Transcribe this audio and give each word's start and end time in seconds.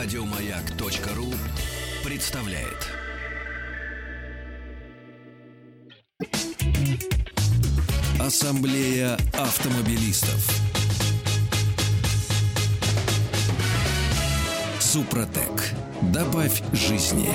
Радиомаяк.ру 0.00 1.26
представляет. 2.08 2.86
Ассамблея 8.20 9.18
автомобилистов. 9.34 10.48
Супротек. 14.78 15.74
Добавь 16.12 16.62
жизни. 16.72 17.30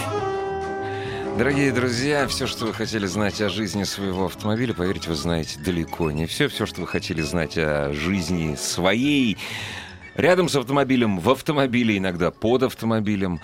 Дорогие 1.37 1.73
друзья, 1.73 2.27
все, 2.29 2.47
что 2.47 2.67
вы 2.67 2.73
хотели 2.73 3.07
знать 3.07 3.41
о 3.41 3.49
жизни 3.49 3.83
своего 3.83 4.27
автомобиля, 4.27 4.73
поверьте, 4.73 5.09
вы 5.09 5.15
знаете 5.15 5.59
далеко 5.59 6.11
не 6.11 6.27
все. 6.27 6.47
Все, 6.47 6.65
что 6.65 6.79
вы 6.79 6.87
хотели 6.87 7.21
знать 7.21 7.57
о 7.57 7.91
жизни 7.91 8.55
своей, 8.55 9.37
рядом 10.15 10.49
с 10.49 10.55
автомобилем, 10.55 11.19
в 11.19 11.29
автомобиле, 11.29 11.97
иногда 11.97 12.31
под 12.31 12.63
автомобилем. 12.63 13.39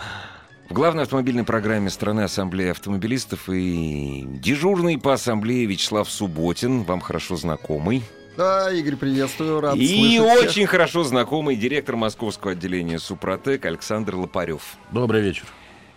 В 0.69 0.73
главной 0.73 1.03
автомобильной 1.03 1.43
программе 1.43 1.89
страны 1.89 2.21
Ассамблеи 2.21 2.69
автомобилистов 2.69 3.49
и 3.49 4.23
дежурный 4.27 4.99
по 4.99 5.13
ассамблее 5.13 5.65
Вячеслав 5.65 6.09
Субботин, 6.09 6.83
вам 6.83 6.99
хорошо 6.99 7.37
знакомый. 7.37 8.03
Да, 8.37 8.71
Игорь, 8.71 8.95
приветствую, 8.95 9.59
рад 9.59 9.75
И 9.75 10.17
слышать 10.17 10.49
очень 10.49 10.65
хорошо 10.67 11.03
знакомый 11.03 11.55
директор 11.55 11.95
московского 11.95 12.53
отделения 12.53 12.99
Супротек 12.99 13.65
Александр 13.65 14.15
Лопарев. 14.15 14.77
Добрый 14.91 15.21
вечер. 15.21 15.45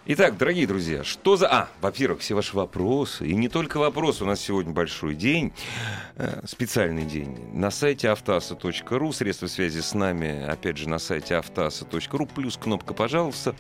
Итак, 0.04 0.36
дорогие 0.36 0.66
друзья, 0.66 1.04
что 1.04 1.36
за... 1.36 1.46
А, 1.46 1.68
во-первых, 1.80 2.22
все 2.22 2.34
ваши 2.34 2.56
вопросы. 2.56 3.24
И 3.24 3.36
не 3.36 3.48
только 3.48 3.78
вопросы. 3.78 4.24
У 4.24 4.26
нас 4.26 4.40
сегодня 4.40 4.72
большой 4.72 5.14
день, 5.14 5.52
э, 6.16 6.44
специальный 6.44 7.04
день. 7.04 7.38
На 7.52 7.70
сайте 7.70 8.08
автоаса.ру, 8.08 9.12
средства 9.12 9.46
связи 9.46 9.78
с 9.78 9.94
нами, 9.94 10.44
опять 10.44 10.76
же, 10.76 10.88
на 10.88 10.98
сайте 10.98 11.36
автоаса.ру, 11.36 12.26
плюс 12.26 12.56
кнопка 12.56 12.94
«Пожалуйста». 12.94 13.54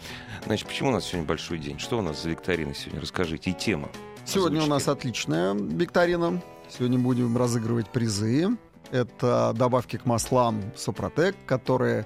Значит, 0.44 0.66
почему 0.66 0.88
у 0.88 0.92
нас 0.92 1.04
сегодня 1.04 1.28
большой 1.28 1.58
день? 1.58 1.78
Что 1.78 1.98
у 1.98 2.02
нас 2.02 2.20
за 2.20 2.30
викторина 2.30 2.74
сегодня? 2.74 3.00
Расскажите. 3.00 3.50
И 3.50 3.54
тема. 3.54 3.88
Сегодня 4.24 4.62
у 4.62 4.66
нас 4.66 4.88
отличная 4.88 5.54
викторина. 5.54 6.42
Сегодня 6.68 6.98
будем 6.98 7.36
разыгрывать 7.36 7.88
призы. 7.88 8.48
Это 8.90 9.52
добавки 9.54 9.96
к 9.96 10.06
маслам 10.06 10.60
Супротек, 10.74 11.36
которые 11.46 12.04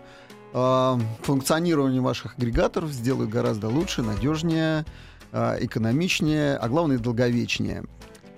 функционирование 1.23 2.01
ваших 2.01 2.37
агрегаторов 2.39 2.91
сделают 2.91 3.31
гораздо 3.31 3.69
лучше, 3.69 4.03
надежнее, 4.03 4.85
э, 5.33 5.59
экономичнее, 5.61 6.57
а 6.57 6.69
главное 6.69 6.99
долговечнее. 6.99 7.85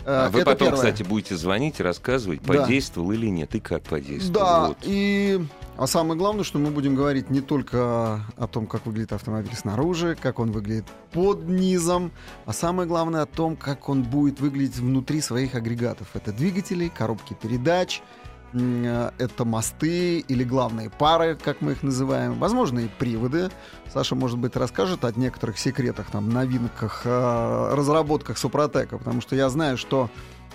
Э, 0.04 0.26
А 0.26 0.30
вы 0.30 0.40
это 0.40 0.52
потом, 0.52 0.68
первое. 0.68 0.76
кстати, 0.76 1.02
будете 1.06 1.36
звонить 1.36 1.80
и 1.80 1.82
рассказывать, 1.82 2.40
Да. 2.42 2.54
подействовал 2.54 3.12
или 3.12 3.26
нет, 3.26 3.54
и 3.54 3.60
как 3.60 3.82
подействовал. 3.82 4.32
Да, 4.46 4.68
Вот. 4.68 4.78
и 4.82 5.44
а 5.76 5.86
самое 5.86 6.18
главное, 6.18 6.42
что 6.44 6.58
мы 6.58 6.70
будем 6.70 6.94
говорить 6.96 7.30
не 7.30 7.40
только 7.40 8.22
о 8.36 8.46
том, 8.48 8.66
как 8.66 8.86
выглядит 8.86 9.12
автомобиль 9.12 9.54
снаружи, 9.54 10.16
как 10.20 10.40
он 10.40 10.50
выглядит 10.50 10.86
под 11.12 11.46
низом, 11.48 12.10
а 12.46 12.52
самое 12.52 12.88
главное 12.88 13.22
о 13.22 13.26
том, 13.26 13.54
как 13.54 13.88
он 13.88 14.02
будет 14.02 14.40
выглядеть 14.40 14.78
внутри 14.78 15.20
своих 15.20 15.54
агрегатов. 15.54 16.08
Это 16.14 16.32
двигатели, 16.32 16.88
коробки 16.88 17.34
передач, 17.34 18.00
э, 18.00 18.27
это 18.52 19.44
мосты 19.44 20.20
или 20.20 20.44
главные 20.44 20.90
пары, 20.90 21.36
как 21.36 21.60
мы 21.60 21.72
их 21.72 21.82
называем, 21.82 22.34
возможно, 22.34 22.80
и 22.80 22.88
приводы. 22.88 23.50
Саша, 23.92 24.14
может 24.14 24.38
быть, 24.38 24.56
расскажет 24.56 25.04
о 25.04 25.12
некоторых 25.12 25.58
секретах, 25.58 26.10
там, 26.10 26.30
новинках, 26.30 27.02
э, 27.04 27.74
разработках 27.74 28.38
Супротека, 28.38 28.98
потому 28.98 29.20
что 29.20 29.36
я 29.36 29.48
знаю, 29.48 29.76
что 29.76 30.10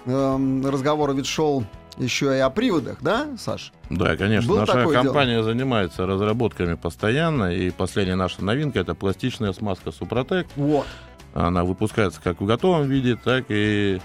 эм, 0.05 0.65
разговор 0.65 1.13
ведь 1.13 1.27
шел 1.27 1.65
еще 1.97 2.35
и 2.35 2.39
о 2.39 2.49
приводах, 2.49 2.97
да, 3.01 3.27
Саш? 3.37 3.71
Да, 3.89 4.15
конечно. 4.17 4.49
Было 4.49 4.59
наша 4.61 4.87
компания 4.87 5.43
занимается 5.43 6.05
разработками 6.05 6.73
постоянно. 6.73 7.53
И 7.53 7.69
последняя 7.69 8.15
наша 8.15 8.43
новинка 8.43 8.79
это 8.79 8.95
пластичная 8.95 9.53
смазка 9.53 9.91
Супротек. 9.91 10.47
Вот. 10.55 10.87
Она 11.33 11.63
выпускается 11.63 12.21
как 12.21 12.41
в 12.41 12.45
готовом 12.45 12.87
виде, 12.87 13.15
так 13.15 13.45
и 13.49 13.99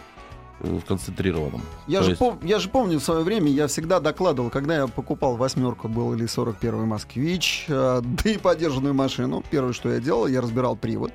концентрированном. 0.87 1.61
Я 1.87 1.99
То 1.99 2.05
же, 2.05 2.11
есть- 2.13 2.23
пом- 2.23 2.39
я 2.47 2.59
же 2.59 2.69
помню 2.69 2.99
в 2.99 3.03
свое 3.03 3.23
время, 3.23 3.51
я 3.51 3.67
всегда 3.69 4.01
докладывал, 4.01 4.51
когда 4.51 4.77
я 4.77 4.87
покупал 4.87 5.37
восьмерку 5.37 5.89
был 5.89 6.15
или 6.15 6.27
41-й 6.27 6.87
Москвич, 6.87 7.67
э, 7.69 8.01
да 8.25 8.31
и 8.31 8.39
подержанную 8.39 8.95
машину. 8.95 9.43
Первое, 9.51 9.73
что 9.73 9.91
я 9.91 10.01
делал, 10.01 10.27
я 10.27 10.41
разбирал 10.41 10.77
привод. 10.77 11.13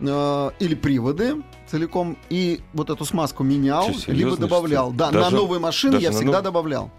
э, 0.00 0.50
или 0.58 0.74
приводы 0.74 1.42
целиком, 1.68 2.16
и 2.28 2.60
вот 2.72 2.90
эту 2.90 3.04
смазку 3.04 3.44
менял, 3.44 3.84
серьезно, 3.94 4.12
либо 4.12 4.36
добавлял. 4.36 4.88
что? 4.88 4.98
Да, 4.98 5.10
Даже- 5.12 5.30
на 5.30 5.36
новые 5.36 5.60
машины 5.60 5.96
я 5.96 6.10
всегда 6.10 6.32
нов- 6.38 6.42
добавлял. 6.44 6.90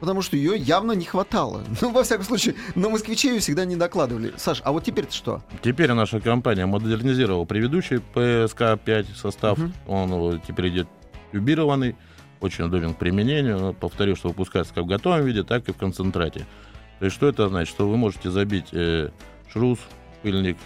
Потому 0.00 0.20
что 0.20 0.36
ее 0.36 0.56
явно 0.56 0.92
не 0.92 1.04
хватало. 1.04 1.62
Ну, 1.80 1.92
во 1.92 2.02
всяком 2.02 2.24
случае, 2.24 2.56
на 2.74 2.88
москвиче 2.88 3.28
ее 3.34 3.38
всегда 3.38 3.64
не 3.64 3.76
докладывали. 3.76 4.32
Саш, 4.36 4.60
а 4.64 4.72
вот 4.72 4.82
теперь-то 4.82 5.12
что? 5.14 5.42
Теперь 5.62 5.92
наша 5.92 6.18
компания 6.20 6.66
модернизировала 6.66 7.44
предыдущий 7.44 8.00
PSK-5 8.12 9.14
состав. 9.14 9.58
Мгм. 9.58 9.72
Он 9.86 10.34
э, 10.34 10.40
теперь 10.44 10.70
идет 10.70 10.88
тюбированный, 11.32 11.96
очень 12.40 12.64
удобен 12.64 12.94
к 12.94 12.98
применению. 12.98 13.58
Но, 13.58 13.72
Повторю, 13.72 14.16
что 14.16 14.28
выпускается 14.28 14.74
как 14.74 14.84
в 14.84 14.88
готовом 14.88 15.24
виде, 15.24 15.42
так 15.42 15.68
и 15.68 15.72
в 15.72 15.76
концентрате. 15.76 16.46
То 16.98 17.06
есть 17.06 17.16
что 17.16 17.28
это 17.28 17.48
значит? 17.48 17.72
Что 17.74 17.88
вы 17.88 17.96
можете 17.96 18.30
забить 18.30 18.66
э, 18.72 19.08
шрус, 19.52 19.78
пыльник, 20.22 20.56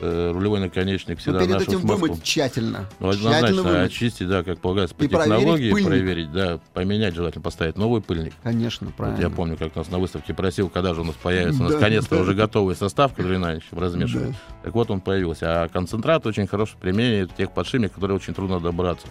э, 0.00 0.30
рулевой 0.32 0.60
наконечник 0.60 1.16
Ну, 1.16 1.20
всегда 1.20 1.38
перед 1.40 1.50
нашу 1.54 1.64
этим 1.70 1.80
смазку. 1.80 2.06
вымыть 2.06 2.22
тщательно. 2.22 2.86
Ну, 3.00 3.12
тщательно 3.12 3.36
однозначно 3.38 3.62
вымыть. 3.72 3.86
очистить, 3.92 4.28
да, 4.28 4.42
как 4.44 4.58
полагается, 4.60 4.94
по 4.94 5.02
И 5.04 5.08
проверить 5.08 5.32
технологии, 5.38 5.70
пыльник. 5.72 5.88
проверить, 5.88 6.32
да, 6.32 6.60
поменять 6.72 7.14
желательно, 7.14 7.42
поставить 7.42 7.76
новый 7.76 8.00
пыльник. 8.00 8.32
Конечно, 8.44 8.86
Вот 8.88 8.96
правильно. 8.96 9.20
я 9.20 9.30
помню, 9.30 9.56
как 9.56 9.74
нас 9.74 9.90
на 9.90 9.98
выставке 9.98 10.34
просил, 10.34 10.68
когда 10.68 10.94
же 10.94 11.00
у 11.00 11.04
нас 11.04 11.14
появится 11.16 11.64
Да, 11.64 11.74
наконец-то 11.74 12.14
да. 12.16 12.22
уже 12.22 12.34
готовый 12.34 12.74
состав, 12.76 13.14
который 13.14 13.36
иначе 13.38 13.64
размешивать. 13.72 14.30
Да. 14.30 14.36
Так 14.64 14.74
вот 14.74 14.90
он 14.90 15.00
появился. 15.00 15.62
А 15.64 15.68
концентрат 15.68 16.26
очень 16.26 16.46
хороший 16.46 16.76
применение 16.80 17.26
тех 17.26 17.52
подшипников, 17.52 17.96
которые 17.96 18.16
очень 18.16 18.34
трудно 18.34 18.60
добраться. 18.60 19.06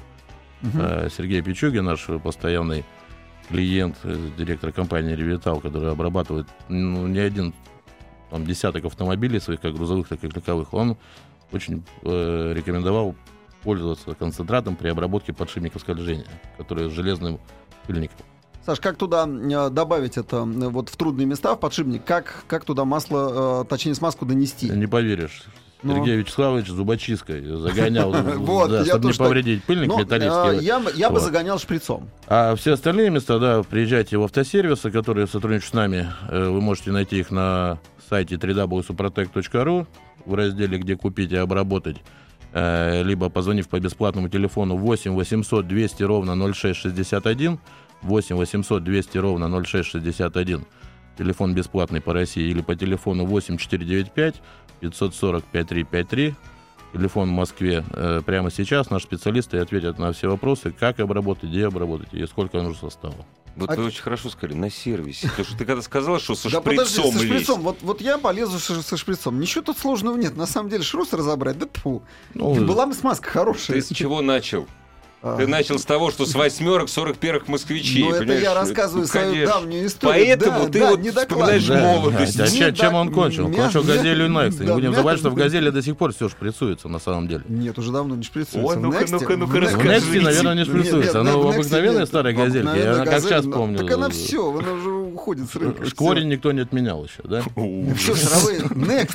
Э, 0.63 1.09
Сергей 1.15 1.41
Пичугин, 1.41 1.85
наш 1.85 2.07
постоянный 2.23 2.85
клиент, 3.51 3.97
э, 4.03 4.29
директор 4.37 4.71
компании 4.71 5.15
«Ревитал», 5.15 5.59
который 5.59 5.91
обрабатывает 5.91 6.47
ну, 6.69 7.07
не 7.07 7.19
один 7.19 7.53
там, 8.29 8.45
десяток 8.45 8.85
автомобилей 8.85 9.39
своих, 9.39 9.61
как 9.61 9.73
грузовых, 9.73 10.07
так 10.07 10.23
и 10.23 10.27
легковых, 10.27 10.73
он 10.73 10.97
очень 11.51 11.83
э, 12.03 12.53
рекомендовал 12.55 13.15
пользоваться 13.63 14.13
концентратом 14.15 14.75
при 14.75 14.89
обработке 14.89 15.33
подшипников 15.33 15.81
скольжения, 15.81 16.25
которые 16.57 16.89
с 16.89 16.93
железным 16.93 17.39
пыльником. 17.85 18.25
Саш, 18.65 18.79
как 18.79 18.95
туда 18.95 19.27
э, 19.27 19.69
добавить 19.69 20.17
это 20.17 20.43
вот 20.43 20.89
в 20.89 20.95
трудные 20.95 21.25
места, 21.25 21.55
в 21.55 21.59
подшипник? 21.59 22.05
Как, 22.05 22.45
как 22.47 22.63
туда 22.63 22.85
масло, 22.85 23.65
точнее 23.65 23.95
смазку 23.95 24.25
донести? 24.25 24.69
Не 24.69 24.87
поверишь. 24.87 25.43
Ну. 25.83 25.95
Сергей 25.95 26.17
Вячеславович 26.17 26.67
зубочисткой 26.67 27.41
загонял, 27.57 28.11
Вот, 28.37 28.69
да, 28.69 28.79
я 28.79 28.85
чтобы 28.85 29.07
не 29.09 29.13
повредить 29.13 29.63
пыльник 29.63 29.87
Ну, 29.87 29.97
э, 29.99 30.03
металлический. 30.03 30.65
я, 30.65 30.79
бы- 30.79 30.91
я 30.95 31.09
бы 31.09 31.19
загонял 31.19 31.57
шприцом. 31.57 32.09
А 32.27 32.55
все 32.55 32.73
остальные 32.73 33.09
места, 33.09 33.39
да, 33.39 33.63
приезжайте 33.63 34.17
в 34.17 34.23
автосервисы, 34.23 34.91
которые 34.91 35.25
сотрудничают 35.27 35.69
с 35.71 35.73
нами. 35.73 36.07
Э, 36.29 36.49
Вы 36.49 36.61
можете 36.61 36.91
найти 36.91 37.19
их 37.19 37.31
на 37.31 37.79
сайте 38.09 38.35
www.suprotec.ru 38.35 39.87
в 40.25 40.33
разделе 40.35 40.77
«Где 40.77 40.95
купить 40.95 41.31
и 41.31 41.35
обработать», 41.37 41.97
Э, 42.53 43.01
либо 43.03 43.29
позвонив 43.29 43.69
по 43.69 43.79
бесплатному 43.79 44.27
телефону 44.27 44.75
8 44.75 45.13
800 45.13 45.67
200 45.69 46.03
ровно 46.03 46.35
0661, 46.35 47.59
8 48.01 48.35
800 48.35 48.83
200 48.83 49.17
ровно 49.19 49.47
0661, 49.63 50.65
телефон 51.21 51.53
бесплатный 51.53 52.01
по 52.01 52.13
России, 52.13 52.49
или 52.49 52.61
по 52.61 52.75
телефону 52.75 53.25
8 53.25 53.57
495 53.57 54.35
540 54.79 55.43
5353, 55.43 56.35
телефон 56.93 57.29
в 57.29 57.31
Москве. 57.31 57.83
Э, 57.93 58.21
Прямо 58.25 58.49
сейчас 58.49 58.89
наши 58.89 59.05
специалисты 59.05 59.57
ответят 59.59 59.99
на 59.99 60.11
все 60.13 60.27
вопросы, 60.29 60.71
как 60.71 60.99
обработать, 60.99 61.49
где 61.49 61.67
обработать 61.67 62.13
и 62.13 62.25
сколько 62.25 62.57
нужно 62.61 62.89
состава. 62.89 63.25
Вот 63.55 63.69
А- 63.69 63.75
вы 63.75 63.85
очень 63.85 64.01
хорошо 64.01 64.29
сказали, 64.29 64.57
на 64.57 64.71
сервисе. 64.71 65.27
Потому 65.29 65.45
что 65.45 65.57
ты 65.57 65.65
когда 65.65 65.81
сказал, 65.83 66.19
что 66.19 66.35
со 66.35 66.49
да 66.49 66.61
подожди, 66.61 66.93
шприцом 67.01 67.11
со 67.13 67.25
шприцом. 67.25 67.61
Вот, 67.61 67.77
вот 67.81 68.01
я 68.01 68.17
полезу 68.17 68.57
со, 68.57 68.81
со 68.81 68.97
шприцом. 68.97 69.39
Ничего 69.39 69.61
тут 69.61 69.77
сложного 69.77 70.17
нет. 70.17 70.35
На 70.35 70.47
самом 70.47 70.69
деле 70.69 70.83
шрус 70.83 71.13
разобрать, 71.13 71.59
да 71.59 71.67
тьфу. 71.67 72.01
Ну, 72.33 72.55
Была 72.65 72.87
бы 72.87 72.93
смазка 72.93 73.29
хорошая. 73.29 73.77
Ты 73.79 73.81
с 73.83 73.89
чего 73.89 74.21
начал? 74.21 74.67
Ты 75.37 75.45
начал 75.45 75.77
с 75.77 75.85
того, 75.85 76.09
что 76.09 76.25
с 76.25 76.33
восьмерок 76.33 76.87
41-х 76.87 77.45
москвичей. 77.47 78.03
Ну, 78.03 78.15
это 78.15 78.33
я 78.39 78.53
рассказываю 78.55 79.01
Ну, 79.03 79.07
свою 79.07 79.31
конечно. 79.33 79.53
давнюю 79.53 79.85
историю. 79.85 80.25
Поэтому 80.25 80.59
Да, 80.59 80.65
ты 80.71 80.79
да, 80.79 80.89
вот 80.89 80.99
не 80.99 81.09
вспоминаешь 81.11 81.65
докладывай. 81.67 81.95
молодость. 81.99 82.39
А 82.39 82.47
Не 82.47 82.57
чем, 82.57 82.73
чем 82.73 82.93
он 82.95 83.11
кончил? 83.11 83.45
Он 83.45 83.51
мя- 83.51 83.57
кончил 83.63 83.83
газелью 83.83 84.27
Next. 84.29 84.59
Не 84.59 84.65
да, 84.65 84.73
будем 84.73 84.93
забывать, 84.95 85.19
что 85.19 85.29
в 85.29 85.35
газели 85.35 85.69
до 85.69 85.81
сих 85.83 85.95
пор 85.95 86.13
все 86.13 86.27
шприцуется 86.27 86.87
на 86.89 86.97
самом 86.99 87.27
деле. 87.27 87.43
Нет, 87.47 87.77
уже 87.77 87.91
давно 87.91 88.15
не 88.15 88.23
шприцуется. 88.23 88.67
Ой, 88.67 88.77
В 88.77 88.79
ну-ка, 88.79 89.05
ну-ка, 89.09 89.37
ну-ка, 89.37 89.57
Next'е- 89.57 89.77
В. 89.77 89.85
Next, 89.85 90.21
наверное, 90.21 90.55
не 90.55 90.65
шприцуется. 90.65 90.97
нет, 90.99 91.15
Оно 91.15 91.39
в 91.41 91.47
обыкновенной 91.53 92.07
старой 92.07 92.33
газельке. 92.33 92.79
Я 92.79 92.95
как 92.95 93.05
газель, 93.05 93.29
сейчас 93.29 93.45
ну, 93.45 93.51
помню. 93.51 93.77
Так 93.77 93.91
она 93.91 94.09
все, 94.09 94.51
она 94.57 94.71
уже 94.73 94.89
уходит 94.89 95.51
с 95.51 95.55
рынка. 95.55 95.85
Шкворень 95.85 96.29
никто 96.29 96.51
не 96.51 96.61
отменял 96.61 97.03
еще, 97.03 97.21
да? 97.25 97.43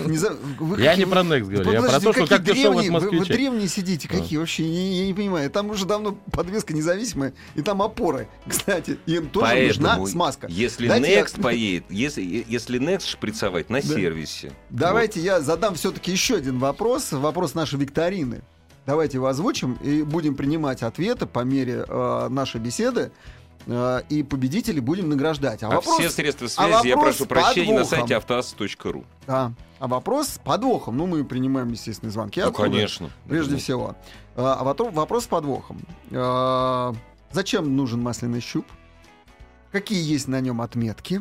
Не 0.07 0.17
за- 0.17 0.37
вы 0.61 0.81
Я 0.81 0.95
не 0.97 1.05
про 1.07 1.21
Next 1.23 1.41
говорю, 1.51 1.73
я 1.73 1.81
про 1.83 2.01
то, 2.01 2.13
что 2.13 2.13
какие 2.13 2.27
как 2.29 2.43
дешевые 2.45 2.91
древние- 2.91 3.19
вы- 3.21 3.25
древние 3.27 3.69
сидите, 3.69 4.09
какие 4.09 4.39
вообще, 4.39 4.65
я 4.65 5.07
не 5.07 5.15
понимаю. 5.15 5.51
Там 5.51 5.71
уже 5.71 5.85
равно 5.97 6.19
подвеска 6.33 6.73
независимая, 6.75 7.35
и 7.55 7.63
там 7.63 7.83
опоры. 7.83 8.29
Кстати, 8.47 8.99
им 9.07 9.29
тоже 9.29 9.67
нужна 9.69 9.89
Поэтому, 9.91 10.07
смазка. 10.07 10.47
если 10.49 10.89
Дайте 10.89 11.13
я- 11.13 11.21
Next 11.23 11.41
поедет, 11.41 11.85
если, 11.91 12.45
если 12.49 12.81
Next 12.81 13.07
шприцовать 13.09 13.69
на 13.71 13.81
Да. 13.83 13.87
сервисе. 13.89 14.53
Давайте 14.71 15.21
я 15.21 15.41
задам 15.41 15.75
все-таки 15.75 16.13
еще 16.13 16.37
один 16.37 16.59
вопрос, 16.59 17.13
вопрос 17.13 17.55
нашей 17.55 17.79
викторины. 17.79 18.43
Давайте 18.87 19.17
его 19.19 19.27
озвучим 19.27 19.75
и 19.83 20.03
будем 20.05 20.37
принимать 20.37 20.83
ответы 20.85 21.27
по 21.27 21.41
мере 21.41 21.85
э, 21.89 22.29
нашей 22.31 22.61
беседы. 22.61 23.11
Э, 23.67 24.03
и 24.09 24.23
победителей 24.23 24.81
будем 24.81 25.09
награждать. 25.09 25.63
А, 25.63 25.69
А, 25.69 25.75
вопрос, 25.77 25.99
все 25.99 26.11
средства 26.11 26.47
а 26.47 26.49
связи 26.51 26.89
я 26.89 26.97
вопрос 26.97 27.17
прошу 27.17 27.29
прощения 27.29 27.73
на 27.73 27.81
подвохом. 27.81 27.99
сайте 27.99 28.17
автоаз.ру. 28.17 29.05
Да. 29.27 29.53
а 29.79 29.87
вопрос 29.89 30.29
с 30.29 30.39
подвохом. 30.39 30.97
Ну, 30.97 31.07
мы 31.07 31.25
принимаем, 31.25 31.69
естественно, 31.69 32.11
звонки. 32.11 32.41
Ну, 32.41 32.49
оттуда, 32.49 32.65
конечно. 32.71 33.11
Прежде 33.29 33.53
Да. 33.53 33.59
всего. 33.59 33.97
А 34.37 34.65
потом 34.65 34.93
вопрос 34.93 35.25
с 35.25 35.27
подвохом. 35.27 35.79
А, 36.13 36.95
Зачем 37.33 37.77
нужен 37.77 38.01
масляный 38.03 38.41
щуп? 38.41 38.65
Какие 39.73 40.03
есть 40.03 40.29
на 40.29 40.41
нем 40.41 40.61
отметки? 40.63 41.21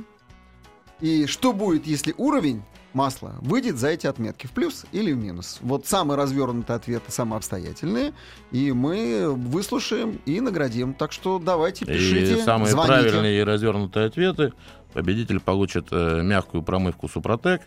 И 1.01 1.25
что 1.25 1.51
будет, 1.51 1.87
если 1.87 2.13
уровень 2.17 2.63
масла 2.95 3.35
выйдет 3.41 3.77
за 3.77 3.89
эти 3.89 4.07
отметки? 4.07 4.47
В 4.47 4.51
плюс 4.51 4.85
или 4.91 5.11
в 5.11 5.17
минус? 5.17 5.59
Вот 5.61 5.85
самые 5.85 6.17
развернутые 6.17 6.77
ответы, 6.77 7.11
самые 7.11 7.37
обстоятельные. 7.37 8.13
И 8.51 8.71
мы 8.71 9.31
выслушаем 9.31 10.19
и 10.25 10.39
наградим. 10.39 10.93
Так 10.93 11.11
что 11.11 11.37
давайте, 11.39 11.85
пишите, 11.85 12.39
И 12.39 12.41
самые 12.41 12.71
звоните. 12.71 12.93
правильные 12.93 13.39
и 13.39 13.43
развернутые 13.43 14.07
ответы 14.07 14.53
победитель 14.93 15.39
получит 15.41 15.87
э, 15.91 16.21
мягкую 16.23 16.63
промывку 16.63 17.07
Супротек. 17.09 17.61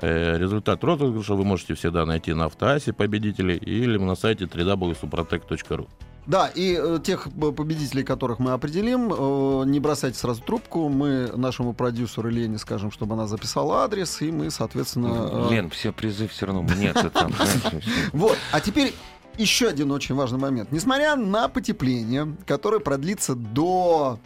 Э, 0.00 0.36
результат 0.38 0.84
розыгрыша 0.84 1.34
вы 1.34 1.44
можете 1.44 1.74
всегда 1.74 2.04
найти 2.04 2.34
на 2.34 2.44
автоасе 2.44 2.92
победителей 2.92 3.56
или 3.56 3.96
на 3.96 4.14
сайте 4.14 4.44
www.suprotec.ru. 4.44 5.88
Да, 6.26 6.48
и 6.48 6.76
э, 6.78 6.98
тех 7.02 7.28
э, 7.28 7.52
победителей, 7.52 8.02
которых 8.02 8.40
мы 8.40 8.52
определим, 8.52 9.12
э, 9.12 9.64
не 9.66 9.78
бросайте 9.78 10.18
сразу 10.18 10.42
трубку. 10.42 10.88
Мы 10.88 11.30
нашему 11.36 11.72
продюсеру 11.72 12.28
Лене 12.28 12.58
скажем, 12.58 12.90
чтобы 12.90 13.14
она 13.14 13.26
записала 13.26 13.84
адрес, 13.84 14.20
и 14.22 14.32
мы, 14.32 14.50
соответственно... 14.50 15.46
э, 15.48 15.50
Лен, 15.52 15.70
все 15.70 15.92
призы 15.92 16.26
все 16.26 16.46
равно 16.46 16.66
это 16.82 17.10
там. 17.10 17.32
Вот, 18.12 18.36
а 18.52 18.60
теперь 18.60 18.92
еще 19.38 19.68
один 19.68 19.92
очень 19.92 20.14
важный 20.14 20.38
момент. 20.38 20.72
Несмотря 20.72 21.14
на 21.14 21.48
потепление, 21.48 22.34
которое 22.44 22.80
продлится 22.80 23.34
до 23.36 24.18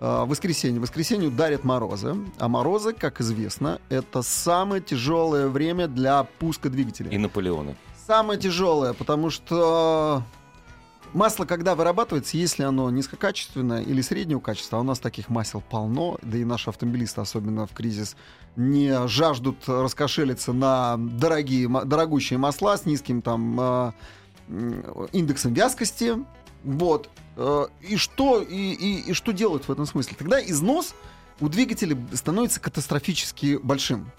э, 0.00 0.24
воскресенья, 0.26 0.80
воскресенье 0.80 1.28
ударят 1.28 1.62
морозы, 1.62 2.16
а 2.38 2.48
морозы, 2.48 2.92
как 2.92 3.20
известно, 3.20 3.80
это 3.88 4.22
самое 4.22 4.82
тяжелое 4.82 5.48
время 5.48 5.86
для 5.86 6.24
пуска 6.24 6.70
двигателя. 6.70 7.10
И 7.10 7.18
Наполеона. 7.18 7.76
Самое 8.06 8.38
тяжелое, 8.38 8.92
потому 8.92 9.30
что 9.30 10.22
масло, 11.16 11.44
когда 11.46 11.74
вырабатывается, 11.74 12.36
если 12.36 12.62
оно 12.62 12.90
низкокачественное 12.90 13.82
или 13.82 14.00
среднего 14.02 14.38
качества, 14.40 14.78
а 14.78 14.80
у 14.82 14.84
нас 14.84 14.98
таких 15.00 15.28
масел 15.28 15.60
полно, 15.60 16.18
да 16.22 16.38
и 16.38 16.44
наши 16.44 16.70
автомобилисты, 16.70 17.20
особенно 17.20 17.66
в 17.66 17.72
кризис, 17.72 18.16
не 18.54 19.08
жаждут 19.08 19.56
раскошелиться 19.66 20.52
на 20.52 20.96
дорогие, 20.98 21.68
дорогущие 21.68 22.38
масла 22.38 22.76
с 22.76 22.86
низким 22.86 23.22
там 23.22 23.58
м, 23.60 23.94
индексом 25.12 25.54
вязкости. 25.54 26.14
Вот. 26.64 27.08
Э, 27.36 27.66
И 27.80 27.96
что, 27.96 28.40
и, 28.42 28.54
и- 28.72 29.10
и 29.10 29.12
что 29.12 29.32
делать 29.32 29.66
в 29.68 29.72
этом 29.72 29.86
смысле? 29.86 30.16
Тогда 30.18 30.40
износ 30.40 30.94
у 31.40 31.48
двигателя 31.48 31.96
становится 32.14 32.60
катастрофически 32.60 33.58
большим. 33.62 34.10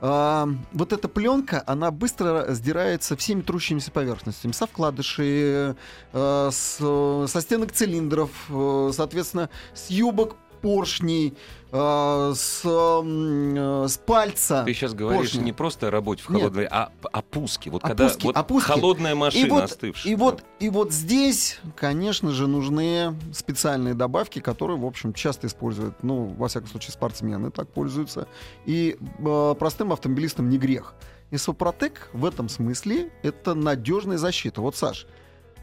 Вот 0.00 0.92
эта 0.92 1.08
пленка, 1.08 1.62
она 1.66 1.90
быстро 1.90 2.46
сдирается 2.50 3.16
всеми 3.16 3.40
трущимися 3.40 3.90
поверхностями. 3.90 4.52
Со 4.52 4.66
вкладышей, 4.66 5.74
э, 6.12 6.50
со 6.52 7.40
стенок 7.40 7.72
цилиндров, 7.72 8.30
э, 8.48 8.90
соответственно, 8.94 9.48
с 9.74 9.90
юбок 9.90 10.36
поршней, 10.64 11.34
э, 11.72 12.32
с, 12.34 12.62
э, 12.64 13.86
с 13.86 13.98
пальца. 13.98 14.62
Ты 14.64 14.72
сейчас 14.72 14.94
говоришь 14.94 15.32
поршня. 15.32 15.44
не 15.44 15.52
просто 15.52 15.88
о 15.88 15.90
работе 15.90 16.22
в 16.22 16.30
Нет. 16.30 16.40
холодное, 16.40 16.68
а 16.70 16.90
о 17.12 17.20
пуске. 17.20 17.68
Вот 17.68 17.84
О 17.84 17.88
когда 17.88 18.10
вот 18.22 18.34
о 18.34 18.42
пуске. 18.42 18.72
холодная 18.72 19.14
машина 19.14 19.46
и 19.46 19.50
вот, 19.50 19.64
остывшая. 19.64 20.12
и 20.12 20.16
вот, 20.16 20.42
и 20.60 20.70
вот 20.70 20.90
здесь, 20.90 21.60
конечно 21.76 22.30
же, 22.30 22.46
нужны 22.46 23.14
специальные 23.34 23.92
добавки, 23.92 24.38
которые, 24.38 24.78
в 24.78 24.86
общем, 24.86 25.12
часто 25.12 25.48
используют, 25.48 26.02
ну, 26.02 26.34
во 26.38 26.48
всяком 26.48 26.70
случае, 26.70 26.92
спортсмены 26.92 27.50
так 27.50 27.68
пользуются. 27.68 28.26
И 28.64 28.96
э, 29.18 29.54
простым 29.58 29.92
автомобилистам 29.92 30.48
не 30.48 30.56
грех. 30.56 30.94
И 31.30 31.36
Супротек 31.36 32.08
в 32.14 32.24
этом 32.24 32.48
смысле 32.48 33.10
это 33.22 33.52
надежная 33.54 34.16
защита. 34.16 34.62
Вот, 34.62 34.76
Саш, 34.76 35.06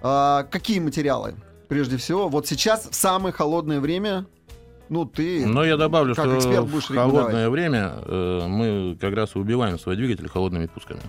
а, 0.03 0.43
какие 0.43 0.79
материалы? 0.79 1.33
Прежде 1.71 1.95
всего, 1.95 2.27
вот 2.27 2.45
сейчас, 2.45 2.89
в 2.89 2.93
самое 2.93 3.33
холодное 3.33 3.79
время, 3.79 4.25
ну, 4.91 5.05
ты... 5.05 5.45
Но 5.45 5.63
я 5.63 5.77
добавлю, 5.77 6.15
как 6.15 6.25
что 6.25 6.37
эксперт 6.37 6.65
в 6.65 6.95
холодное 6.95 7.49
время 7.49 7.93
э, 8.05 8.45
мы 8.45 8.97
как 8.99 9.13
раз 9.13 9.35
убиваем 9.37 9.79
свой 9.79 9.95
двигатель 9.95 10.27
холодными 10.27 10.65
пусками. 10.65 10.99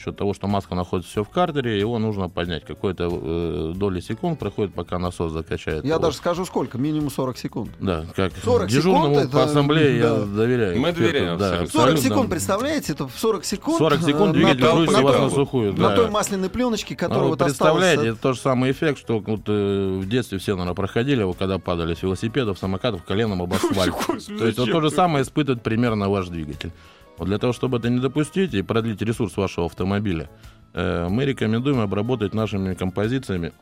За 0.00 0.04
счет 0.04 0.16
того, 0.16 0.32
что 0.32 0.46
маска 0.46 0.74
находится 0.74 1.10
все 1.10 1.24
в 1.24 1.28
картере, 1.28 1.78
его 1.78 1.98
нужно 1.98 2.30
поднять. 2.30 2.64
Какой-то 2.64 3.08
э, 3.12 3.72
доли 3.76 4.00
секунд 4.00 4.38
проходит, 4.38 4.72
пока 4.72 4.98
насос 4.98 5.30
закачает. 5.30 5.84
Я 5.84 5.90
его. 5.96 5.98
даже 6.02 6.16
скажу 6.16 6.46
сколько, 6.46 6.78
минимум 6.78 7.10
40 7.10 7.36
секунд. 7.36 7.70
Да, 7.80 8.06
как 8.16 8.32
40 8.42 8.68
дежурному 8.68 9.14
секунд 9.14 9.30
по 9.32 9.36
это- 9.36 9.44
ассамблее 9.44 10.00
да. 10.02 10.08
я 10.08 10.24
доверяю. 10.24 10.80
Мы 10.80 10.88
эксперту, 10.90 11.12
доверяем 11.12 11.38
да, 11.38 11.46
абсолютно. 11.48 11.72
40 11.80 11.84
абсолютно. 11.92 12.08
секунд, 12.08 12.30
представляете? 12.30 12.92
Это 12.94 13.08
в 13.08 13.18
40 13.18 13.44
секунд. 13.44 13.76
40 13.78 14.00
секунд 14.02 14.30
э, 14.30 14.32
двигатель 14.38 14.64
на- 14.64 14.72
грузится 14.72 14.96
на- 14.96 15.02
у 15.02 15.04
вас 15.06 15.16
на- 15.18 15.24
на 15.24 15.30
сухую. 15.30 15.72
На 15.74 15.88
да. 15.90 15.96
той 15.96 16.10
масляной 16.10 16.48
пленочке, 16.48 16.94
Ну, 16.94 16.98
которая 16.98 17.24
вы 17.24 17.28
вот 17.30 17.42
осталась... 17.42 17.74
представляете, 17.82 18.08
это 18.14 18.22
тот 18.22 18.34
же 18.36 18.40
самый 18.40 18.70
эффект, 18.70 18.98
что 19.00 19.18
вот, 19.18 19.40
э, 19.48 19.98
в 20.00 20.08
детстве 20.08 20.38
все, 20.38 20.52
наверное, 20.52 20.74
проходили, 20.74 21.22
вот, 21.24 21.36
когда 21.36 21.58
падали 21.58 21.92
с 21.92 22.02
велосипедов, 22.02 22.58
самокатов 22.58 23.04
коленом 23.04 23.42
об 23.42 23.52
асфальт. 23.52 23.94
То 24.06 24.46
есть 24.46 24.58
вот 24.58 24.70
то 24.70 24.80
же 24.80 24.90
самое 24.90 25.24
испытывает 25.24 25.62
примерно 25.62 26.08
ваш 26.08 26.28
двигатель. 26.28 26.72
Вот 27.20 27.28
для 27.28 27.36
того, 27.36 27.52
чтобы 27.52 27.76
это 27.76 27.90
не 27.90 28.00
допустить 28.00 28.54
и 28.54 28.62
продлить 28.62 29.02
ресурс 29.02 29.36
вашего 29.36 29.66
автомобиля, 29.66 30.30
э, 30.72 31.06
мы 31.10 31.26
рекомендуем 31.26 31.80
обработать 31.80 32.32
нашими 32.32 32.72
композициями 32.72 33.52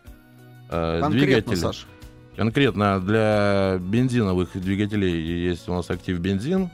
э, 0.70 1.00
Конкретно, 1.00 1.26
двигатель. 1.26 1.56
Саш. 1.56 1.86
Конкретно 2.36 3.00
для 3.00 3.78
бензиновых 3.80 4.50
двигателей 4.54 5.48
есть 5.48 5.68
у 5.68 5.74
нас 5.74 5.90
актив 5.90 6.20
бензин, 6.20 6.70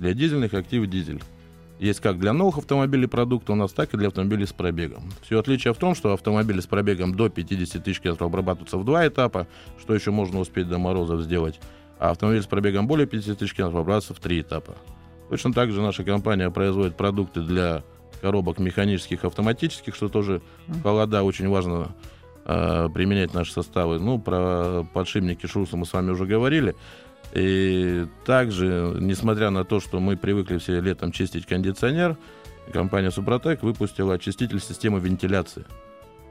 для 0.00 0.14
дизельных 0.14 0.52
актив 0.54 0.84
дизель. 0.88 1.22
Есть 1.78 2.00
как 2.00 2.18
для 2.18 2.32
новых 2.32 2.58
автомобилей 2.58 3.06
продукты 3.06 3.52
у 3.52 3.54
нас, 3.54 3.72
так 3.72 3.94
и 3.94 3.96
для 3.96 4.08
автомобилей 4.08 4.46
с 4.46 4.52
пробегом. 4.52 5.04
Все 5.22 5.38
отличие 5.38 5.74
в 5.74 5.76
том, 5.76 5.94
что 5.94 6.12
автомобили 6.12 6.58
с 6.58 6.66
пробегом 6.66 7.14
до 7.14 7.28
50 7.28 7.84
тысяч 7.84 8.00
километров 8.00 8.26
обрабатываются 8.26 8.78
в 8.78 8.84
два 8.84 9.06
этапа, 9.06 9.46
что 9.80 9.94
еще 9.94 10.10
можно 10.10 10.40
успеть 10.40 10.68
до 10.68 10.78
морозов 10.78 11.20
сделать, 11.20 11.60
а 12.00 12.10
автомобиль 12.10 12.42
с 12.42 12.46
пробегом 12.46 12.88
более 12.88 13.06
50 13.06 13.38
тысяч 13.38 13.54
километров 13.54 13.82
обрабатывается 13.82 14.14
в 14.14 14.18
три 14.18 14.40
этапа. 14.40 14.74
Точно 15.28 15.52
так 15.52 15.70
же 15.72 15.80
наша 15.80 16.04
компания 16.04 16.50
производит 16.50 16.96
продукты 16.96 17.40
для 17.40 17.82
коробок 18.20 18.58
механических, 18.58 19.24
автоматических, 19.24 19.94
что 19.94 20.08
тоже 20.08 20.40
в 20.66 20.82
холода 20.82 21.22
очень 21.22 21.48
важно 21.48 21.94
э, 22.44 22.88
применять 22.94 23.34
наши 23.34 23.52
составы. 23.52 23.98
Ну, 23.98 24.18
про 24.18 24.84
подшипники 24.94 25.46
шруса 25.46 25.76
мы 25.76 25.86
с 25.86 25.92
вами 25.92 26.10
уже 26.10 26.26
говорили. 26.26 26.74
И 27.34 28.06
также, 28.24 28.96
несмотря 29.00 29.50
на 29.50 29.64
то, 29.64 29.80
что 29.80 30.00
мы 30.00 30.16
привыкли 30.16 30.58
все 30.58 30.80
летом 30.80 31.12
чистить 31.12 31.46
кондиционер, 31.46 32.16
компания 32.72 33.10
Супротек 33.10 33.62
выпустила 33.62 34.14
очиститель 34.14 34.60
системы 34.60 35.00
вентиляции. 35.00 35.64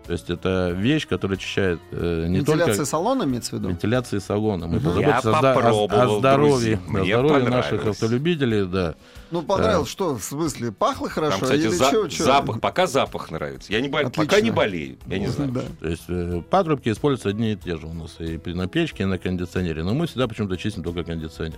То 0.05 0.13
есть 0.13 0.29
это 0.29 0.69
вещь, 0.69 1.07
которая 1.07 1.37
очищает 1.37 1.79
э, 1.91 2.25
не 2.27 2.37
Вентиляция 2.37 2.75
только 2.75 2.85
салона 2.85 3.23
имеется 3.23 3.51
в 3.55 3.59
виду? 3.59 3.69
вентиляции 3.69 4.19
салона. 4.19 4.67
Мы 4.67 4.79
позаботимся 4.79 5.29
Я 5.29 5.39
о, 5.39 5.87
о- 5.87 6.15
о 6.15 6.19
здоровье, 6.19 6.79
о 6.87 7.03
здоровье 7.05 7.49
наших 7.49 7.85
автолюбителей, 7.87 8.65
да. 8.65 8.93
Ну, 9.31 9.41
понравилось, 9.41 9.89
что, 9.89 10.15
в 10.15 10.23
смысле, 10.23 10.71
пахло 10.71 11.09
хорошо? 11.09 11.39
Там, 11.39 11.41
кстати, 11.41 11.61
или 11.61 11.69
за- 11.69 11.89
чё- 11.89 12.07
чё? 12.07 12.23
запах, 12.23 12.61
пока 12.61 12.85
запах 12.85 13.31
нравится. 13.31 13.73
Я 13.73 13.81
не 13.81 13.89
бол- 13.89 13.99
Отлично. 14.01 14.23
пока 14.25 14.41
не 14.41 14.51
болею, 14.51 14.97
я 15.07 15.17
не 15.17 15.27
знаю. 15.27 15.51
Да. 15.51 15.61
То 15.81 15.89
есть 15.89 16.03
э, 16.07 16.41
патрубки 16.49 16.89
используются 16.89 17.29
одни 17.29 17.53
и 17.53 17.55
те 17.55 17.75
же 17.77 17.87
у 17.87 17.93
нас 17.93 18.15
и 18.19 18.37
при- 18.37 18.53
на 18.53 18.67
печке, 18.67 19.03
и 19.03 19.05
на 19.07 19.17
кондиционере. 19.17 19.83
Но 19.83 19.95
мы 19.95 20.05
всегда 20.05 20.27
почему-то 20.27 20.55
чистим 20.57 20.83
только 20.83 21.03
кондиционер. 21.03 21.57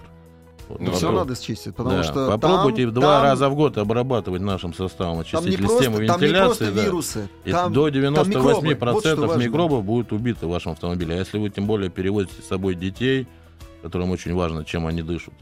Вот, 0.69 0.81
Ну, 0.81 0.91
Все 0.91 1.12
надо 1.12 1.36
счистить, 1.36 1.75
потому 1.75 1.97
да, 1.97 2.03
что 2.03 2.27
попробуйте 2.27 2.83
там- 2.86 2.93
два 2.93 3.15
там- 3.15 3.24
раза 3.24 3.50
в 3.50 3.55
год 3.55 3.77
обрабатывать 3.77 4.41
нашим 4.41 4.74
Там 4.74 4.88
составом 4.89 5.19
очиститель 5.19 5.57
просто, 5.59 5.77
системы 5.77 5.95
там 5.95 6.03
не 6.03 6.07
просто 6.07 6.25
вентиляции. 6.65 6.71
да. 6.71 6.83
вирусы. 6.83 7.29
И 7.45 7.51
там, 7.51 7.74
до 7.74 7.89
там 7.89 8.01
98% 8.01 8.63
микробы. 8.63 8.93
Вот 8.93 9.05
что 9.05 9.27
важно. 9.27 9.43
микробов 9.43 9.83
будет 9.83 10.12
убито 10.12 10.47
в 10.47 10.50
вашем 10.50 10.74
автомобиле. 10.74 11.15
А 11.15 11.19
если 11.19 11.38
вы 11.38 11.50
тем 11.50 11.65
более 11.67 11.89
перевозите 11.89 12.41
с 12.41 12.47
собой 12.47 12.75
детей, 12.75 13.27
которым 13.81 14.12
очень 14.12 14.33
важно, 14.33 14.65
чем 14.65 14.86
они 14.88 15.01
дышат. 15.01 15.33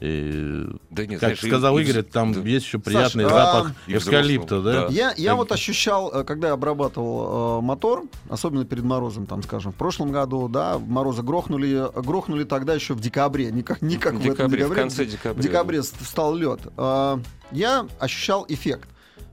И, 0.00 0.64
Да 0.90 1.02
нет, 1.06 1.18
как 1.18 1.30
знаешь, 1.30 1.42
и- 1.44 1.48
сказал 1.48 1.76
и 1.78 1.82
Игорь, 1.82 2.02
вз- 2.02 2.10
там 2.10 2.32
да. 2.32 2.40
есть 2.42 2.66
еще 2.66 2.78
приятный 2.78 3.24
а, 3.24 3.28
запах 3.28 3.72
и 3.88 3.96
эвкалипта, 3.96 4.62
да? 4.62 4.72
да. 4.72 4.86
Я, 4.92 5.12
я 5.16 5.30
Так. 5.30 5.38
вот 5.38 5.52
ощущал, 5.52 6.12
э, 6.14 6.22
когда 6.24 6.48
я 6.48 6.54
обрабатывал 6.54 7.58
э, 7.58 7.62
мотор, 7.62 8.04
особенно 8.30 8.64
перед 8.64 8.84
морозом, 8.84 9.26
там, 9.26 9.42
скажем, 9.42 9.72
в 9.72 9.74
прошлом 9.74 10.12
году, 10.12 10.48
да, 10.48 10.78
морозы 10.78 11.22
грохнули, 11.22 11.88
грохнули 12.00 12.44
тогда 12.44 12.74
еще 12.74 12.94
в 12.94 13.00
декабре, 13.00 13.50
не 13.50 13.62
как, 13.64 13.82
не 13.82 13.96
как 13.96 14.14
В 14.14 14.18
в 14.18 14.20
этом 14.20 14.32
декабре, 14.34 14.56
в 14.58 14.68
декабре. 14.68 14.80
конце 14.82 15.04
В 15.04 15.10
декабря. 15.10 15.42
декабре 15.42 15.82
с- 15.82 15.90
встал 16.00 16.34
лед. 16.34 16.60
А, 16.76 17.20
Я 17.50 17.86
ощущал 17.98 18.44
эффект. 18.48 18.88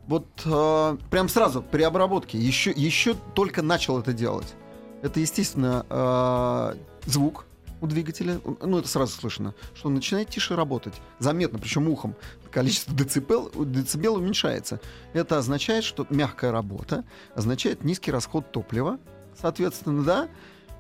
Вот 0.08 0.26
э, 0.46 0.98
прям 1.12 1.30
сразу 1.30 1.62
при 1.62 1.84
обработке 1.84 2.38
еще, 2.38 2.72
еще 2.72 3.14
только 3.36 3.62
начал 3.62 4.00
это 4.00 4.14
делать. 4.14 4.54
Это, 5.02 5.20
естественно, 5.20 5.86
э, 5.90 6.76
звук 7.06 7.46
у 7.86 7.88
двигателя, 7.88 8.40
ну 8.62 8.80
это 8.80 8.88
сразу 8.88 9.14
слышно, 9.14 9.54
что 9.74 9.88
он 9.88 9.96
начинает 9.96 10.30
тише 10.30 10.56
работать, 10.56 10.94
заметно, 11.20 11.60
причем 11.60 11.88
ухом. 11.88 12.16
Количество 12.52 12.94
децибел, 12.94 13.52
децибел 13.66 14.16
уменьшается. 14.16 14.80
Это 15.14 15.38
означает, 15.38 15.84
что 15.84 16.06
мягкая 16.10 16.52
работа, 16.52 17.04
означает 17.36 17.84
низкий 17.84 18.12
расход 18.12 18.52
топлива, 18.52 19.00
соответственно, 19.40 20.04
да, 20.04 20.30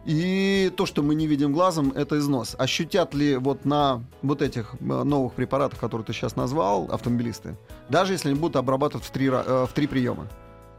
и 0.05 0.71
то, 0.77 0.85
что 0.85 1.01
мы 1.01 1.15
не 1.15 1.25
видим 1.25 1.51
глазом, 1.51 1.91
это 1.91 2.19
износ. 2.19 2.55
Ощутят 2.59 3.15
ли 3.15 3.37
вот 3.37 3.65
на 3.65 4.03
вот 4.21 4.43
этих 4.43 4.75
э, 4.79 5.03
новых 5.03 5.33
препаратах, 5.33 5.79
которые 5.79 6.05
ты 6.05 6.13
сейчас 6.13 6.35
назвал, 6.35 6.87
автомобилисты, 6.91 7.57
даже 7.89 8.13
если 8.13 8.29
они 8.29 8.39
будут 8.39 8.55
обрабатывать 8.55 9.05
в 9.05 9.09
три, 9.09 9.27
э, 9.27 9.65
в 9.67 9.73
три 9.73 9.87
приема? 9.87 10.27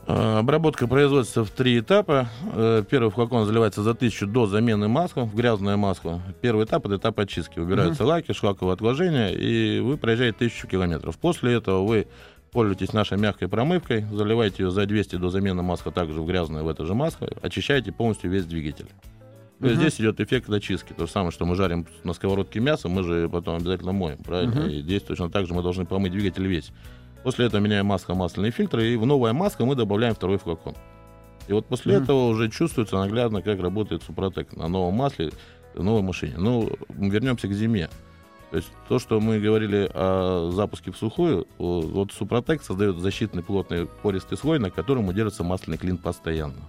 Э, 0.07 0.39
Обработка 0.39 0.87
производится 0.87 1.45
в 1.45 1.51
три 1.51 1.79
этапа. 1.81 2.29
Э, 2.55 2.85
Первый 2.89 3.11
флакон 3.11 3.45
заливается 3.47 3.83
за 3.83 3.95
тысячу 3.95 4.27
до 4.27 4.47
замены 4.47 4.89
масла 4.89 5.23
в 5.25 5.35
грязное 5.35 5.77
масло. 5.77 6.21
Первый 6.41 6.65
этап— 6.65 6.87
это 6.87 6.97
этап 6.97 7.19
очистки. 7.19 7.59
Убираются 7.59 8.05
лаки, 8.05 8.33
шлаковые 8.33 8.75
отложения, 8.75 9.31
и 9.33 9.81
вы 9.81 9.97
проезжаете 9.97 10.39
тысячу 10.39 10.69
километров. 10.69 11.19
После 11.19 11.55
этого 11.55 11.85
вы 11.85 12.07
пользуетесь 12.53 12.93
нашей 12.93 13.19
мягкой 13.19 13.49
промывкой, 13.49 14.07
заливаете 14.13 14.63
ее 14.65 14.71
за 14.71 14.87
200 14.87 15.17
до 15.17 15.29
замены 15.31 15.63
масла 15.63 15.91
также 15.93 16.21
в 16.23 16.27
грязное 16.27 16.63
в 16.63 16.69
это 16.69 16.87
же 16.87 16.95
масло, 16.95 17.29
очищаете 17.43 17.93
полностью 17.93 18.31
весь 18.31 18.47
двигатель. 18.47 18.87
То 19.59 19.67
есть 19.69 19.79
Мгм. 19.81 19.89
здесь 19.89 20.01
идет 20.01 20.21
эффект 20.21 20.51
очистки. 20.51 20.93
То 20.93 21.07
же 21.07 21.13
самое, 21.13 21.33
что 21.33 21.47
мы 21.47 21.57
жарим 21.57 21.87
на 22.05 22.13
сковородке 22.13 22.61
мясо, 22.61 22.89
мы 22.89 23.03
же 23.03 23.29
потом 23.31 23.57
обязательно 23.57 23.93
моем, 23.93 24.19
правильно? 24.19 24.61
Мгм. 24.61 24.71
И 24.71 24.83
здесь 24.83 25.03
точно 25.03 25.31
так 25.31 25.47
же 25.47 25.55
мы 25.55 25.63
должны 25.63 25.85
помыть 25.87 26.13
двигатель 26.13 26.47
весь. 26.47 26.71
После 27.27 27.47
этого 27.47 27.61
меняем 27.61 27.87
масло, 27.87 28.15
масляные 28.15 28.53
фильтры, 28.53 28.87
и 28.87 28.97
в 28.97 29.05
новое 29.05 29.33
масло 29.33 29.65
мы 29.65 29.75
добавляем 29.75 30.15
второй 30.15 30.39
флакон. 30.39 30.77
И 31.49 31.53
вот 31.53 31.67
после 31.67 31.95
Мгм. 31.97 32.05
этого 32.05 32.29
уже 32.29 32.49
чувствуется 32.49 32.95
наглядно, 32.99 33.43
как 33.43 33.59
работает 33.61 34.05
Супротек 34.05 34.55
на 34.55 34.69
новом 34.69 34.95
масле, 34.95 35.33
в 35.75 35.83
новой 35.83 36.03
машине. 36.03 36.35
Ну, 36.39 36.71
вернемся 36.89 37.49
к 37.49 37.53
зиме. 37.53 37.91
То 38.53 38.59
есть 38.59 38.69
то, 38.89 39.01
что 39.01 39.19
мы 39.19 39.41
говорили 39.41 39.91
о 39.93 40.53
запуске 40.53 40.93
в 40.93 40.97
сухую, 40.97 41.49
вот 41.59 42.13
Супротек 42.13 42.63
создает 42.63 42.99
защитный 42.99 43.43
плотный 43.43 43.87
пористый 43.87 44.39
слой, 44.39 44.61
на 44.61 44.71
котором 44.71 45.09
удержится 45.09 45.43
масляный 45.43 45.79
клин 45.79 45.99
постоянно. 45.99 46.63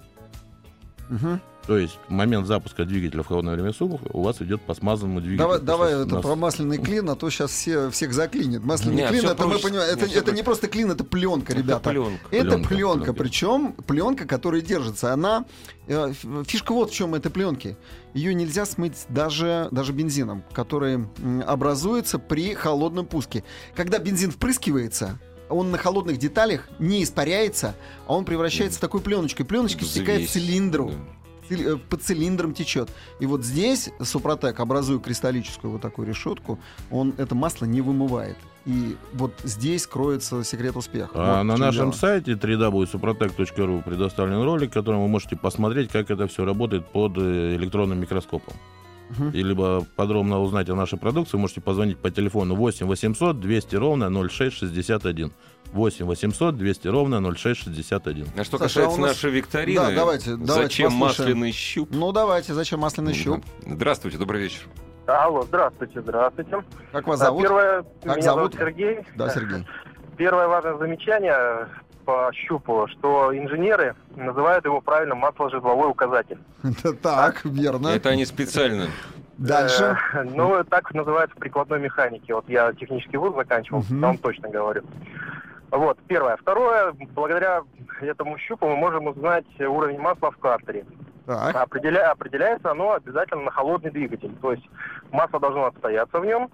Мгм. 1.07 1.39
То 1.67 1.77
есть 1.77 1.99
в 2.07 2.11
момент 2.11 2.47
запуска 2.47 2.85
двигателя 2.85 3.23
в 3.23 3.27
холодное 3.27 3.53
время 3.53 3.73
суток 3.73 3.99
у 4.13 4.23
вас 4.23 4.41
идет 4.41 4.61
по 4.61 4.73
смазанному 4.73 5.19
двигателю. 5.19 5.37
Давай, 5.37 5.59
давай 5.59 5.93
это 6.03 6.15
нас- 6.15 6.21
про 6.23 6.35
масляный 6.35 6.77
клин, 6.77 7.09
а 7.09 7.15
то 7.17 7.29
сейчас 7.29 7.51
все, 7.51 7.89
всех 7.89 8.13
заклинит. 8.13 8.63
Масляный 8.63 8.95
Не, 9.03 9.07
клин, 9.09 9.25
это 9.25 9.43
мы 9.43 9.49
проще. 9.51 9.63
понимаем, 9.67 9.89
это, 9.97 10.05
это 10.05 10.31
не 10.31 10.43
просто 10.43 10.67
клин, 10.67 10.89
это 10.91 11.03
пленка, 11.03 11.53
ребята. 11.53 11.89
пленка. 11.89 12.19
Это 12.31 12.45
Пленка, 12.51 12.67
пленка, 12.69 13.03
пленка. 13.03 13.13
причем 13.13 13.73
пленка, 13.85 14.25
которая 14.25 14.61
держится. 14.61 15.11
Она 15.11 15.43
э, 15.87 16.13
фишка 16.47 16.71
вот 16.73 16.91
в 16.91 16.93
чем 16.93 17.15
этой 17.15 17.31
пленки. 17.31 17.75
Ее 18.13 18.33
нельзя 18.33 18.65
смыть 18.65 19.05
даже, 19.09 19.67
даже 19.71 19.91
бензином, 19.91 20.43
который 20.53 21.05
образуется 21.45 22.17
при 22.17 22.53
холодном 22.53 23.05
пуске. 23.05 23.43
Когда 23.75 23.99
бензин 23.99 24.31
впрыскивается, 24.31 25.19
он 25.49 25.71
на 25.71 25.77
холодных 25.77 26.17
деталях 26.17 26.67
не 26.79 27.03
испаряется, 27.03 27.75
а 28.07 28.15
он 28.15 28.25
превращается 28.25 28.77
в 28.79 28.81
такую 28.81 29.01
пленочку. 29.01 29.43
И 29.43 29.45
пленочка 29.45 29.85
стекает 29.85 30.29
в 30.29 30.31
цилиндру 30.31 30.91
Да. 30.91 30.95
Э, 31.49 31.77
по 31.77 31.97
цилиндрам 31.97 32.53
течет. 32.53 32.89
И 33.19 33.25
вот 33.25 33.43
здесь 33.43 33.89
Супротек, 34.01 34.59
образуя 34.59 34.99
кристаллическую 34.99 35.71
вот 35.71 35.81
такую 35.81 36.07
решетку, 36.07 36.59
он 36.91 37.13
это 37.17 37.35
масло 37.35 37.65
не 37.65 37.81
вымывает. 37.81 38.37
И 38.65 38.97
вот 39.13 39.31
здесь 39.43 39.87
кроется 39.87 40.43
секрет 40.43 40.75
успеха. 40.75 41.11
А 41.13 41.37
Вот 41.37 41.43
на 41.43 41.57
нашем 41.57 41.91
дело. 41.91 41.99
сайте 41.99 42.33
www.suprotec.ru 42.33 43.81
предоставлен 43.81 44.41
ролик, 44.43 44.71
в 44.71 44.73
котором 44.73 45.01
вы 45.01 45.07
можете 45.07 45.37
посмотреть, 45.37 45.89
как 45.89 46.11
это 46.11 46.27
все 46.27 46.43
работает 46.43 46.85
под 46.91 47.17
э, 47.17 47.55
электронным 47.55 48.01
микроскопом. 48.01 48.53
Мгм. 49.09 49.29
И 49.31 49.41
либо 49.43 49.85
подробно 49.95 50.39
узнать 50.41 50.69
о 50.69 50.75
нашей 50.75 50.99
продукции, 50.99 51.37
можете 51.37 51.61
позвонить 51.61 51.97
по 51.97 52.09
телефону 52.11 52.55
8 52.55 52.85
800 52.87 53.39
200 53.39 53.75
ровно 53.75 54.09
0661. 54.09 55.31
8 55.73 56.05
800 56.05 56.55
200 56.57 56.87
ровно 56.87 57.19
0661. 57.21 58.27
А 58.37 58.43
что 58.43 58.57
Саша, 58.57 58.81
касается 58.81 58.97
а 58.97 59.01
нас- 59.01 59.09
нашей 59.11 59.31
викторины, 59.31 59.79
Да, 59.81 59.91
давайте, 59.95 60.35
давайте 60.35 60.45
зачем 60.63 60.99
послушаем. 60.99 60.99
масляный 61.37 61.51
щуп? 61.51 61.89
Ну 61.91 62.11
давайте, 62.11 62.53
зачем 62.53 62.79
масляный 62.79 63.13
щуп? 63.13 63.43
Здравствуйте, 63.65 64.17
добрый 64.17 64.41
вечер. 64.41 64.61
Алло, 65.07 65.43
здравствуйте, 65.43 66.01
здравствуйте. 66.01 66.63
Как 66.91 67.07
вас 67.07 67.21
А, 67.21 67.25
зовут? 67.25 67.43
Первое, 67.43 67.83
Как 68.03 68.17
меня 68.17 68.21
зовут? 68.21 68.53
зовут 68.53 68.55
Сергей. 68.55 68.99
Да, 69.15 69.29
Сергей. 69.29 69.65
Первое 70.17 70.47
важное 70.47 70.77
замечание 70.77 71.67
по 72.07 72.31
щупу, 72.33 72.87
что 72.87 73.37
инженеры 73.37 73.93
называют 74.15 74.63
его 74.63 74.79
правильно 74.79 75.13
масложитловой 75.13 75.89
указатель. 75.91 76.39
Так, 77.03 77.43
верно. 77.43 77.89
Это 77.89 78.09
они 78.09 78.25
специально. 78.25 78.85
Дальше. 79.37 79.97
Э, 80.13 80.23
ну, 80.23 80.63
так 80.63 80.93
называют 80.93 81.31
в 81.31 81.35
прикладной 81.35 81.79
механике. 81.81 82.33
Вот 82.33 82.47
я 82.47 82.71
технический 82.71 83.17
вуз 83.17 83.35
заканчивал, 83.35 83.83
я 83.89 83.97
вам 84.07 84.17
точно 84.19 84.47
говорю. 84.47 84.83
Вот, 85.69 85.99
первое. 86.07 86.37
Второе, 86.37 86.93
благодаря 87.13 87.63
этому 87.99 88.37
щупу 88.37 88.67
мы 88.67 88.77
можем 88.77 89.07
узнать 89.07 89.45
уровень 89.59 89.99
масла 89.99 90.31
в 90.31 90.37
картере. 90.37 90.85
Так. 91.25 91.53
Определя- 91.57 92.09
определяется 92.11 92.71
оно 92.71 92.93
обязательно 92.93 93.41
на 93.43 93.51
холодный 93.51 93.91
двигатель. 93.91 94.33
То 94.41 94.53
есть 94.53 94.63
масло 95.11 95.41
должно 95.41 95.65
отстояться 95.65 96.21
в 96.21 96.25
нем, 96.25 96.49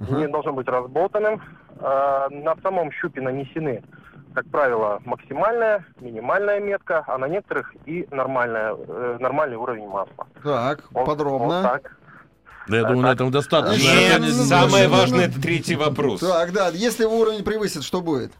не 0.00 0.24
Ага. 0.24 0.32
должно 0.32 0.52
быть 0.52 0.66
разболтанным. 0.66 1.40
А, 1.78 2.28
на 2.28 2.56
самом 2.62 2.90
щупе 2.90 3.20
нанесены, 3.20 3.82
как 4.34 4.46
правило, 4.46 5.00
максимальная, 5.04 5.84
минимальная 6.00 6.60
метка, 6.60 7.04
а 7.06 7.18
на 7.18 7.26
некоторых 7.26 7.74
и 7.86 8.06
нормальная, 8.10 8.74
э, 8.76 9.16
нормальный 9.20 9.56
уровень 9.56 9.88
масла. 9.88 10.26
Так, 10.42 10.80
Вот- 10.92 11.06
подробно. 11.06 11.46
вот 11.46 11.62
так. 11.62 11.96
Да, 12.68 12.76
я 12.76 12.82
думаю, 12.84 13.00
на 13.02 13.12
этом 13.12 13.30
достаточно. 13.30 13.82
Нет, 13.82 14.12
Это 14.12 14.20
не- 14.20 14.28
ну, 14.28 14.44
самое 14.44 14.88
важное 14.88 15.26
это 15.26 15.40
третий 15.40 15.74
вопрос. 15.76 16.20
Так, 16.20 16.52
да, 16.52 16.68
если 16.68 17.04
уровень 17.04 17.42
превысит, 17.44 17.82
что 17.82 18.00
будет? 18.00 18.32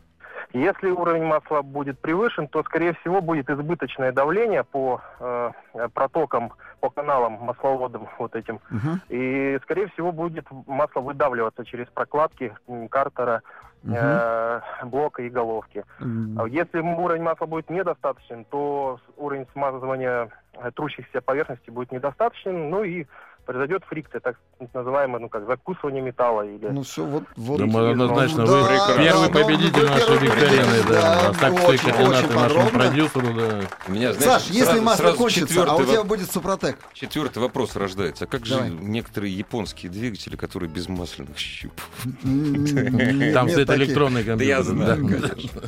Если 0.52 0.90
уровень 0.90 1.24
масла 1.24 1.62
будет 1.62 1.98
превышен, 2.00 2.48
то, 2.48 2.62
скорее 2.64 2.94
всего, 3.00 3.20
будет 3.20 3.48
избыточное 3.48 4.12
давление 4.12 4.64
по 4.64 5.00
э, 5.20 5.50
протокам, 5.94 6.52
по 6.80 6.90
каналам 6.90 7.34
масловодам 7.40 8.08
вот 8.18 8.34
этим. 8.34 8.60
Мгм, 8.70 9.00
И, 9.08 9.58
скорее 9.62 9.88
всего, 9.88 10.12
будет 10.12 10.46
масло 10.66 11.00
выдавливаться 11.00 11.64
через 11.64 11.86
прокладки 11.88 12.54
картера, 12.90 13.42
мгм. 13.82 13.94
э, 13.96 14.60
блока 14.84 15.22
и 15.22 15.30
головки. 15.30 15.84
А 16.00 16.46
Если 16.48 16.80
уровень 16.80 17.22
масла 17.22 17.46
будет 17.46 17.70
недостаточен, 17.70 18.44
то 18.44 18.98
уровень 19.16 19.46
смазывания 19.52 20.30
э, 20.54 20.70
трущихся 20.74 21.20
поверхностей 21.20 21.72
будет 21.72 21.92
недостаточен, 21.92 22.70
ну 22.70 22.82
и 22.82 23.06
произойдет 23.50 23.82
фрикция, 23.84 24.20
так 24.20 24.36
называемое, 24.72 25.18
ну 25.20 25.28
как 25.28 25.44
закусывание 25.44 26.00
металла 26.00 26.42
или... 26.42 26.68
Ну 26.68 26.84
все, 26.84 27.04
вот, 27.04 27.24
вот. 27.34 27.58
Думаю, 27.58 27.90
однозначно 27.90 28.46
Да, 28.46 28.52
вы 28.52 28.68
прекрасно. 28.68 29.02
первый 29.02 29.28
да, 29.28 29.42
победитель 29.42 29.80
вы 29.80 29.88
нашей 29.88 30.18
викторины. 30.18 30.88
Да. 30.88 31.32
да, 31.32 31.32
так 31.32 31.58
все 31.58 31.66
очень, 31.66 31.90
координаты 31.90 32.34
нашему 32.34 32.70
продюсеру, 32.70 33.34
да. 33.34 33.60
У 33.88 33.90
меня, 33.90 34.12
знаете, 34.12 34.30
Саш, 34.30 34.46
если 34.50 34.64
сразу- 34.66 34.82
масло 34.82 35.02
сразу 35.02 35.18
кончится, 35.18 35.64
а 35.64 35.74
у 35.74 35.84
тебя 35.84 36.04
будет 36.04 36.30
Супротек. 36.30 36.76
Четвертый 36.94 37.40
вопрос 37.40 37.74
рождается. 37.74 38.22
А 38.22 38.28
как 38.28 38.46
же 38.46 38.54
Давай. 38.54 38.70
некоторые 38.70 39.36
японские 39.36 39.90
двигатели, 39.90 40.36
которые 40.36 40.70
без 40.70 40.88
масляных 40.88 41.36
щупов? 41.36 41.90
Там 42.22 43.48
стоит 43.48 43.68
электронный 43.70 44.22
Да 44.22 44.30
компьютер. 44.30 44.56
я 44.58 44.62
знаю, 44.62 45.08
да. 45.08 45.28
конечно. 45.28 45.62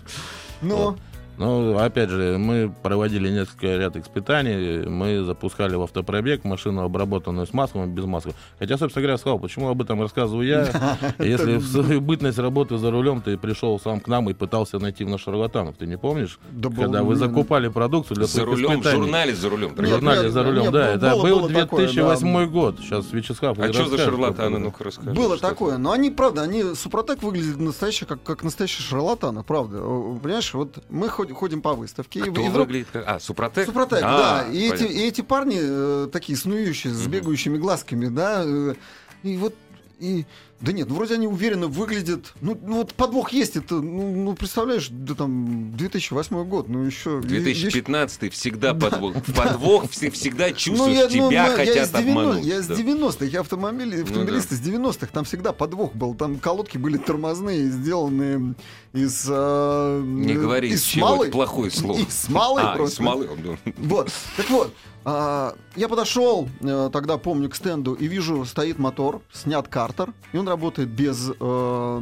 Ну, 0.60 0.96
Ну, 1.38 1.78
опять 1.78 2.10
же, 2.10 2.36
мы 2.38 2.72
проводили 2.82 3.28
несколько 3.28 3.76
ряд 3.76 3.96
испытаний. 3.96 4.86
Мы 4.86 5.24
запускали 5.24 5.74
в 5.74 5.82
автопробег 5.82 6.44
машину, 6.44 6.82
обработанную 6.82 7.46
с 7.46 7.52
маслом 7.52 7.90
и 7.90 7.92
без 7.92 8.04
масла. 8.04 8.32
Хотя, 8.58 8.76
собственно 8.76 9.02
говоря, 9.02 9.18
сказал, 9.18 9.38
почему 9.38 9.68
об 9.68 9.80
этом 9.82 10.00
рассказываю 10.00 10.46
я. 10.46 11.00
Если 11.18 11.56
в 11.56 11.66
свою 11.66 12.00
бытность 12.00 12.38
работы 12.38 12.78
за 12.78 12.90
рулем 12.90 13.22
ты 13.22 13.38
пришел 13.38 13.78
сам 13.80 14.00
к 14.00 14.08
нам 14.08 14.28
и 14.30 14.34
пытался 14.34 14.78
найти 14.78 15.04
в 15.04 15.08
нас 15.08 15.20
шарлатанов, 15.20 15.76
ты 15.76 15.86
не 15.86 15.96
помнишь? 15.96 16.38
Когда 16.76 17.02
вы 17.02 17.16
закупали 17.16 17.68
продукцию 17.68 18.16
для 18.16 18.26
За 18.26 18.44
рулем, 18.44 18.70
в 18.70 18.72
испытаний. 18.74 19.02
журнале 19.02 19.34
за 19.34 19.48
рулем. 19.48 19.74
В 19.74 19.86
журнале 19.86 20.30
за 20.30 20.42
рулем, 20.42 20.70
да. 20.72 20.94
Это 20.94 21.16
было 21.16 21.40
был 21.40 21.48
такое, 21.48 21.86
2008 21.86 22.32
да. 22.32 22.46
год. 22.46 22.78
Сейчас 22.80 23.12
Вячеслав 23.12 23.58
А 23.58 23.72
что 23.72 23.86
за 23.86 23.98
шарлатаны? 23.98 24.58
Ну-ка 24.58 24.84
расскажи. 24.84 25.12
Было 25.12 25.38
такое, 25.38 25.78
но 25.78 25.92
они, 25.92 26.10
правда, 26.10 26.42
они 26.42 26.74
Супротек 26.74 27.22
выглядят 27.22 27.58
настоящие, 27.58 28.06
как, 28.06 28.22
как 28.22 28.42
настоящие 28.42 28.84
шарлатаны, 28.84 29.42
правда. 29.42 29.78
Понимаешь, 29.78 30.52
вот 30.54 30.78
мы 30.88 31.08
ходим, 31.22 31.34
ходим 31.36 31.62
по 31.62 31.74
выставке. 31.74 32.20
в- 32.20 32.32
Кто 32.32 32.40
и 32.40 32.48
вдруг- 32.48 32.66
выглядит 32.66 32.88
как... 32.92 33.04
А, 33.06 33.20
Супротек? 33.20 33.66
Супротек, 33.66 34.00
А, 34.02 34.44
да. 34.44 34.52
И 34.52 34.68
эти, 34.70 34.84
и 34.84 35.06
эти 35.06 35.20
парни 35.20 35.58
э, 35.60 36.08
такие 36.12 36.36
снующие, 36.36 36.92
с 36.92 37.06
бегающими 37.06 37.58
глазками, 37.58 38.06
да. 38.08 38.42
э, 38.44 38.74
и 39.22 39.36
вот 39.36 39.54
и 40.00 40.26
Да 40.62 40.72
нет, 40.72 40.88
ну 40.88 40.94
вроде 40.94 41.14
они 41.14 41.26
уверенно 41.26 41.66
выглядят. 41.66 42.32
Ну, 42.40 42.56
ну 42.64 42.76
вот 42.78 42.94
подвох 42.94 43.32
есть, 43.32 43.56
это, 43.56 43.74
ну, 43.74 44.14
ну, 44.14 44.34
представляешь, 44.34 44.86
да 44.90 45.14
там 45.14 45.76
2008 45.76 46.44
год, 46.44 46.68
ну 46.68 46.84
еще... 46.84 47.20
2015 47.20 48.32
всегда 48.32 48.72
подвох. 48.72 49.14
Подвох 49.36 49.84
вс- 49.86 50.10
всегда 50.12 50.48
Ну, 50.48 50.54
чувствуешь, 50.54 50.96
я, 50.96 51.02
ну, 51.04 51.08
тебя 51.10 51.20
ну, 51.22 51.30
я 51.32 51.46
хотят 51.56 51.76
из 51.86 51.90
90 51.90 51.98
обмануть. 51.98 52.44
Я 52.44 52.58
из 52.58 52.66
Да. 52.68 52.74
90-х, 52.76 53.24
я 53.24 53.40
автомобили, 53.40 54.02
автомобилист 54.02 54.52
из 54.52 54.60
90-х, 54.60 55.06
там 55.12 55.24
всегда 55.24 55.52
подвох 55.52 55.94
был. 55.94 56.14
Там 56.14 56.38
колодки 56.38 56.78
были 56.78 56.96
тормозные, 56.96 57.68
сделанные 57.68 58.54
из... 58.92 59.26
э, 59.28 60.02
Не 60.04 60.34
говори, 60.34 60.68
из 60.68 60.82
из 60.82 60.92
смолы. 60.92 61.28
плохое 61.30 61.70
слово. 61.72 61.98
Из 61.98 62.08
смолы 62.20 62.60
А, 62.62 62.72
из 62.72 62.76
просто. 62.76 62.96
смолы. 62.96 63.28
он, 63.28 63.38
да. 63.42 63.72
Вот, 63.78 64.12
так 64.36 64.48
вот, 64.50 64.72
а, 65.04 65.54
я 65.74 65.88
подошел, 65.88 66.48
э, 66.60 66.90
тогда 66.92 67.18
помню, 67.18 67.48
к 67.48 67.56
стенду 67.56 67.94
и 67.94 68.06
вижу, 68.06 68.44
стоит 68.44 68.78
мотор, 68.78 69.20
снят 69.32 69.66
картер, 69.66 70.12
и 70.32 70.38
он 70.38 70.48
работает 70.48 70.88
без, 70.88 71.30
э, 71.38 72.00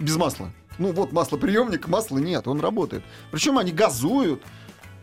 без 0.00 0.16
масла. 0.16 0.50
Ну 0.78 0.92
вот 0.92 1.12
маслоприемник, 1.12 1.88
масла 1.88 2.18
нет, 2.18 2.48
он 2.48 2.60
работает. 2.60 3.04
Причем 3.30 3.58
они 3.58 3.70
газуют. 3.70 4.42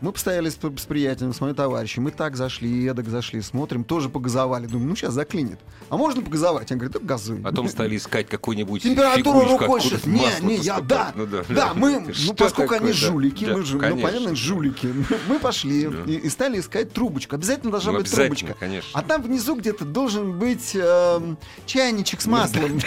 Мы 0.00 0.12
постояли 0.12 0.48
с, 0.48 0.54
с 0.54 0.86
приятелем, 0.86 1.34
с 1.34 1.40
моим 1.40 1.56
товарищем, 1.56 2.04
мы 2.04 2.12
так 2.12 2.36
зашли, 2.36 2.86
эдак 2.86 3.08
зашли, 3.08 3.40
смотрим, 3.42 3.82
тоже 3.82 4.08
погазовали. 4.08 4.66
Думаю, 4.66 4.90
ну 4.90 4.94
сейчас 4.96 5.12
заклинит. 5.14 5.58
А 5.88 5.96
можно 5.96 6.22
погазовать? 6.22 6.70
Он 6.70 6.78
говорит, 6.78 6.92
да 6.92 7.00
газуй. 7.04 7.40
Потом 7.40 7.68
стали 7.68 7.96
искать 7.96 8.28
какую-нибудь 8.28 8.82
Температуру 8.84 9.40
рукой 9.40 9.80
шить. 9.80 10.06
Не, 10.06 10.30
не, 10.42 10.56
я, 10.58 10.80
да. 10.80 11.12
Ну 11.16 11.26
да, 11.26 11.42
да, 11.48 11.74
мы, 11.74 12.00
ну 12.26 12.34
поскольку 12.34 12.74
такое, 12.74 12.78
они 12.78 12.88
да? 12.88 12.92
жулики, 12.92 13.44
Да, 13.44 13.56
мы 13.56 13.64
же, 13.64 13.76
ну 13.78 13.96
понятно, 14.00 14.36
жулики, 14.36 14.94
мы 15.28 15.40
пошли 15.40 15.88
Да. 15.88 16.02
и, 16.06 16.14
и 16.14 16.28
стали 16.28 16.60
искать 16.60 16.92
трубочку. 16.92 17.34
Обязательно 17.34 17.72
должна 17.72 17.90
Ну, 17.92 17.98
быть 17.98 18.10
трубочка. 18.10 18.54
конечно. 18.54 18.90
А 18.94 19.02
там 19.02 19.22
внизу 19.22 19.56
где-то 19.56 19.84
должен 19.84 20.38
быть 20.38 20.76
эм, 20.76 21.36
чайничек 21.66 22.20
с 22.20 22.26
Ну 22.26 22.32
маслом. 22.32 22.80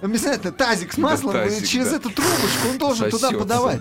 Обязательно 0.00 0.50
тазик 0.52 0.92
с 0.94 0.98
маслом, 0.98 1.36
и 1.46 1.64
через 1.64 1.92
эту 1.92 2.10
трубочку 2.10 2.68
он 2.72 2.78
должен 2.78 3.08
туда 3.10 3.30
подавать. 3.30 3.80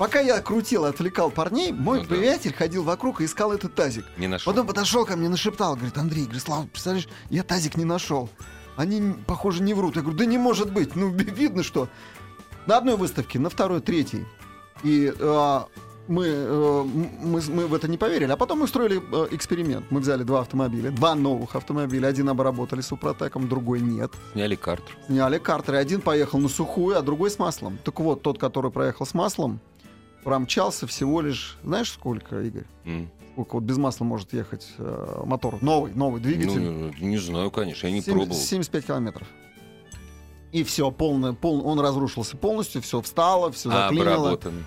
Да. 0.00 0.04
Пока 0.06 0.20
я 0.20 0.40
крутил, 0.40 0.84
отвлекал 0.86 1.30
парней, 1.30 1.72
мой 1.72 1.98
Ну 1.98 2.04
да. 2.04 2.14
приятель 2.16 2.52
ходил 2.54 2.82
вокруг 2.82 3.20
и 3.20 3.24
искал 3.26 3.52
этот 3.52 3.74
тазик. 3.74 4.04
Не 4.16 4.26
нашел. 4.26 4.52
Потом 4.52 4.66
подошел 4.66 5.04
ко 5.04 5.16
мне, 5.16 5.28
нашептал, 5.28 5.76
говорит, 5.76 5.96
Андрей, 5.98 6.24
говорит, 6.24 6.42
Слава, 6.42 6.66
представляешь, 6.66 7.08
я 7.28 7.42
тазик 7.42 7.76
не 7.76 7.84
нашел. 7.84 8.28
Они, 8.76 9.14
похоже, 9.26 9.62
не 9.62 9.74
врут. 9.74 9.96
Я 9.96 10.02
говорю, 10.02 10.16
да 10.18 10.24
не 10.24 10.38
может 10.38 10.72
быть. 10.72 10.96
Ну, 10.96 11.10
ви- 11.10 11.24
видно, 11.30 11.62
что 11.62 11.88
на 12.66 12.78
одной 12.78 12.96
выставке, 12.96 13.38
на 13.38 13.50
второй, 13.50 13.80
третьей. 13.80 14.24
И 14.82 15.12
а, 15.20 15.66
мы, 16.08 16.26
э, 16.26 16.82
мы, 16.84 17.42
мы 17.48 17.66
в 17.66 17.74
это 17.74 17.86
не 17.88 17.98
поверили. 17.98 18.30
А 18.32 18.36
потом 18.36 18.60
мы 18.60 18.64
устроили 18.64 19.02
э, 19.12 19.28
эксперимент. 19.32 19.84
Мы 19.90 20.00
взяли 20.00 20.22
два 20.22 20.40
автомобиля, 20.40 20.90
два 20.90 21.14
новых 21.14 21.56
автомобиля. 21.56 22.06
Один 22.06 22.28
обработали 22.30 22.80
супротеком, 22.80 23.48
другой 23.48 23.80
нет. 23.80 24.12
Сняли 24.32 24.54
картер. 24.54 24.96
Сняли 25.06 25.38
картеры. 25.38 25.76
Один 25.76 26.00
поехал 26.00 26.38
на 26.38 26.48
сухую, 26.48 26.96
а 26.98 27.02
другой 27.02 27.30
с 27.30 27.38
маслом. 27.38 27.78
Так 27.84 28.00
вот, 28.00 28.22
тот, 28.22 28.38
который 28.38 28.70
проехал 28.70 29.04
с 29.04 29.12
маслом, 29.14 29.60
промчался 30.24 30.86
всего 30.86 31.20
лишь... 31.20 31.56
Знаешь, 31.64 31.90
сколько, 31.92 32.40
Игорь? 32.40 32.66
М. 32.84 33.10
Сколько 33.32 33.54
вот 33.54 33.62
без 33.64 33.78
масла 33.78 34.04
может 34.04 34.32
ехать 34.32 34.66
э, 34.78 35.22
мотор? 35.24 35.58
Новый, 35.62 35.92
новый 35.94 36.20
двигатель. 36.20 36.60
Ну, 36.60 36.92
не 37.00 37.18
знаю, 37.18 37.50
конечно, 37.50 37.86
я 37.86 37.92
не 37.92 38.02
Семь- 38.02 38.14
пробовал. 38.16 38.36
75 38.38 38.86
километров. 38.86 39.26
И 40.52 40.64
все, 40.64 40.90
полное, 40.90 41.32
пол, 41.32 41.64
он 41.66 41.78
разрушился 41.78 42.36
полностью, 42.36 42.82
все 42.82 43.00
встало, 43.00 43.52
все 43.52 43.70
А, 43.70 43.88
заклинило. 43.88 44.14
обработан. 44.30 44.64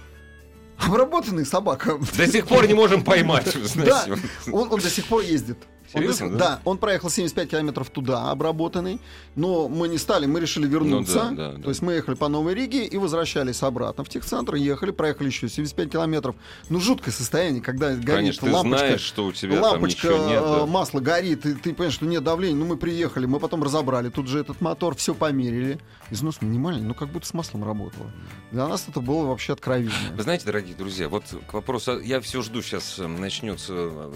Обработанный 0.80 1.46
собака. 1.46 1.98
До 2.18 2.28
сих 2.28 2.48
пор 2.48 2.68
не 2.68 2.74
можем 2.74 3.04
поймать, 3.04 3.56
Да, 3.76 4.06
он, 4.52 4.72
он 4.74 4.80
до 4.80 4.90
сих 4.90 5.06
пор 5.06 5.22
ездит. 5.22 5.58
Он 5.94 6.02
Серьезно, 6.02 6.28
сих- 6.30 6.38
да? 6.38 6.48
да, 6.48 6.60
он 6.66 6.78
проехал 6.78 7.10
75 7.10 7.50
километров 7.50 7.90
туда, 7.90 8.32
обработанный, 8.32 9.00
но 9.36 9.68
мы 9.68 9.88
не 9.88 9.98
стали, 9.98 10.26
мы 10.26 10.40
решили 10.40 10.68
вернуться. 10.68 11.30
Ну 11.30 11.36
да, 11.36 11.52
да, 11.52 11.58
да. 11.58 11.64
То 11.64 11.70
есть 11.70 11.82
мы 11.82 11.94
ехали 11.94 12.16
по 12.16 12.28
Новой 12.28 12.54
Риге 12.56 12.86
и 12.86 12.98
возвращались 12.98 13.62
обратно 13.64 14.04
в 14.04 14.10
техцентр, 14.10 14.56
ехали, 14.56 14.92
проехали 14.92 15.28
еще 15.28 15.48
75 15.50 15.92
километров. 15.92 16.36
Ну, 16.70 16.80
жуткое 16.80 17.12
состояние, 17.14 17.62
когда 17.62 17.90
горит 17.94 18.06
Конечно, 18.06 18.48
ты 18.48 18.54
лампочка. 18.54 18.78
знаешь, 18.78 19.02
что 19.02 19.26
у 19.26 19.32
тебя 19.32 19.62
лампочка, 19.62 20.08
там 20.08 20.12
ничего 20.18 20.30
нет. 20.30 20.42
э, 20.44 20.58
да. 20.60 20.66
масло 20.66 21.00
горит, 21.00 21.46
и 21.46 21.54
ты 21.54 21.74
понимаешь, 21.74 21.94
что 21.94 22.06
нет 22.06 22.24
давления. 22.24 22.58
Ну, 22.58 22.66
мы 22.66 22.78
приехали, 22.78 23.26
мы 23.26 23.40
потом 23.40 23.64
разобрали. 23.64 24.10
Тут 24.10 24.28
же 24.28 24.40
этот 24.40 24.62
мотор, 24.62 24.96
все 24.96 25.14
померили. 25.14 25.80
Износ 26.10 26.42
минимальный, 26.42 26.86
ну, 26.86 26.94
как 26.94 27.10
будто 27.10 27.26
с 27.28 27.34
маслом 27.34 27.64
работало. 27.64 28.12
Для 28.52 28.68
нас 28.68 28.86
это 28.88 29.00
было 29.02 29.26
вообще 29.26 29.54
откровение. 29.54 29.94
Вы 30.16 30.24
знаете, 30.24 30.46
дорогие 30.46 30.76
друзья, 30.76 31.10
вот 31.10 31.24
к 31.48 31.54
вопросу, 31.54 32.00
я 32.00 32.20
все 32.22 32.42
жду, 32.42 32.62
сейчас 32.62 32.98
начнется 33.00 33.74
э, 33.74 34.14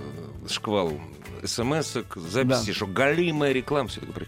шквал 0.50 0.94
смс 1.44 1.67
записи, 2.16 2.68
Да. 2.68 2.74
что 2.74 2.88
галимая 2.88 3.52
реклама, 3.52 3.90
все 3.90 4.02
такое. 4.02 4.28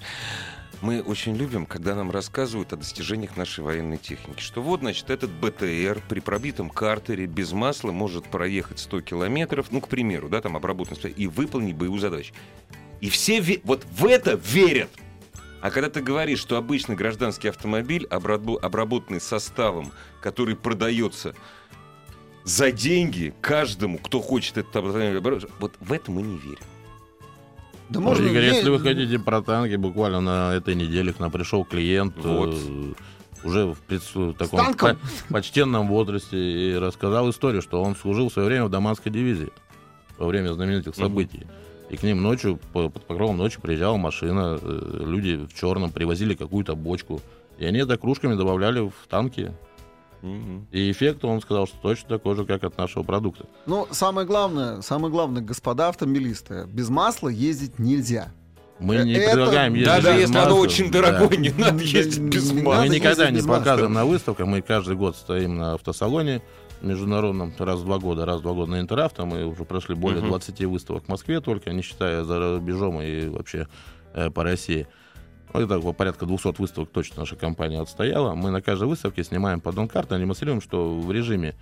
Мы 0.82 1.02
очень 1.02 1.36
любим, 1.36 1.66
когда 1.66 1.94
нам 1.94 2.10
рассказывают 2.10 2.72
о 2.72 2.78
достижениях 2.78 3.36
нашей 3.36 3.66
военной 3.66 3.98
техники. 3.98 4.40
Что 4.40 4.62
вот, 4.62 4.80
значит, 4.80 5.10
этот 5.10 5.30
БТР 5.30 6.02
при 6.08 6.22
пробитом 6.22 6.70
картере 6.70 7.26
без 7.26 7.52
масла 7.52 7.92
может 7.92 8.26
проехать 8.32 8.80
100 8.80 9.02
километров, 9.02 9.68
ну, 9.72 9.82
к 9.82 9.90
примеру, 9.90 10.30
да, 10.30 10.40
там 10.42 10.56
обработанный, 10.56 11.12
и 11.12 11.28
выполнить 11.28 11.76
боевую 11.76 12.00
задачу. 12.00 12.34
И 13.02 13.10
все 13.10 13.40
ве- 13.40 13.60
вот 13.66 13.86
в 13.92 14.06
это 14.06 14.36
верят. 14.42 14.90
А 15.62 15.70
когда 15.72 15.90
ты 15.90 16.02
говоришь, 16.02 16.40
что 16.40 16.56
обычный 16.56 16.96
гражданский 16.96 17.50
автомобиль, 17.50 18.06
обрабо- 18.10 18.58
обработанный 18.58 19.20
составом, 19.20 19.92
который 20.22 20.56
продается 20.56 21.36
за 22.46 22.72
деньги 22.72 23.34
каждому, 23.42 23.98
кто 23.98 24.22
хочет 24.22 24.58
этот 24.58 24.74
автомобиль 24.78 25.20
вот 25.60 25.76
в 25.82 25.92
это 25.92 26.10
мы 26.10 26.22
не 26.22 26.38
верим. 26.38 26.64
Да 27.90 28.00
Ну, 28.00 28.14
Игорь, 28.14 28.44
е- 28.44 28.48
если 28.56 28.70
вы 28.70 28.80
хотите 28.80 29.18
про 29.20 29.42
танки, 29.42 29.76
буквально 29.76 30.22
на 30.22 30.54
этой 30.54 30.76
неделе 30.76 31.12
к 31.12 31.20
нам 31.20 31.32
пришел 31.32 31.66
клиент 31.66 32.14
Вот. 32.24 32.54
э, 32.56 32.94
уже 33.44 33.66
в 33.66 33.80
пред- 33.80 34.38
таком 34.38 34.74
по- 34.76 34.98
почтенном 35.30 35.88
возрасте 35.88 36.38
и 36.38 36.76
рассказал 36.76 37.30
историю, 37.30 37.62
что 37.62 37.82
он 37.82 37.96
служил 37.96 38.30
в 38.30 38.34
свое 38.34 38.48
время 38.48 38.66
в 38.66 38.70
Даманской 38.70 39.12
дивизии 39.12 39.50
во 40.18 40.28
время 40.28 40.54
знаменитых 40.54 40.96
событий. 40.96 41.48
И 41.90 41.98
к 41.98 42.04
ним 42.04 42.22
ночью, 42.22 42.60
по- 42.74 42.90
под 42.90 43.06
покровом 43.08 43.38
ночи 43.38 43.60
приезжала 43.60 43.98
машина, 43.98 44.60
э, 44.62 45.04
люди 45.08 45.38
в 45.52 45.54
черном 45.60 45.92
привозили 45.92 46.36
какую-то 46.36 46.76
бочку. 46.76 47.22
И 47.58 47.66
они 47.66 47.80
это 47.80 47.98
кружками 47.98 48.36
добавляли 48.36 48.82
в 48.82 49.08
танки. 49.10 49.52
И 50.22 50.92
эффект, 50.92 51.24
он 51.24 51.42
сказал, 51.42 51.66
что 51.68 51.78
точно 51.82 52.10
такой 52.10 52.36
же, 52.36 52.46
как 52.46 52.64
от 52.64 52.78
нашего 52.78 53.04
продукта. 53.04 53.46
Ну, 53.66 53.88
самое 53.92 54.28
главное, 54.28 54.82
самое 54.82 55.12
главное, 55.12 55.42
господа 55.42 55.88
автомобилисты, 55.90 56.66
без 56.68 56.90
масла 56.90 57.30
ездить 57.30 57.80
нельзя. 57.80 58.32
Мы 58.80 58.98
не 59.04 59.14
это- 59.14 59.32
предлагаем 59.36 59.74
ездить 59.74 59.88
Даже 59.88 60.14
без 60.14 60.20
если 60.22 60.38
оно 60.38 60.46
масла. 60.52 60.60
очень 60.62 60.92
Да. 60.92 61.02
дорогое, 61.02 61.38
не 61.38 61.50
надо 61.50 61.78
Да, 61.80 61.84
ездить 61.84 62.20
без 62.20 62.52
не 62.52 62.62
масла. 62.62 62.82
Мы 62.84 62.90
никогда 62.90 63.32
не 63.32 63.42
показываем 63.42 63.94
на 63.94 64.06
выставках. 64.06 64.48
Мы 64.48 64.62
каждый 64.62 64.96
год 64.96 65.16
стоим 65.18 65.58
на 65.58 65.74
автосалоне 65.74 66.42
международном 66.82 67.54
раз 67.60 67.80
в 67.82 67.86
два 67.86 68.00
года, 68.00 68.26
раз 68.26 68.40
в 68.40 68.42
два 68.44 68.54
года 68.54 68.72
на 68.72 68.80
Интеравто. 68.80 69.26
Мы 69.26 69.46
уже 69.46 69.66
прошли 69.66 69.96
более 69.96 70.22
Мгм. 70.22 70.30
20 70.30 70.66
выставок 70.66 71.04
в 71.06 71.08
Москве 71.10 71.42
только, 71.42 71.72
не 71.74 71.82
считая 71.82 72.24
за 72.24 72.56
рубежом 72.56 73.02
и 73.02 73.28
вообще 73.28 73.68
э, 74.14 74.30
по 74.32 74.44
России. 74.44 74.88
Ну, 75.54 75.62
это 75.62 75.80
порядка 75.94 76.26
200 76.26 76.60
выставок 76.60 76.90
точно 76.90 77.22
наша 77.22 77.36
компания 77.36 77.82
отстояла. 77.82 78.36
Мы 78.36 78.52
на 78.52 78.62
каждой 78.62 78.88
выставке 78.88 79.24
снимаем 79.24 79.62
поддон-карту, 79.62 80.16
а 80.16 80.20
демонстрируем, 80.20 80.62
что 80.62 81.00
в 81.00 81.12
режиме 81.12 81.56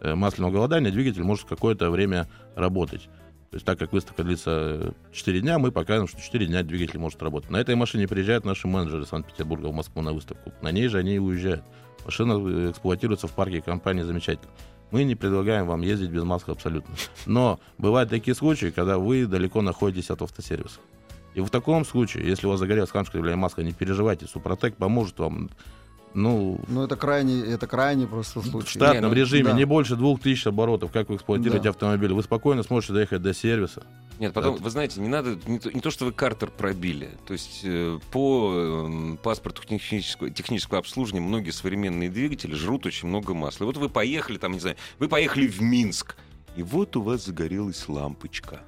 э, 0.00 0.14
масляного 0.14 0.52
голодания 0.52 0.90
двигатель 0.90 1.22
может 1.22 1.46
какое-то 1.46 1.90
время 1.90 2.28
работать. 2.54 3.08
То 3.50 3.56
есть 3.56 3.66
так 3.66 3.78
как 3.78 3.92
выставка 3.92 4.24
длится 4.24 4.94
4 5.12 5.40
дня, 5.40 5.58
мы 5.58 5.70
показываем, 5.70 6.08
что 6.08 6.20
4 6.20 6.46
дня 6.46 6.62
двигатель 6.62 6.98
может 6.98 7.22
работать. 7.22 7.50
На 7.50 7.58
этой 7.58 7.76
машине 7.76 8.08
приезжают 8.08 8.44
наши 8.44 8.66
менеджеры 8.66 9.06
Санкт-Петербурга 9.06 9.66
в 9.68 9.74
Москву 9.74 10.02
на 10.02 10.12
выставку. 10.12 10.52
На 10.60 10.72
ней 10.72 10.88
же 10.88 10.98
они 10.98 11.14
и 11.14 11.18
уезжают. 11.18 11.62
Машина 12.04 12.32
э, 12.32 12.70
эксплуатируется 12.70 13.28
в 13.28 13.32
парке 13.32 13.60
компании 13.60 14.02
замечательно. 14.02 14.50
Мы 14.90 15.04
не 15.04 15.14
предлагаем 15.14 15.66
вам 15.66 15.82
ездить 15.82 16.10
без 16.10 16.24
масла 16.24 16.54
абсолютно. 16.54 16.94
Но 17.26 17.60
бывают 17.78 18.10
такие 18.10 18.34
случаи, 18.34 18.70
когда 18.70 18.98
вы 18.98 19.26
далеко 19.26 19.60
находитесь 19.62 20.10
от 20.10 20.22
автосервиса. 20.22 20.80
И 21.34 21.40
в 21.40 21.50
таком 21.50 21.84
случае, 21.84 22.26
если 22.28 22.46
у 22.46 22.50
вас 22.50 22.60
загорелась 22.60 22.90
хамская 22.90 23.20
или 23.22 23.34
маска, 23.34 23.62
не 23.62 23.72
переживайте, 23.72 24.26
Супротек 24.26 24.76
поможет 24.76 25.18
вам. 25.18 25.50
Ну, 26.16 26.60
Ну, 26.68 26.84
это 26.84 26.94
крайне, 26.94 27.40
это 27.40 27.66
крайне 27.66 28.06
просто 28.06 28.38
в 28.38 28.46
случай. 28.46 28.78
штатном 28.78 29.10
ну, 29.10 29.16
режиме 29.16 29.50
да. 29.50 29.52
не 29.52 29.64
больше 29.64 29.96
2000 29.96 30.46
оборотов, 30.46 30.92
как 30.92 31.08
вы 31.08 31.16
эксплуатируете 31.16 31.64
Да. 31.64 31.70
автомобиль. 31.70 32.12
Вы 32.12 32.22
спокойно 32.22 32.62
сможете 32.62 32.92
доехать 32.92 33.20
до 33.20 33.34
сервиса. 33.34 33.82
Нет, 34.20 34.32
потом, 34.32 34.54
Это- 34.54 34.62
вы 34.62 34.70
знаете, 34.70 35.00
не 35.00 35.08
надо, 35.08 35.36
не 35.48 35.58
то, 35.58 35.72
не 35.72 35.80
то, 35.80 35.90
что 35.90 36.04
вы 36.04 36.12
картер 36.12 36.52
пробили. 36.52 37.10
То 37.26 37.32
есть 37.32 37.62
э, 37.64 37.98
по 38.12 38.52
эм, 38.54 39.16
паспорту 39.20 39.62
технического, 39.66 40.30
технического 40.30 40.78
обслуживания 40.78 41.20
многие 41.26 41.50
современные 41.50 42.08
двигатели 42.10 42.54
жрут 42.54 42.86
очень 42.86 43.08
много 43.08 43.34
масла. 43.34 43.64
И 43.64 43.66
вот 43.66 43.76
вы 43.76 43.88
поехали, 43.88 44.38
там, 44.38 44.52
не 44.52 44.60
знаю, 44.60 44.76
вы 45.00 45.08
поехали 45.08 45.48
в 45.48 45.60
Минск, 45.60 46.14
и 46.54 46.62
вот 46.62 46.94
у 46.94 47.02
вас 47.02 47.26
загорелась 47.26 47.88
лампочка. 47.88 48.60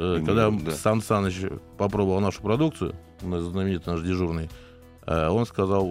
Э, 0.00 0.16
Именно, 0.16 0.26
Когда 0.26 0.50
да. 0.50 0.72
Сан 0.72 1.02
Саныч 1.02 1.42
попробовал 1.76 2.20
нашу 2.20 2.40
продукцию, 2.40 2.94
наш 3.20 3.42
знаменитый 3.42 3.92
наш 3.92 4.02
дежурный, 4.02 4.48
э, 5.06 5.28
он 5.28 5.44
сказал, 5.44 5.86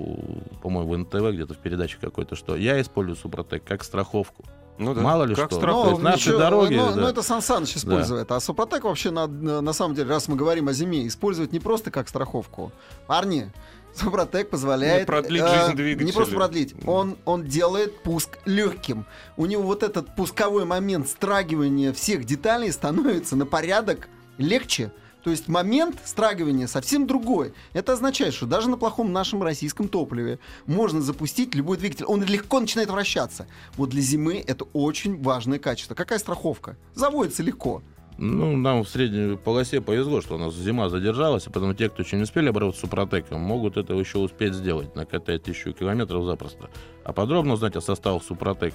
по-моему, 0.64 0.90
в 0.90 0.98
НТВ 0.98 1.36
где-то 1.36 1.54
в 1.54 1.58
передаче 1.58 2.00
какой-то, 2.02 2.36
что 2.36 2.56
я 2.56 2.82
использую 2.82 3.16
Супротек 3.16 3.64
как 3.64 3.84
страховку. 3.84 4.44
Ну 4.80 4.96
да. 4.96 5.02
Мало 5.02 5.26
ли 5.26 5.36
Как 5.36 5.52
что. 5.52 5.58
страховка. 5.58 5.90
То 5.90 5.92
есть 5.92 6.04
наши 6.04 6.30
ничего, 6.30 6.40
дороги... 6.40 6.74
ну, 6.74 6.86
да. 6.88 6.96
ну, 6.96 7.08
это 7.08 7.22
Сан 7.22 7.42
Саныч 7.42 7.76
использует. 7.76 8.32
А 8.32 8.40
Супротек 8.40 8.86
вообще 8.86 9.12
на, 9.12 9.28
на 9.28 9.74
самом 9.74 9.94
деле, 9.94 10.10
раз 10.10 10.28
мы 10.28 10.38
говорим 10.38 10.70
о 10.70 10.74
зиме, 10.74 11.06
использовать 11.06 11.52
не 11.52 11.60
просто 11.60 11.92
как 11.92 12.08
страховку. 12.08 12.72
Парни, 13.06 13.52
Супротек 14.00 14.50
позволяет... 14.50 15.02
Не 15.02 15.06
продлить 15.06 15.42
э, 15.42 15.60
жизнь 15.60 15.76
двигателя. 15.76 16.06
Не 16.06 16.12
просто 16.12 16.36
продлить. 16.36 16.76
Он, 16.86 17.18
он 17.26 17.46
делает 17.46 18.02
пуск 18.04 18.40
легким. 18.46 19.06
У 19.38 19.46
него 19.46 19.64
вот 19.64 19.84
этот 19.84 20.16
пусковой 20.16 20.66
момент 20.66 21.08
страгивания 21.08 21.94
всех 21.94 22.26
деталей 22.26 22.72
становится 22.72 23.36
на 23.36 23.46
порядок 23.46 24.10
легче. 24.38 24.92
То 25.24 25.32
есть 25.32 25.50
момент 25.50 25.98
страгивания 26.06 26.68
совсем 26.68 27.06
другой. 27.06 27.54
Это 27.74 27.94
означает, 27.94 28.34
что 28.34 28.46
даже 28.46 28.70
на 28.70 28.78
плохом 28.78 29.12
нашем 29.12 29.44
российском 29.44 29.90
топливе 29.90 30.40
можно 30.66 31.02
запустить 31.02 31.54
любой 31.56 31.78
двигатель. 31.78 32.06
Он 32.06 32.24
легко 32.24 32.60
начинает 32.60 32.90
вращаться. 32.90 33.48
Вот 33.76 33.90
для 33.90 34.02
зимы 34.02 34.44
это 34.46 34.66
очень 34.72 35.22
важное 35.22 35.60
качество. 35.60 35.94
Какая 35.94 36.20
страховка? 36.20 36.78
Заводится 36.94 37.44
легко. 37.44 37.84
Ну, 38.22 38.58
нам 38.58 38.84
в 38.84 38.90
средней 38.90 39.38
полосе 39.38 39.80
повезло, 39.80 40.20
что 40.20 40.36
у 40.36 40.38
нас 40.38 40.54
зима 40.54 40.90
задержалась, 40.90 41.48
и 41.48 41.50
поэтому 41.50 41.74
те, 41.74 41.88
кто 41.88 42.04
еще 42.04 42.18
не 42.18 42.24
успели 42.24 42.50
обработать 42.50 42.82
Супротеком, 42.82 43.40
могут 43.40 43.78
это 43.78 43.94
еще 43.94 44.18
успеть 44.18 44.54
сделать, 44.54 44.94
накатать 44.94 45.44
тысячу 45.44 45.72
километров 45.72 46.26
запросто. 46.26 46.70
А 47.06 47.14
подробно 47.14 47.54
узнать 47.54 47.78
о 47.78 47.82
составах 47.82 48.22
Супротек 48.24 48.74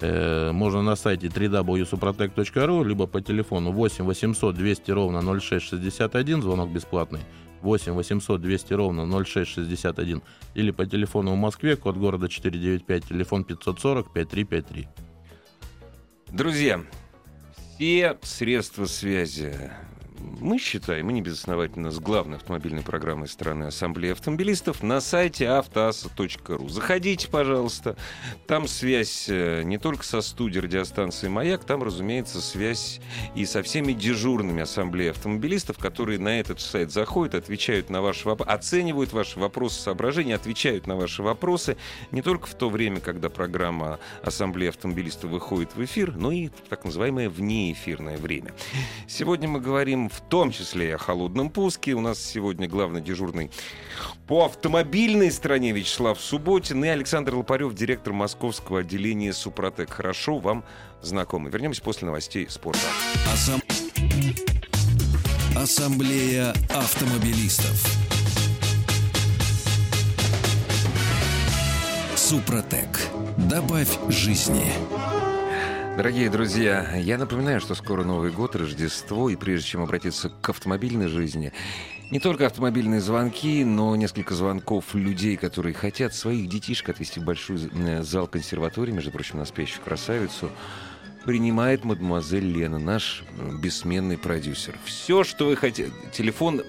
э, 0.00 0.52
можно 0.52 0.82
на 0.82 0.96
сайте 0.96 1.28
www.suprotec.ru, 1.28 2.84
либо 2.84 3.06
по 3.06 3.22
телефону 3.22 3.72
8 3.72 4.04
800 4.04 4.54
200 4.54 4.90
ровно 4.90 5.40
0661, 5.40 6.42
звонок 6.42 6.70
бесплатный, 6.70 7.20
8 7.62 7.92
800 7.92 8.38
200 8.42 8.74
ровно 8.74 9.24
0661, 9.24 10.20
или 10.54 10.70
по 10.72 10.84
телефону 10.84 11.32
в 11.32 11.36
Москве, 11.36 11.76
код 11.76 11.96
города 11.96 12.28
495, 12.28 13.04
телефон 13.06 13.44
540 13.44 14.12
5353. 14.12 14.88
Друзья, 16.32 16.84
все 17.74 18.16
средства 18.22 18.84
связи, 18.84 19.52
мы 20.40 20.58
считаем, 20.58 21.06
мы 21.06 21.12
не 21.12 21.22
безосновательно, 21.22 21.90
с 21.90 21.98
главной 21.98 22.36
автомобильной 22.36 22.82
программой 22.82 23.28
страны 23.28 23.64
Ассамблеи 23.64 24.12
автомобилистов 24.12 24.82
на 24.82 25.00
сайте 25.00 25.48
автоаса.ру. 25.48 26.68
Заходите, 26.68 27.28
пожалуйста. 27.28 27.96
Там 28.46 28.66
связь 28.66 29.26
э, 29.28 29.62
не 29.64 29.78
только 29.78 30.04
со 30.04 30.20
студией 30.20 30.62
радиостанции 30.62 31.28
«Маяк», 31.28 31.64
там, 31.64 31.82
разумеется, 31.82 32.40
связь 32.40 33.00
и 33.34 33.44
со 33.44 33.62
всеми 33.62 33.92
дежурными 33.92 34.62
Ассамблеи 34.62 35.10
автомобилистов, 35.10 35.78
которые 35.78 36.18
на 36.18 36.40
этот 36.40 36.60
сайт 36.60 36.90
заходят, 36.90 37.34
отвечают 37.34 37.90
на 37.90 38.00
ваши 38.00 38.26
вопросы, 38.26 38.50
оценивают 38.50 39.12
ваши 39.12 39.38
вопросы, 39.38 39.80
соображения, 39.80 40.34
отвечают 40.34 40.86
на 40.86 40.96
ваши 40.96 41.22
вопросы 41.22 41.76
не 42.10 42.22
только 42.22 42.46
в 42.46 42.54
то 42.54 42.70
время, 42.70 43.00
когда 43.00 43.28
программа 43.28 43.98
Ассамблеи 44.22 44.68
автомобилистов 44.68 45.30
выходит 45.30 45.74
в 45.76 45.84
эфир, 45.84 46.16
но 46.16 46.32
и 46.32 46.48
так 46.68 46.84
называемое 46.84 47.28
внеэфирное 47.28 48.16
время. 48.16 48.52
Сегодня 49.06 49.48
мы 49.48 49.60
говорим 49.60 50.08
в 50.14 50.20
том 50.20 50.50
числе 50.52 50.88
и 50.88 50.92
о 50.92 50.98
холодном 50.98 51.50
пуске. 51.50 51.92
У 51.94 52.00
нас 52.00 52.18
сегодня 52.18 52.68
главный 52.68 53.00
дежурный 53.00 53.50
по 54.26 54.44
автомобильной 54.44 55.30
стороне 55.30 55.72
Вячеслав 55.72 56.20
Субботин 56.20 56.84
и 56.84 56.88
Александр 56.88 57.34
Лопарев, 57.34 57.74
директор 57.74 58.12
московского 58.12 58.80
отделения 58.80 59.32
«Супротек». 59.32 59.90
Хорошо 59.90 60.38
вам 60.38 60.64
знакомы. 61.02 61.50
Вернемся 61.50 61.82
после 61.82 62.06
новостей 62.06 62.48
спорта. 62.48 62.80
Ассам- 63.32 63.62
Ассамблея 65.56 66.52
автомобилистов. 66.70 67.84
Супротек. 72.16 73.00
Добавь 73.36 73.98
жизни. 74.08 74.72
Дорогие 75.96 76.28
друзья, 76.28 76.96
я 76.96 77.18
напоминаю, 77.18 77.60
что 77.60 77.76
скоро 77.76 78.02
Новый 78.02 78.32
год, 78.32 78.56
Рождество, 78.56 79.30
и 79.30 79.36
прежде 79.36 79.68
чем 79.68 79.82
обратиться 79.82 80.28
к 80.28 80.48
автомобильной 80.48 81.06
жизни, 81.06 81.52
не 82.10 82.18
только 82.18 82.46
автомобильные 82.46 83.00
звонки, 83.00 83.64
но 83.64 83.94
несколько 83.94 84.34
звонков 84.34 84.92
людей, 84.94 85.36
которые 85.36 85.72
хотят 85.72 86.12
своих 86.12 86.48
детишек 86.48 86.88
отвезти 86.88 87.20
в 87.20 87.24
большой 87.24 87.70
э, 87.72 88.02
зал 88.02 88.26
консерватории, 88.26 88.90
между 88.90 89.12
прочим, 89.12 89.38
на 89.38 89.44
спящую 89.44 89.84
красавицу, 89.84 90.50
принимает 91.24 91.84
мадемуазель 91.84 92.44
Лена, 92.44 92.80
наш 92.80 93.22
э, 93.38 93.52
бессменный 93.62 94.18
продюсер. 94.18 94.76
Все, 94.84 95.22
что 95.22 95.46
вы 95.46 95.54
хотите... 95.54 95.92
Телефон 96.12 96.62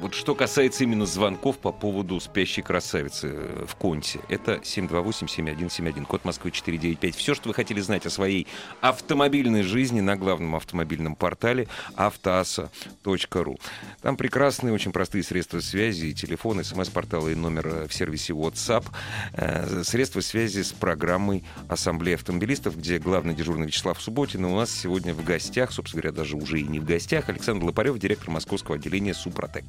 Вот 0.00 0.14
что 0.14 0.34
касается 0.34 0.84
именно 0.84 1.06
звонков 1.06 1.58
по 1.58 1.72
поводу 1.72 2.18
спящей 2.20 2.62
красавицы 2.62 3.28
э, 3.32 3.64
в 3.66 3.76
Конте, 3.76 4.20
это 4.28 4.54
728-7171, 4.56 6.04
код 6.06 6.24
Москвы 6.24 6.50
495. 6.50 7.14
Все, 7.14 7.34
что 7.34 7.48
вы 7.48 7.54
хотели 7.54 7.80
знать 7.80 8.04
о 8.04 8.10
своей 8.10 8.46
автомобильной 8.80 9.62
жизни 9.62 10.00
на 10.00 10.16
главном 10.16 10.56
автомобильном 10.56 11.14
портале 11.14 11.68
автоаса.ру. 11.94 13.58
Там 14.02 14.16
прекрасные, 14.16 14.74
очень 14.74 14.92
простые 14.92 15.22
средства 15.22 15.60
связи, 15.60 16.06
и 16.06 16.14
телефон, 16.14 16.64
смс-порталы 16.64 17.32
и 17.32 17.34
номер 17.36 17.66
э, 17.68 17.86
в 17.86 17.94
сервисе 17.94 18.32
WhatsApp, 18.32 18.86
э, 19.34 19.84
средства 19.84 20.20
связи 20.20 20.62
с 20.62 20.72
программой 20.72 21.44
Ассамблеи 21.68 22.14
автомобилистов, 22.14 22.76
где 22.76 22.98
главный 22.98 23.34
дежурный 23.34 23.68
Вячеслав 23.68 24.00
Субботин. 24.02 24.46
И 24.46 24.48
у 24.48 24.56
нас 24.56 24.70
сегодня 24.72 25.14
в 25.14 25.24
гостях, 25.24 25.72
собственно 25.72 26.02
говоря, 26.02 26.16
даже 26.16 26.36
уже 26.36 26.60
и 26.60 26.64
не 26.64 26.80
в 26.80 26.84
гостях, 26.84 27.28
Александр 27.28 27.64
Лопарев, 27.66 27.98
директор 27.98 28.30
московского 28.30 28.76
отделения 28.76 29.14
Супротек. 29.14 29.59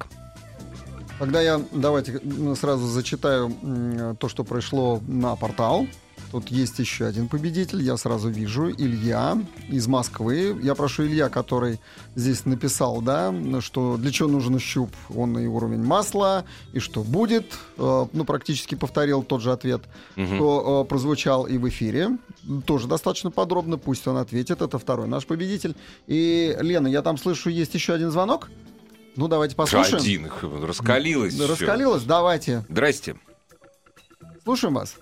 Тогда 1.18 1.40
я 1.40 1.60
давайте 1.72 2.20
м, 2.24 2.56
сразу 2.56 2.86
зачитаю 2.86 4.16
то, 4.18 4.28
что 4.28 4.44
пришло 4.44 5.00
на 5.06 5.36
портал. 5.36 5.86
Тут 6.32 6.48
есть 6.48 6.78
еще 6.78 7.04
один 7.04 7.28
победитель, 7.28 7.82
я 7.82 7.98
сразу 7.98 8.30
вижу, 8.30 8.70
Илья 8.70 9.36
из 9.68 9.86
Москвы. 9.86 10.58
Я 10.62 10.74
прошу 10.74 11.04
Илья, 11.04 11.28
который 11.28 11.78
здесь 12.14 12.46
написал, 12.46 13.02
да, 13.02 13.34
что 13.60 13.98
для 13.98 14.10
чего 14.10 14.30
нужен 14.30 14.58
щуп, 14.58 14.90
он 15.14 15.38
и 15.38 15.46
уровень 15.46 15.82
масла, 15.84 16.44
и 16.72 16.78
что 16.78 17.02
будет, 17.02 17.44
Э, 17.76 18.06
ну, 18.12 18.24
практически 18.24 18.74
повторил 18.74 19.22
тот 19.22 19.42
же 19.42 19.52
ответ, 19.52 19.82
Мгм. 20.16 20.36
что 20.36 20.82
э, 20.84 20.88
прозвучал 20.88 21.44
и 21.46 21.58
в 21.58 21.68
эфире, 21.68 22.16
тоже 22.64 22.88
достаточно 22.88 23.30
подробно, 23.30 23.76
пусть 23.76 24.06
он 24.08 24.16
ответит, 24.16 24.62
это 24.62 24.78
второй 24.78 25.08
наш 25.08 25.26
победитель. 25.26 25.74
И, 26.06 26.56
Лена, 26.60 26.86
я 26.88 27.02
там 27.02 27.18
слышу, 27.18 27.50
есть 27.50 27.74
еще 27.74 27.92
один 27.92 28.10
звонок? 28.10 28.48
Ну, 29.16 29.28
давайте 29.28 29.54
послушаем. 29.56 29.96
Один, 29.96 30.26
их 30.26 30.42
раскалилось. 30.42 31.38
Раскалилось? 31.38 32.02
Давайте. 32.04 32.64
Здрасте. 32.68 33.16
Слушаем 34.44 34.74
вас. 34.74 34.96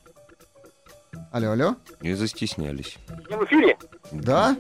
Алло, 1.33 1.53
алло. 1.53 1.77
Не 2.01 2.14
застеснялись. 2.14 2.99
Я 3.29 3.38
в 3.38 3.44
эфире? 3.44 3.79
Да? 4.11 4.57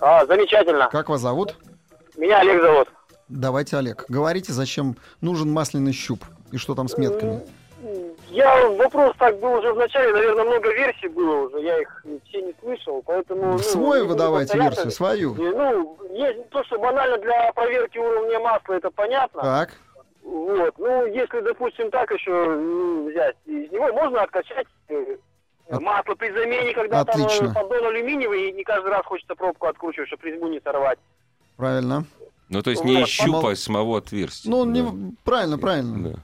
А, 0.00 0.24
замечательно. 0.26 0.88
Как 0.90 1.08
вас 1.08 1.20
зовут? 1.20 1.56
Меня 2.16 2.40
Олег 2.40 2.62
зовут. 2.62 2.88
Давайте, 3.28 3.76
Олег. 3.76 4.06
Говорите, 4.08 4.52
зачем 4.52 4.96
нужен 5.20 5.52
масляный 5.52 5.92
щуп 5.92 6.24
и 6.50 6.56
что 6.56 6.74
там 6.74 6.88
с 6.88 6.96
метками? 6.96 7.42
Я 8.36 8.68
вопрос 8.68 9.14
так 9.18 9.40
был 9.40 9.54
уже 9.54 9.72
в 9.72 9.76
начале, 9.78 10.12
наверное, 10.12 10.44
много 10.44 10.70
версий 10.74 11.08
было 11.08 11.46
уже, 11.46 11.60
я 11.60 11.80
их 11.80 12.04
все 12.28 12.42
не 12.42 12.54
слышал, 12.60 13.02
поэтому... 13.06 13.52
ну, 13.52 13.58
Свой 13.58 14.02
не 14.02 14.08
вы 14.08 14.14
давайте 14.14 14.58
версию, 14.58 14.90
свою. 14.90 15.34
И, 15.36 15.38
Ну, 15.56 15.96
есть 16.12 16.50
то, 16.50 16.62
что 16.64 16.78
банально 16.78 17.16
для 17.18 17.50
проверки 17.54 17.96
уровня 17.96 18.38
масла, 18.40 18.74
это 18.74 18.90
понятно. 18.90 19.40
Так. 19.42 19.70
Вот. 20.22 20.74
Ну, 20.76 21.06
если, 21.06 21.40
допустим, 21.40 21.90
так 21.90 22.10
еще 22.10 22.30
ну, 22.30 23.08
взять, 23.08 23.36
из 23.46 23.70
него 23.72 23.90
можно 23.94 24.22
откачать 24.22 24.66
э, 24.88 25.16
От- 25.70 25.80
масло 25.80 26.14
при 26.14 26.30
замене, 26.30 26.74
когда 26.74 27.00
Отлично. 27.00 27.54
там 27.54 27.64
э, 27.64 27.68
поддон 27.68 27.86
алюминиевый, 27.86 28.50
и 28.50 28.52
не 28.52 28.64
каждый 28.64 28.90
раз 28.90 29.06
хочется 29.06 29.34
пробку 29.34 29.66
откручивать, 29.66 30.08
чтобы 30.08 30.28
резьбу 30.28 30.48
не 30.48 30.60
сорвать. 30.60 30.98
Правильно. 31.56 32.04
Ну, 32.50 32.62
то 32.62 32.68
есть 32.70 32.84
не 32.84 33.00
из 33.00 33.08
щупа, 33.08 33.38
помол- 33.38 33.48
а 33.48 33.52
из 33.52 33.62
самого 33.64 33.98
отверстия. 33.98 34.50
Ну, 34.50 34.64
Да. 34.66 34.70
не... 34.72 35.14
правильно, 35.24 35.56
правильно. 35.58 36.10
Да. 36.10 36.18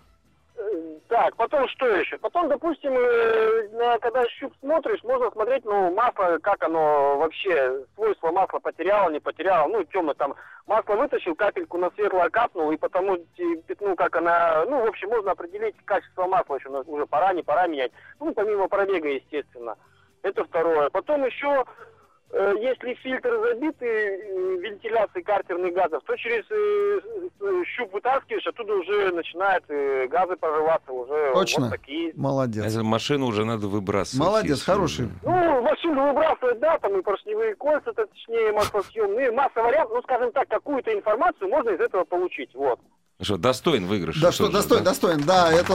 Так, 1.12 1.37
потом 1.37 1.68
что 1.68 1.87
еще? 1.88 2.16
Потом, 2.16 2.48
допустим, 2.48 2.94
э, 2.96 3.98
когда 4.01 4.27
щуп 4.29 4.55
смотришь, 4.61 5.05
можно 5.05 5.31
смотреть, 5.31 5.62
ну, 5.62 5.92
масло, 5.94 6.38
как 6.42 6.62
оно 6.62 7.18
вообще, 7.18 7.85
свойства 7.94 8.33
масла 8.33 8.61
потеряло, 8.61 9.11
не 9.11 9.20
потеряло, 9.20 9.68
ну, 9.68 9.85
темно 9.85 10.14
там, 10.14 10.35
масло 10.66 10.94
вытащил, 10.94 11.35
капельку 11.35 11.77
на 11.77 11.90
светлое 11.90 12.31
капнул, 12.31 12.72
и 12.72 12.79
потому 12.79 13.18
пятну, 13.66 13.94
как 13.94 14.16
она, 14.16 14.64
ну, 14.64 14.87
в 14.87 14.88
общем, 14.88 15.11
можно 15.11 15.33
определить 15.33 15.77
качество 15.85 16.27
масла 16.27 16.55
еще, 16.55 16.70
ну, 16.70 16.83
уже 16.87 17.05
пора, 17.05 17.35
не 17.35 17.42
пора 17.42 17.66
менять, 17.66 17.92
ну, 18.18 18.33
помимо 18.33 18.68
пробега, 18.68 19.09
естественно. 19.11 19.77
Это 20.22 20.44
второе. 20.44 20.88
Потом 20.88 21.27
еще, 21.27 21.66
если 22.33 22.95
фильтр 23.03 23.31
забитый 23.47 23.88
э, 23.88 24.57
вентиляцией 24.61 25.23
картерных 25.23 25.75
газов, 25.75 26.03
то 26.07 26.16
через 26.16 26.45
э, 26.51 27.01
э, 27.40 27.62
щуп 27.77 27.92
вытаскиваешь, 27.92 28.47
оттуда 28.47 28.75
уже 28.75 29.12
начинают 29.12 29.64
э, 29.68 30.07
газы 30.09 30.37
прорываться, 30.37 30.92
уже 30.92 31.33
Точно. 31.35 31.64
вот 31.66 31.73
такие. 31.73 32.12
Молодец. 32.16 32.64
Эту 32.64 32.85
машину 32.85 33.27
уже 33.27 33.45
надо 33.45 33.68
выбрасывать. 33.68 34.27
Молодец, 34.27 34.59
если- 34.59 34.64
хороший. 34.64 35.09
Ну, 35.23 35.61
машину 35.62 36.09
выбрасывать, 36.09 36.59
да, 36.59 36.79
там 36.79 36.99
и 36.99 37.03
поршневые 37.03 37.55
кольца, 37.55 37.92
точнее, 37.92 38.53
маслосъемные, 38.53 39.31
масса 39.31 39.62
вариантов, 39.62 39.92
ну, 39.97 40.03
скажем 40.03 40.33
так, 40.33 40.49
какую-то 40.49 40.92
информацию 40.95 41.51
можно 41.51 41.71
из 41.71 41.81
этого 41.81 42.05
получить, 42.05 42.55
вот. 42.55 42.81
Что, 43.21 43.37
достоин 43.37 43.87
выигрыша. 43.87 44.21
Да 44.21 44.33
что, 44.33 44.51
достоин, 44.51 44.83
да? 44.83 44.90
достоин. 44.90 45.21
Да, 45.25 45.53
это 45.53 45.75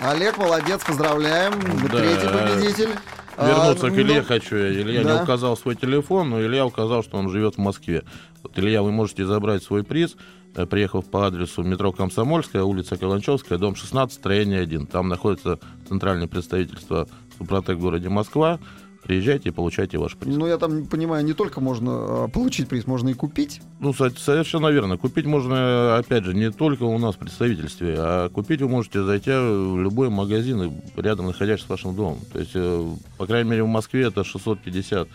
Олег, 0.00 0.38
молодец, 0.38 0.82
поздравляем. 0.82 1.52
Да. 1.92 1.98
Третий 1.98 2.26
победитель. 2.26 2.90
Вернуться 3.36 3.86
А, 3.86 3.90
к 3.90 3.98
Илье 3.98 4.20
ну, 4.20 4.26
хочу. 4.26 4.56
Илья 4.56 5.04
да. 5.04 5.16
не 5.16 5.22
указал 5.22 5.56
свой 5.56 5.76
телефон, 5.76 6.30
но 6.30 6.42
Илья 6.42 6.66
указал, 6.66 7.02
что 7.02 7.18
он 7.18 7.30
живет 7.30 7.56
в 7.56 7.58
Москве. 7.58 8.04
Вот, 8.42 8.58
Илья, 8.58 8.82
вы 8.82 8.92
можете 8.92 9.26
забрать 9.26 9.62
свой 9.62 9.84
приз, 9.84 10.16
э, 10.54 10.66
приехав 10.66 11.06
по 11.10 11.26
адресу 11.26 11.62
метро 11.62 11.92
Комсомольская, 11.92 12.62
улица 12.62 12.96
Каланчевская, 12.96 13.58
дом 13.58 13.74
16, 13.74 14.14
строение 14.14 14.60
1. 14.60 14.86
Там 14.86 15.08
находится 15.08 15.58
центральное 15.88 16.28
представительство 16.28 17.08
Супротек 17.38 17.76
в 17.76 17.80
городе 17.80 18.08
Москва. 18.08 18.58
Приезжайте 19.02 19.48
и 19.48 19.52
получайте 19.52 19.98
ваш 19.98 20.16
приз. 20.16 20.36
Ну, 20.36 20.46
я 20.46 20.58
там 20.58 20.86
понимаю, 20.86 21.24
не 21.24 21.32
только 21.32 21.60
можно 21.60 22.24
а, 22.24 22.28
получить 22.28 22.68
приз, 22.68 22.86
можно 22.86 23.08
и 23.08 23.14
купить. 23.14 23.60
Ну, 23.80 23.94
со- 23.94 24.10
совершенно 24.10 24.68
верно. 24.68 24.98
Купить 24.98 25.24
можно, 25.26 25.96
опять 25.96 26.24
же, 26.24 26.34
не 26.34 26.50
только 26.50 26.82
у 26.82 26.98
нас 26.98 27.14
в 27.14 27.18
представительстве, 27.18 27.94
а 27.98 28.28
купить 28.28 28.60
вы 28.60 28.68
можете, 28.68 29.02
зайти 29.02 29.30
в 29.30 29.78
любой 29.80 30.10
магазин, 30.10 30.82
рядом 30.96 31.26
находящийся 31.26 31.66
с 31.66 31.70
вашим 31.70 31.94
домом. 31.96 32.18
То 32.32 32.38
есть, 32.38 32.52
э, 32.54 32.88
по 33.16 33.26
крайней 33.26 33.50
мере, 33.50 33.62
в 33.62 33.68
Москве 33.68 34.02
это 34.02 34.22
650 34.22 35.08
а, 35.08 35.10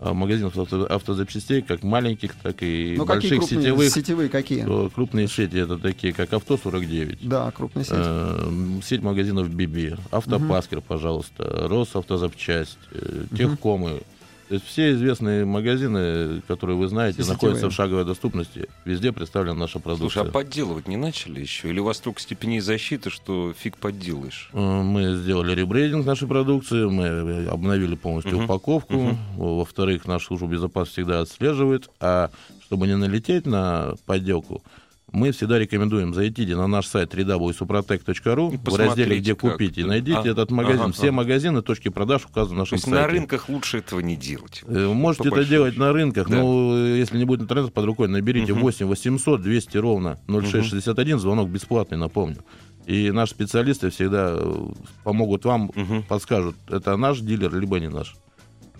магазинов 0.00 0.56
авто- 0.58 0.86
автозапчастей, 0.86 1.62
как 1.62 1.82
маленьких, 1.82 2.34
так 2.42 2.56
и 2.62 2.94
ну, 2.98 3.06
какие 3.06 3.30
больших 3.30 3.48
крупные 3.48 3.62
сетевых. 3.62 3.88
сетевые 3.92 4.28
какие? 4.28 4.64
То 4.64 4.90
Крупные 4.94 5.28
сети 5.28 5.56
это 5.58 5.78
такие, 5.78 6.12
как 6.12 6.32
Авто 6.32 6.56
49. 6.56 7.26
Да, 7.28 7.50
крупные 7.50 7.84
сети. 7.84 7.94
Э, 7.96 8.80
Сеть 8.84 9.02
магазинов 9.02 9.48
Биби, 9.48 9.94
Автопаскер, 10.10 10.80
пожалуйста, 10.82 11.66
Росавтозапчасть, 11.68 12.78
э, 12.92 13.24
Техкомы. 13.36 14.02
То 14.48 14.54
есть 14.54 14.66
все 14.66 14.92
известные 14.92 15.44
магазины, 15.44 16.40
которые 16.46 16.76
вы 16.76 16.86
знаете, 16.86 17.22
Все 17.22 17.32
находятся 17.32 17.62
сетевые. 17.62 17.70
в 17.72 17.74
шаговой 17.74 18.04
доступности. 18.04 18.68
Везде 18.84 19.10
представлена 19.12 19.54
наша 19.54 19.72
Слушай, 19.80 19.82
продукция. 19.84 20.22
а 20.22 20.26
подделывать 20.26 20.86
не 20.86 20.96
начали 20.96 21.40
еще? 21.40 21.68
Или 21.68 21.80
у 21.80 21.84
вас 21.84 21.96
столько 21.96 22.20
степеней 22.20 22.60
защиты, 22.60 23.10
что 23.10 23.52
фиг 23.58 23.76
подделаешь? 23.76 24.50
Э, 24.52 24.82
Мы 24.82 25.16
сделали 25.16 25.52
ребрейдинг 25.52 26.06
нашей 26.06 26.28
продукции, 26.28 26.84
мы 26.84 27.04
э, 27.06 27.48
обновили 27.48 27.96
полностью 27.96 28.36
Мгм. 28.36 28.44
упаковку. 28.44 28.94
Мгм. 28.94 29.18
Во-вторых, 29.36 30.06
наша 30.06 30.26
служба 30.26 30.46
безопасности 30.46 31.00
всегда 31.00 31.20
отслеживает. 31.22 31.90
А 31.98 32.30
чтобы 32.62 32.86
не 32.86 32.96
налететь 32.96 33.46
на 33.46 33.94
подделку, 34.06 34.62
мы 35.12 35.30
всегда 35.30 35.58
рекомендуем 35.58 36.12
зайти 36.14 36.44
на 36.54 36.66
наш 36.66 36.86
сайт 36.86 37.14
www.suprotec.ru 37.14 38.58
в 38.70 38.76
разделе 38.76 39.18
«Где 39.18 39.34
как 39.34 39.52
купить» 39.52 39.78
и 39.78 39.84
найдите 39.84 40.18
А, 40.18 40.26
этот 40.28 40.50
магазин. 40.50 40.82
ага, 40.82 40.92
Все 40.92 41.04
ага. 41.08 41.12
магазины, 41.12 41.62
точки 41.62 41.88
продаж 41.88 42.24
указаны 42.26 42.58
на 42.58 42.64
То 42.64 42.72
нашем 42.72 42.74
есть 42.76 42.84
сайте. 42.84 43.00
на 43.00 43.06
рынках 43.06 43.48
лучше 43.48 43.78
этого 43.78 44.00
не 44.00 44.16
делать. 44.16 44.62
Э, 44.66 44.88
Можете 44.92 45.28
это 45.28 45.44
делать 45.44 45.74
счету. 45.74 45.84
на 45.84 45.92
рынках, 45.92 46.28
Да. 46.28 46.36
но 46.38 46.76
э, 46.76 46.98
если 46.98 47.18
не 47.18 47.24
будет 47.24 47.42
интернета 47.42 47.70
под 47.70 47.84
рукой, 47.84 48.08
наберите 48.08 48.52
Мгм. 48.52 48.62
8 48.62 48.86
800 48.86 49.42
200 49.42 49.76
ровно 49.78 50.18
0661, 50.26 51.18
звонок 51.18 51.48
бесплатный, 51.50 51.98
напомню. 51.98 52.38
И 52.86 53.10
наши 53.10 53.32
специалисты 53.32 53.90
всегда 53.90 54.34
э, 54.38 54.66
помогут 55.04 55.44
вам, 55.44 55.70
Мгм. 55.74 56.02
подскажут, 56.02 56.56
это 56.68 56.96
наш 56.96 57.20
дилер, 57.20 57.54
либо 57.54 57.78
не 57.80 57.88
наш. 57.88 58.16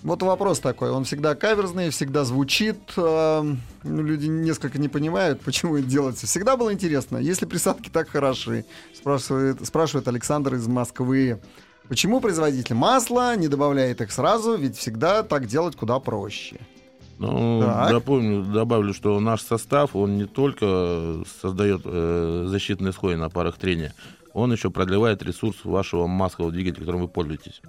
Вот 0.06 0.22
вопрос 0.22 0.60
такой, 0.60 0.92
он 0.92 1.02
всегда 1.02 1.34
каверзный, 1.34 1.90
всегда 1.90 2.22
звучит. 2.22 2.78
э, 2.96 3.54
ну, 3.82 4.02
люди 4.02 4.26
несколько 4.26 4.78
не 4.78 4.88
понимают, 4.88 5.40
почему 5.44 5.76
это 5.78 5.88
делается. 5.88 6.28
Всегда 6.28 6.56
было 6.56 6.72
интересно, 6.72 7.18
если 7.18 7.44
присадки 7.44 7.88
так 7.88 8.08
хороши, 8.08 8.64
спрашивает, 8.94 9.66
спрашивает 9.66 10.06
Александр 10.06 10.54
из 10.54 10.68
Москвы. 10.68 11.40
Почему 11.88 12.20
производитель 12.20 12.76
масла 12.76 13.34
не 13.34 13.48
добавляет 13.48 14.00
их 14.00 14.12
сразу, 14.12 14.56
ведь 14.56 14.76
всегда 14.76 15.24
так 15.24 15.46
делать 15.46 15.74
куда 15.74 15.98
проще. 15.98 16.60
Ну, 17.18 17.62
Так. 17.62 17.90
допомню, 17.90 18.44
добавлю, 18.44 18.94
что 18.94 19.18
наш 19.18 19.42
состав, 19.42 19.96
он 19.96 20.18
не 20.18 20.26
только 20.26 21.24
создает 21.42 21.80
э, 21.84 22.44
защитный 22.46 22.92
слой 22.92 23.16
на 23.16 23.28
парах 23.28 23.56
трения, 23.58 23.92
он 24.32 24.52
еще 24.52 24.70
продлевает 24.70 25.24
ресурс 25.24 25.64
вашего 25.64 26.06
маскового 26.06 26.52
двигателя, 26.52 26.82
которым 26.82 27.00
вы 27.00 27.08
пользуетесь. 27.08 27.60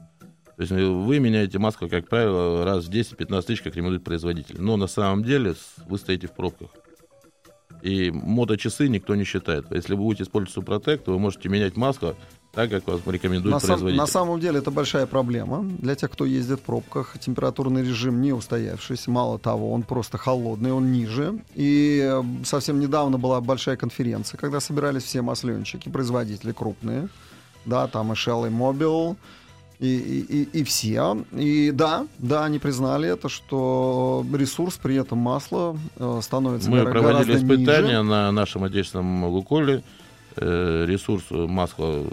То 0.58 0.62
есть 0.64 0.72
э, 0.72 0.86
вы 0.86 1.20
меняете 1.20 1.60
масло, 1.60 1.88
как 1.88 2.10
правило, 2.10 2.66
раз 2.66 2.86
в 2.86 2.90
10-15 2.90 3.42
тысяч, 3.44 3.62
как 3.62 3.74
рекомендует 3.74 4.04
производитель. 4.04 4.56
Но 4.60 4.76
на 4.76 4.88
самом 4.88 5.24
деле 5.24 5.56
вы 5.88 5.98
стоите 5.98 6.28
в 6.28 6.32
пробках. 6.32 6.70
И 7.84 8.10
моточасы 8.12 8.88
никто 8.88 9.16
не 9.16 9.24
считает. 9.24 9.68
Если 9.72 9.94
вы 9.94 10.02
будете 10.04 10.24
использовать 10.24 10.54
Супротек, 10.56 11.04
то 11.04 11.12
вы 11.14 11.20
можете 11.20 11.48
менять 11.48 11.78
масло 11.78 12.16
так, 12.54 12.72
как 12.72 12.88
вас 12.88 13.02
рекомендует 13.06 13.54
На, 13.54 13.60
сам- 13.60 13.68
производитель. 13.70 14.00
на 14.00 14.08
самом 14.08 14.40
деле 14.40 14.58
это 14.58 14.72
большая 14.72 15.06
проблема 15.06 15.64
для 15.64 15.94
тех, 15.94 16.10
кто 16.10 16.26
ездит 16.26 16.60
в 16.60 16.64
пробках. 16.64 17.16
Температурный 17.20 17.84
режим 17.84 18.20
не 18.20 18.34
устоявшийся. 18.34 19.12
Мало 19.12 19.38
того, 19.38 19.72
он 19.72 19.84
просто 19.84 20.18
холодный, 20.18 20.72
он 20.72 20.92
ниже. 20.92 21.40
И 21.54 22.02
э, 22.04 22.24
совсем 22.46 22.80
недавно 22.80 23.20
была 23.20 23.42
большая 23.42 23.78
конференция, 23.78 24.40
когда 24.40 24.60
собирались 24.60 25.04
все 25.04 25.22
масленщики, 25.22 25.88
производители 25.88 26.52
крупные. 26.54 27.10
Да, 27.66 27.86
там 27.88 28.12
и 28.12 28.16
Shell, 28.16 28.48
и 28.48 28.50
Mobil, 28.50 29.18
и, 29.80 29.96
и, 29.96 30.60
и- 30.60 30.64
все. 30.64 31.24
И 31.34 31.72
да, 31.72 32.08
да, 32.18 32.46
они 32.46 32.58
признали 32.60 33.08
это, 33.10 33.30
что 33.30 34.26
ресурс 34.34 34.78
при 34.82 34.96
этом 34.96 35.20
масла 35.20 35.78
э, 35.98 36.20
становится 36.24 36.70
Мы 36.72 36.80
гора- 36.80 36.92
проводили 36.92 37.32
гораздо 37.34 37.38
испытания 37.56 37.88
ниже. 38.00 38.04
на 38.04 38.32
нашем 38.32 38.64
отечественном 38.64 39.26
Луколе. 39.26 39.84
Э, 40.36 40.86
ресурс 40.88 41.26
масла 41.30 42.04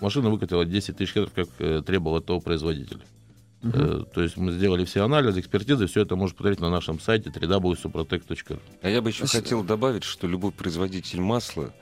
машина 0.00 0.30
выкатила 0.30 0.64
10 0.64 0.96
тысяч 0.96 1.12
километров, 1.12 1.46
как 1.48 1.54
э, 1.60 1.82
требовал 1.86 2.18
этого 2.18 2.40
производитель. 2.40 3.00
Э, 3.62 4.02
то 4.14 4.22
есть 4.22 4.36
мы 4.36 4.52
сделали 4.52 4.84
все 4.84 5.04
анализы, 5.04 5.40
экспертизы, 5.40 5.86
все 5.86 6.02
это 6.02 6.14
можно 6.16 6.34
посмотреть 6.36 6.60
на 6.60 6.70
нашем 6.70 7.00
сайте 7.00 7.30
www.suprotec.ru. 7.30 8.58
А 8.82 8.88
я 8.88 9.02
бы 9.02 9.10
еще 9.10 9.26
хотел 9.26 9.62
добавить, 9.64 10.04
что 10.04 10.26
любой 10.26 10.52
производитель 10.52 11.20
масла 11.20 11.72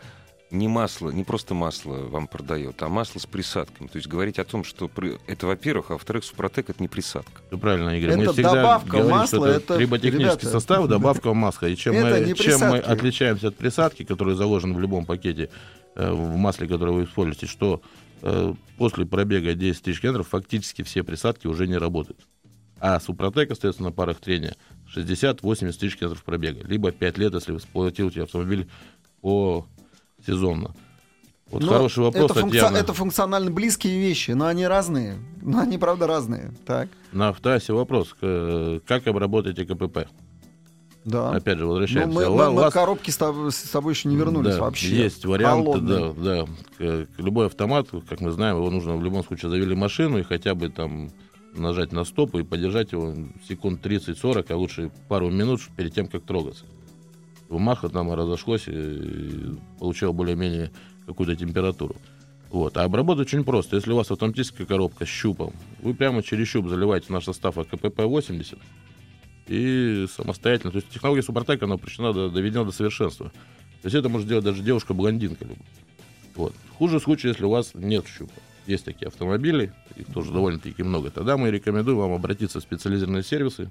не 0.50 0.68
масло, 0.68 1.11
не 1.11 1.24
просто 1.24 1.54
масло 1.54 1.94
вам 1.94 2.28
продает, 2.28 2.80
а 2.82 2.88
масло 2.88 3.18
с 3.18 3.26
присадками. 3.26 3.88
То 3.88 3.96
есть 3.96 4.09
говорить 4.09 4.38
о 4.38 4.44
том, 4.44 4.62
что 4.64 4.87
при- 4.88 5.18
это, 5.26 5.46
во-первых, 5.46 5.90
а 5.90 5.94
во-вторых, 5.94 6.24
Супротек 6.24 6.70
это 6.70 6.80
не 6.82 6.88
присадка. 6.88 7.42
Все 7.48 7.59
правильно, 7.59 7.90
Игорь. 7.98 8.11
Это 8.11 8.18
мы 8.18 8.32
всегда 8.32 8.54
добавка 8.54 8.88
говорим, 8.88 9.11
масла, 9.11 9.38
что 9.38 9.46
это- 9.46 9.76
триботехнический 9.76 10.24
ребята, 10.24 10.48
состав, 10.48 10.87
добавка 10.88 11.35
масла. 11.35 11.66
И 11.66 11.76
чем, 11.76 11.94
Это 11.94 12.20
мы, 12.28 12.35
чем 12.35 12.61
мы 12.61 12.78
отличаемся 12.78 13.48
от 13.48 13.56
присадки, 13.56 14.04
которая 14.04 14.37
заложена 14.37 14.74
в 14.74 14.80
любом 14.80 15.04
пакете 15.04 15.50
э, 15.96 16.12
в 16.12 16.37
масле, 16.37 16.68
которое 16.68 16.92
вы 16.92 17.04
используете, 17.04 17.46
что 17.46 17.82
э, 18.22 18.54
после 18.78 19.04
пробега 19.04 19.54
10 19.54 19.82
тысяч 19.82 20.00
километров 20.00 20.28
фактически 20.28 20.82
все 20.82 21.02
присадки 21.02 21.48
уже 21.48 21.66
не 21.66 21.76
работают. 21.76 22.20
А 22.78 23.00
Супротек 23.00 23.50
остается 23.50 23.82
на 23.82 23.90
парах 23.90 24.18
трения 24.20 24.54
60-80 24.94 25.72
тысяч 25.72 25.96
километров 25.96 26.22
пробега. 26.24 26.66
Либо 26.68 26.92
5 26.92 27.18
лет, 27.18 27.35
если 27.35 27.52
вы 27.52 27.59
эксплуатируете 27.59 28.22
автомобиль 28.22 28.68
по 29.22 29.66
сезонно. 30.27 30.75
Вот 31.51 31.62
Но 31.62 31.69
хороший 31.69 32.03
вопрос, 32.03 32.31
это, 32.33 32.41
функци- 32.41 32.75
это 32.77 32.93
функционально 32.93 33.51
близкие 33.53 33.99
вещи, 34.01 34.33
но 34.33 34.47
они 34.47 34.67
разные. 34.67 35.17
Но 35.43 35.61
они, 35.61 35.79
правда, 35.79 36.07
разные. 36.09 36.53
Так, 36.67 36.89
На 37.12 37.29
автоасе 37.29 37.73
вопрос. 37.73 38.15
Как 38.21 39.07
обработаете 39.07 39.65
КПП? 39.65 40.09
да. 41.05 41.31
Опять 41.31 41.59
же, 41.59 41.67
возвращаемся. 41.67 42.12
мы, 42.12 42.27
У 42.27 42.37
мы- 42.37 42.51
мы 42.51 42.62
вас- 42.62 42.73
к 42.73 42.75
коробке 42.75 43.12
с 43.12 43.19
тоб- 43.21 43.53
с 43.53 43.62
тобой 43.71 43.93
еще 43.93 44.09
не 44.09 44.17
вернулись 44.17 44.57
Да, 44.57 44.62
вообще. 44.62 44.89
Есть 44.89 45.25
варианты, 45.25 45.65
Холодные. 45.71 46.15
да, 46.19 46.47
да. 46.81 47.07
Любой 47.19 47.47
автомат, 47.47 47.87
как 48.09 48.21
мы 48.21 48.33
знаем, 48.33 48.57
его 48.57 48.69
нужно 48.71 48.97
в 48.97 49.05
любом 49.05 49.23
случае 49.23 49.49
завели 49.53 49.77
машину 49.77 50.19
и 50.19 50.25
хотя 50.25 50.57
бы 50.57 50.69
там 50.69 51.11
нажать 51.55 51.93
на 51.93 52.05
стоп 52.05 52.35
и 52.35 52.43
подержать 52.43 52.91
его 52.91 53.15
секунд 53.49 53.81
30-40, 53.87 54.51
а 54.51 54.57
лучше 54.57 54.91
пару 55.09 55.31
минут 55.31 55.61
перед 55.77 55.95
тем, 55.95 56.09
как 56.09 56.25
трогаться. 56.25 56.65
Маха 57.48 57.88
там 57.88 58.12
разошлось 58.12 58.64
и 58.66 59.54
получил 59.78 60.12
более-менее 60.12 60.70
какую-то 61.06 61.37
температуру. 61.37 61.96
Вот. 62.50 62.76
А 62.76 62.85
обработать 62.85 63.28
очень 63.28 63.44
просто. 63.44 63.76
Если 63.76 63.92
у 63.92 63.96
вас 63.96 64.11
автоматическая 64.11 64.66
коробка 64.66 65.04
с 65.04 65.09
щупом, 65.09 65.52
вы 65.80 65.94
прямо 65.94 66.22
через 66.22 66.48
щуп 66.48 66.68
заливаете 66.68 67.12
наш 67.12 67.24
состав 67.24 67.59
АКПП-80 67.59 68.59
и 69.48 70.06
самостоятельно. 70.11 70.72
То 70.72 70.78
есть 70.78 70.88
технология 70.88 71.22
Супротек, 71.22 71.62
она 71.62 71.76
причина 71.76 72.12
до- 72.12 72.30
доведена 72.30 72.64
до 72.64 72.72
совершенства. 72.72 73.30
То 73.82 73.87
есть 73.87 73.94
это 73.94 74.09
может 74.09 74.26
делать 74.26 74.44
даже 74.44 74.62
девушка-блондинка. 74.62 75.46
Вот. 76.35 76.54
Хуже 76.78 77.00
случай, 77.00 77.28
если 77.28 77.44
у 77.44 77.50
вас 77.50 77.72
нет 77.74 78.06
щупа. 78.06 78.32
Есть 78.66 78.85
такие 78.85 79.06
автомобили, 79.06 79.72
их 79.94 80.06
тоже 80.12 80.32
довольно-таки 80.32 80.82
много. 80.82 81.11
Тогда 81.11 81.37
мы 81.37 81.50
рекомендуем 81.50 81.98
вам 81.98 82.12
обратиться 82.12 82.59
в 82.59 82.62
специализированные 82.62 83.22
сервисы. 83.22 83.70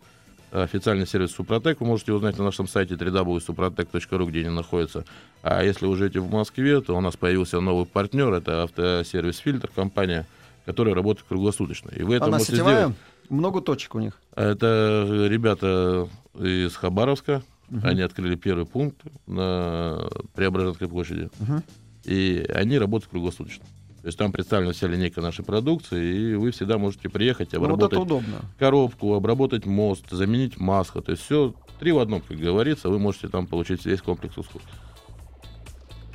Официальный 0.51 1.05
сервис 1.05 1.31
Супротек 1.31 1.81
вы 1.81 1.87
можете 1.87 2.13
узнать 2.13 2.37
на 2.37 2.45
нашем 2.45 2.67
сайте 2.67 2.95
www.suprotec.ru, 2.95 4.25
где 4.27 4.39
они 4.41 4.49
находятся. 4.49 5.03
А 5.43 5.63
если 5.63 5.85
вы 5.85 5.95
живете 5.97 6.19
в 6.19 6.31
Москве, 6.31 6.79
то 6.81 6.95
у 6.95 7.01
нас 7.01 7.17
появился 7.17 7.59
новый 7.59 7.85
партнер, 7.85 8.33
это 8.33 8.63
автосервис 8.63 9.37
«Фильтр», 9.37 9.69
компания, 9.75 10.25
которая 10.65 10.95
работает 10.95 11.27
круглосуточно. 11.27 11.91
И 11.91 12.03
вы 12.03 12.15
это 12.15 12.25
Она 12.25 12.37
можете 12.37 12.53
сетевая? 12.53 12.77
сделать. 12.77 12.95
Много 13.29 13.61
точек 13.61 13.95
у 13.95 13.99
них. 13.99 14.21
Это 14.35 15.27
ребята 15.29 16.07
из 16.39 16.75
Хабаровска. 16.75 17.41
Они 17.81 18.01
открыли 18.01 18.35
первый 18.35 18.65
пункт 18.65 18.97
на 19.25 20.07
Преображенской 20.35 20.87
площади. 20.87 21.29
Мгм. 21.39 21.63
И 22.03 22.45
они 22.53 22.77
работают 22.77 23.09
круглосуточно. 23.09 23.65
То 24.05 24.09
есть 24.09 24.19
там 24.19 24.31
представлена 24.31 24.71
вся 24.71 24.85
линейка 24.85 25.19
нашей 25.19 25.43
продукции, 25.43 26.33
и 26.33 26.35
вы 26.35 26.51
всегда 26.51 26.77
можете 26.77 27.09
приехать, 27.09 27.53
Ну, 27.53 27.59
вот 27.61 27.65
обработать 27.71 27.93
это 27.93 28.01
удобно. 28.03 28.35
коробку, 28.59 29.15
обработать 29.15 29.65
мост, 29.65 30.11
заменить 30.11 30.59
масло. 30.59 31.01
То 31.01 31.13
есть 31.13 31.23
все 31.23 31.55
три 31.79 31.91
в 31.91 31.97
одном, 31.97 32.21
как 32.21 32.37
говорится, 32.37 32.89
вы 32.89 32.99
можете 32.99 33.29
там 33.29 33.47
получить 33.47 33.83
весь 33.83 34.03
комплекс 34.03 34.37
услуг. 34.37 34.61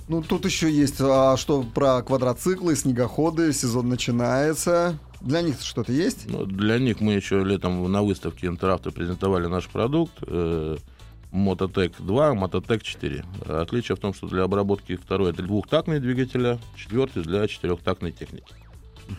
Ну, 0.07 0.23
тут 0.23 0.45
еще 0.45 0.71
есть, 0.71 1.01
а, 1.01 1.37
что 1.37 1.65
про 1.65 2.01
квадроциклы, 2.03 2.77
снегоходы, 2.77 3.53
сезон 3.53 3.89
начинается. 3.89 4.97
Для 5.21 5.43
них 5.43 5.61
что-то 5.61 5.93
есть? 5.93 6.27
Ну, 6.29 6.47
для 6.47 6.79
них 6.79 7.01
мы 7.01 7.15
еще 7.15 7.43
летом 7.43 7.91
на 7.91 8.03
выставке 8.05 8.47
Интеравто 8.47 8.93
презентовали 8.93 9.49
наш 9.49 9.67
продукт. 9.67 10.15
Мототек 11.33 11.93
2, 11.99 12.35
Мототек 12.35 12.83
4. 12.83 13.25
Отличие 13.47 13.97
в 13.97 14.01
том, 14.01 14.13
что 14.13 14.27
для 14.27 14.43
обработки 14.43 14.97
второй 14.97 15.31
это 15.31 15.43
двухтактные 15.43 16.01
двигателя, 16.01 16.59
четвертый 16.77 17.23
для 17.23 17.47
четырехтактной 17.47 18.13
техники. 18.13 18.53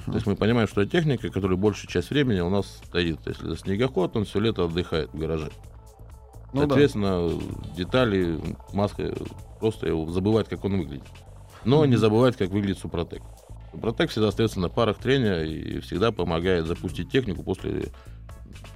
То 0.05 0.13
есть 0.13 0.25
мы 0.25 0.35
понимаем, 0.35 0.67
что 0.67 0.81
это 0.81 0.91
техника, 0.91 1.29
которая 1.29 1.57
большую 1.57 1.89
часть 1.89 2.09
времени 2.09 2.39
у 2.39 2.49
нас 2.49 2.81
стоит. 2.85 3.19
Если 3.25 3.51
это 3.51 3.57
снегоход, 3.57 4.15
он 4.15 4.25
все 4.25 4.39
лето 4.39 4.65
отдыхает 4.65 5.13
в 5.13 5.17
гараже. 5.17 5.51
Ну 6.53 6.61
да. 6.61 6.67
Соответственно, 6.67 7.29
детали, 7.75 8.39
маска 8.73 9.13
просто 9.59 9.87
его 9.87 10.09
забывает, 10.09 10.47
как 10.49 10.63
он 10.65 10.77
выглядит. 10.77 11.07
Но 11.63 11.85
не 11.85 11.95
забывает, 11.95 12.35
как 12.35 12.49
выглядит 12.49 12.79
Супротек. 12.79 13.21
Супротек 13.71 14.09
всегда 14.09 14.29
остается 14.29 14.59
на 14.59 14.67
парах 14.67 14.97
трения 14.97 15.43
и 15.43 15.79
всегда 15.79 16.11
помогает 16.11 16.65
запустить 16.65 17.09
технику 17.09 17.43
после 17.43 17.91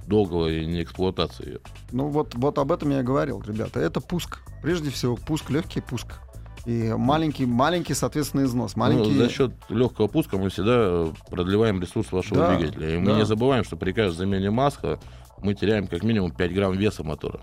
долгого 0.06 0.48
и 0.48 0.66
не 0.66 0.82
эксплуатации 0.82 1.46
ее. 1.46 1.58
Ну 1.92 2.08
вот, 2.08 2.34
вот 2.34 2.58
об 2.58 2.72
этом 2.72 2.90
я 2.90 3.00
и 3.00 3.02
говорил, 3.02 3.42
ребята. 3.46 3.80
Это 3.80 4.00
пуск. 4.00 4.40
Прежде 4.62 4.90
всего, 4.90 5.16
пуск, 5.16 5.50
легкий 5.50 5.80
пуск. 5.80 6.20
И 6.66 6.92
маленький, 6.96 7.46
маленький, 7.46 7.94
соответственно, 7.94 8.42
износ. 8.42 8.74
Маленький... 8.74 9.12
Ну, 9.12 9.18
за 9.18 9.28
счет 9.28 9.52
легкого 9.68 10.08
пуска 10.08 10.36
мы 10.36 10.48
всегда 10.48 11.12
продлеваем 11.30 11.80
ресурс 11.80 12.10
вашего 12.10 12.38
Да, 12.38 12.56
двигателя. 12.56 12.96
И 12.96 12.98
мы 12.98 13.12
да. 13.12 13.18
не 13.18 13.24
забываем, 13.24 13.62
что 13.62 13.76
при 13.76 13.92
каждой 13.92 14.16
замене 14.16 14.50
маска 14.50 14.98
мы 15.40 15.54
теряем 15.54 15.86
как 15.86 16.02
минимум 16.02 16.32
5 16.32 16.52
грамм 16.52 16.72
веса 16.72 17.04
мотора. 17.04 17.40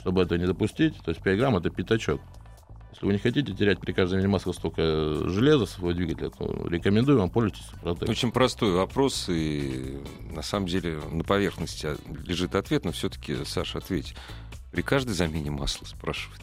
Чтобы 0.00 0.22
это 0.22 0.36
не 0.36 0.44
допустить, 0.44 0.98
то 1.02 1.10
есть 1.10 1.22
5 1.22 1.38
грамм 1.38 1.56
это 1.56 1.70
пятачок. 1.70 2.20
Если 2.96 3.04
вы 3.04 3.12
не 3.12 3.18
хотите 3.18 3.52
терять 3.52 3.78
при 3.78 3.92
каждой 3.92 4.12
замене 4.12 4.28
маска 4.28 4.54
столько 4.54 5.28
железа 5.28 5.66
своего 5.66 5.92
двигателя, 5.92 6.30
то 6.30 6.66
рекомендую 6.66 7.18
вам 7.18 7.28
пользоваться 7.28 7.62
Супротек. 7.68 8.08
Очень 8.08 8.32
простой 8.32 8.72
вопрос, 8.72 9.26
и 9.28 9.98
на 10.34 10.40
самом 10.40 10.66
деле 10.66 10.98
на 11.10 11.22
поверхности 11.22 11.88
лежит 12.26 12.54
ответ, 12.54 12.86
но 12.86 12.92
все-таки, 12.92 13.44
Саша, 13.44 13.78
ответь. 13.78 14.14
При 14.72 14.80
каждой 14.80 15.12
замене 15.12 15.50
масла 15.50 15.84
спрашивает. 15.84 16.40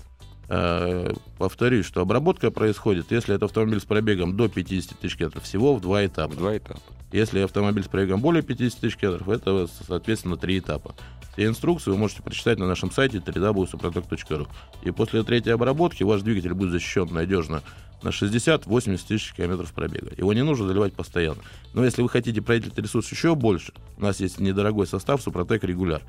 Э, 0.47 1.11
Повторюсь, 1.39 1.87
что 1.87 2.01
обработка 2.01 2.51
происходит, 2.51 3.11
если 3.11 3.33
это 3.33 3.45
автомобиль 3.45 3.79
с 3.79 3.85
пробегом 3.85 4.37
до 4.37 4.47
50 4.47 4.99
тысяч 4.99 5.17
километров, 5.17 5.45
всего 5.45 5.73
в 5.73 5.81
два 5.81 6.05
этапа. 6.05 6.33
В 6.33 6.37
два 6.37 6.55
этапа. 6.55 6.81
Если 7.11 7.39
автомобиль 7.39 7.83
с 7.83 7.87
пробегом 7.87 8.21
более 8.21 8.43
50 8.43 8.79
тысяч 8.79 8.97
километров, 8.97 9.29
это, 9.29 9.67
соответственно, 9.87 10.37
три 10.37 10.59
этапа. 10.59 10.93
Все 11.33 11.45
инструкции 11.45 11.89
вы 11.89 11.97
можете 11.97 12.21
прочитать 12.21 12.59
на 12.59 12.67
нашем 12.67 12.91
сайте 12.91 13.17
www.suprotec.ru. 13.17 14.47
И 14.83 14.91
после 14.91 15.23
третьей 15.23 15.53
обработки 15.53 16.03
ваш 16.03 16.21
двигатель 16.21 16.53
будет 16.53 16.71
защищен 16.71 17.11
надежно 17.11 17.63
на 18.03 18.09
60-80 18.09 18.99
тысяч 19.07 19.33
километров 19.33 19.73
пробега. 19.73 20.11
Его 20.15 20.33
не 20.33 20.43
нужно 20.43 20.67
заливать 20.67 20.93
постоянно. 20.93 21.41
Но 21.73 21.83
если 21.83 22.01
вы 22.01 22.09
хотите 22.09 22.41
пройти 22.41 22.67
этот 22.67 22.79
ресурс 22.79 23.09
еще 23.11 23.33
больше, 23.33 23.73
у 23.97 24.01
нас 24.01 24.19
есть 24.19 24.39
недорогой 24.39 24.85
состав 24.85 25.21
Супротек 25.21 25.63
регуляр. 25.63 26.01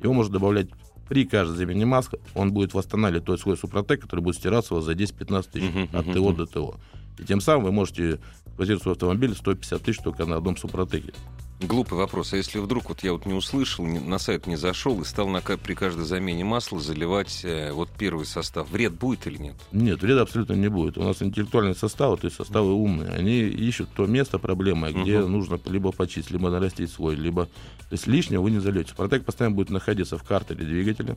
Его 0.00 0.12
можно 0.12 0.34
добавлять 0.34 0.68
при 1.08 1.24
каждой 1.24 1.56
замене 1.56 1.86
маска. 1.86 2.18
Он 2.34 2.52
будет 2.52 2.74
восстанавливать 2.74 3.24
тот 3.24 3.40
свой 3.40 3.56
Супротек, 3.56 4.02
который 4.02 4.20
будет 4.20 4.36
стираться 4.36 4.74
у 4.74 4.76
вас 4.76 4.84
за 4.84 4.92
10-15 4.92 5.50
тысяч 5.50 5.70
от 5.92 6.12
ТО 6.12 6.32
до 6.32 6.46
ТО. 6.46 6.76
И 7.18 7.24
тем 7.24 7.40
самым 7.40 7.64
вы 7.64 7.72
можете 7.72 8.20
эксплуатировать 8.46 8.82
свой 8.82 8.94
автомобиль 8.94 9.34
150 9.34 9.82
тысяч 9.82 9.98
только 9.98 10.24
на 10.24 10.36
одном 10.36 10.56
Супротеке. 10.56 11.12
Глупый 11.60 11.98
вопрос. 11.98 12.32
А 12.32 12.36
если 12.36 12.60
вдруг 12.60 12.88
вот 12.88 13.02
я 13.02 13.12
вот 13.12 13.26
не 13.26 13.34
услышал, 13.34 13.84
на 13.84 14.18
сайт 14.18 14.46
не 14.46 14.54
зашел 14.54 15.00
и 15.00 15.04
стал 15.04 15.26
на, 15.28 15.40
при 15.40 15.74
каждой 15.74 16.04
замене 16.04 16.44
масла 16.44 16.78
заливать 16.78 17.40
э, 17.42 17.72
вот 17.72 17.88
первый 17.98 18.26
состав, 18.26 18.70
вред 18.70 18.92
будет 18.92 19.26
или 19.26 19.38
нет? 19.38 19.56
Нет, 19.72 20.00
вреда 20.00 20.22
абсолютно 20.22 20.52
не 20.52 20.68
будет. 20.68 20.96
У 20.98 21.02
нас 21.02 21.20
интеллектуальные 21.20 21.74
составы, 21.74 22.16
то 22.16 22.26
есть 22.26 22.36
составы 22.36 22.72
умные. 22.74 23.08
Они 23.10 23.40
ищут 23.40 23.88
то 23.96 24.06
место 24.06 24.38
проблемы, 24.38 24.92
где 24.92 25.18
Мгм. 25.18 25.32
нужно 25.32 25.58
либо 25.66 25.90
почистить, 25.90 26.30
либо 26.30 26.48
нарастить 26.48 26.92
свой, 26.92 27.16
либо... 27.16 27.46
То 27.46 27.94
есть 27.94 28.06
лишнего 28.06 28.42
вы 28.42 28.52
не 28.52 28.60
зальете. 28.60 28.94
Протек 28.94 29.24
постоянно 29.24 29.56
будет 29.56 29.70
находиться 29.70 30.16
в 30.16 30.22
картере 30.22 30.64
двигателя 30.64 31.16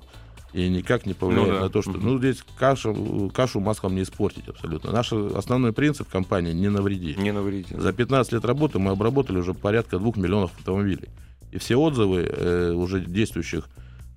и 0.53 0.67
никак 0.69 1.05
не 1.05 1.13
повлияет 1.13 1.49
Ну 1.49 1.53
да. 1.53 1.59
на 1.61 1.69
то, 1.69 1.81
что... 1.83 1.91
Мгм. 1.91 2.03
Ну, 2.03 2.17
здесь 2.17 2.43
кашу, 2.57 3.31
кашу 3.31 3.59
маслом 3.59 3.93
не 3.93 4.01
испортить 4.01 4.47
абсолютно. 4.47 4.91
Наш 4.91 5.13
основной 5.13 5.71
принцип 5.71 6.09
компании— 6.09 6.51
не 6.53 6.69
навреди. 6.69 7.13
Не 7.15 7.31
навреди. 7.31 7.75
За 7.77 7.93
15 7.93 8.33
лет 8.33 8.43
работы 8.43 8.79
мы 8.79 8.89
обработали 8.91 9.37
уже 9.37 9.53
порядка 9.53 9.99
2 9.99 10.13
миллионов 10.15 10.30
автомобилей. 10.39 11.09
И 11.51 11.57
все 11.57 11.75
отзывы 11.75 12.21
э, 12.21 12.71
уже 12.71 13.01
действующих 13.01 13.69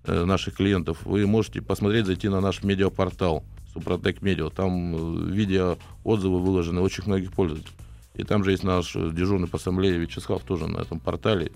э, 0.04 0.24
наших 0.24 0.54
клиентов 0.56 0.98
вы 1.04 1.26
можете 1.26 1.60
посмотреть, 1.60 2.06
зайти 2.06 2.28
на 2.28 2.40
наш 2.40 2.62
медиапортал 2.62 3.44
Супротек 3.72 4.22
Медиа. 4.22 4.50
Там 4.50 4.94
э, 4.94 5.30
видео 5.32 5.76
отзывы 6.04 6.40
выложены 6.40 6.80
очень 6.80 7.04
многих 7.06 7.32
пользователей. 7.32 7.74
И 8.14 8.22
там 8.22 8.44
же 8.44 8.52
есть 8.52 8.62
наш 8.62 8.92
дежурный 8.92 9.48
по 9.48 9.56
ассамблее 9.56 9.98
Вячеслав 9.98 10.42
тоже 10.42 10.68
на 10.68 10.78
этом 10.78 11.00
портале. 11.00 11.50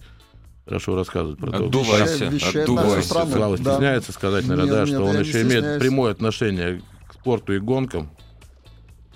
Хорошо 0.64 0.96
рассказывает 0.96 1.38
про 1.38 1.52
то. 1.52 1.64
Отдувайся, 1.66 2.24
Вещает- 2.26 2.32
вещает 2.32 2.68
отдувайся. 2.68 3.08
Слава 3.08 3.56
Да. 3.56 3.72
стесняется 3.72 4.12
сказать, 4.12 4.46
наверное, 4.46 4.64
Нет, 4.66 4.74
да, 4.74 4.80
нет, 4.80 4.88
что 4.88 5.04
он 5.04 5.18
еще 5.20 5.42
имеет 5.42 5.78
прямое 5.80 6.10
отношение 6.12 6.82
к 7.06 7.14
спорту 7.14 7.54
и 7.54 7.58
гонкам. 7.58 8.10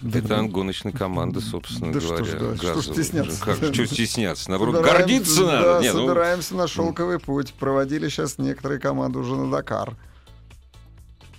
Это 0.03 0.43
гоночной 0.43 0.93
команды, 0.93 1.41
собственно 1.41 1.93
Да 1.93 2.01
что 2.01 2.17
говоря. 2.17 2.25
ж, 2.25 2.39
да, 2.41 2.57
что 2.57 2.81
ж 2.83 2.85
стесняться? 2.87 3.41
Как, 3.45 3.57
что 3.57 3.87
стесняться? 3.87 4.51
Наоборот, 4.51 4.77
Собираемся- 4.77 4.99
гордиться 5.07 5.47
да, 5.47 5.53
надо. 5.61 5.81
Не, 5.83 5.93
ну, 5.93 6.07
собираемся 6.09 6.55
на 6.57 6.67
шелковый 6.67 7.19
путь. 7.19 7.55
Проводили 7.55 8.09
сейчас 8.09 8.39
некоторые 8.39 8.81
команды 8.81 9.19
уже 9.21 9.35
на 9.37 9.51
Дакар. 9.51 9.97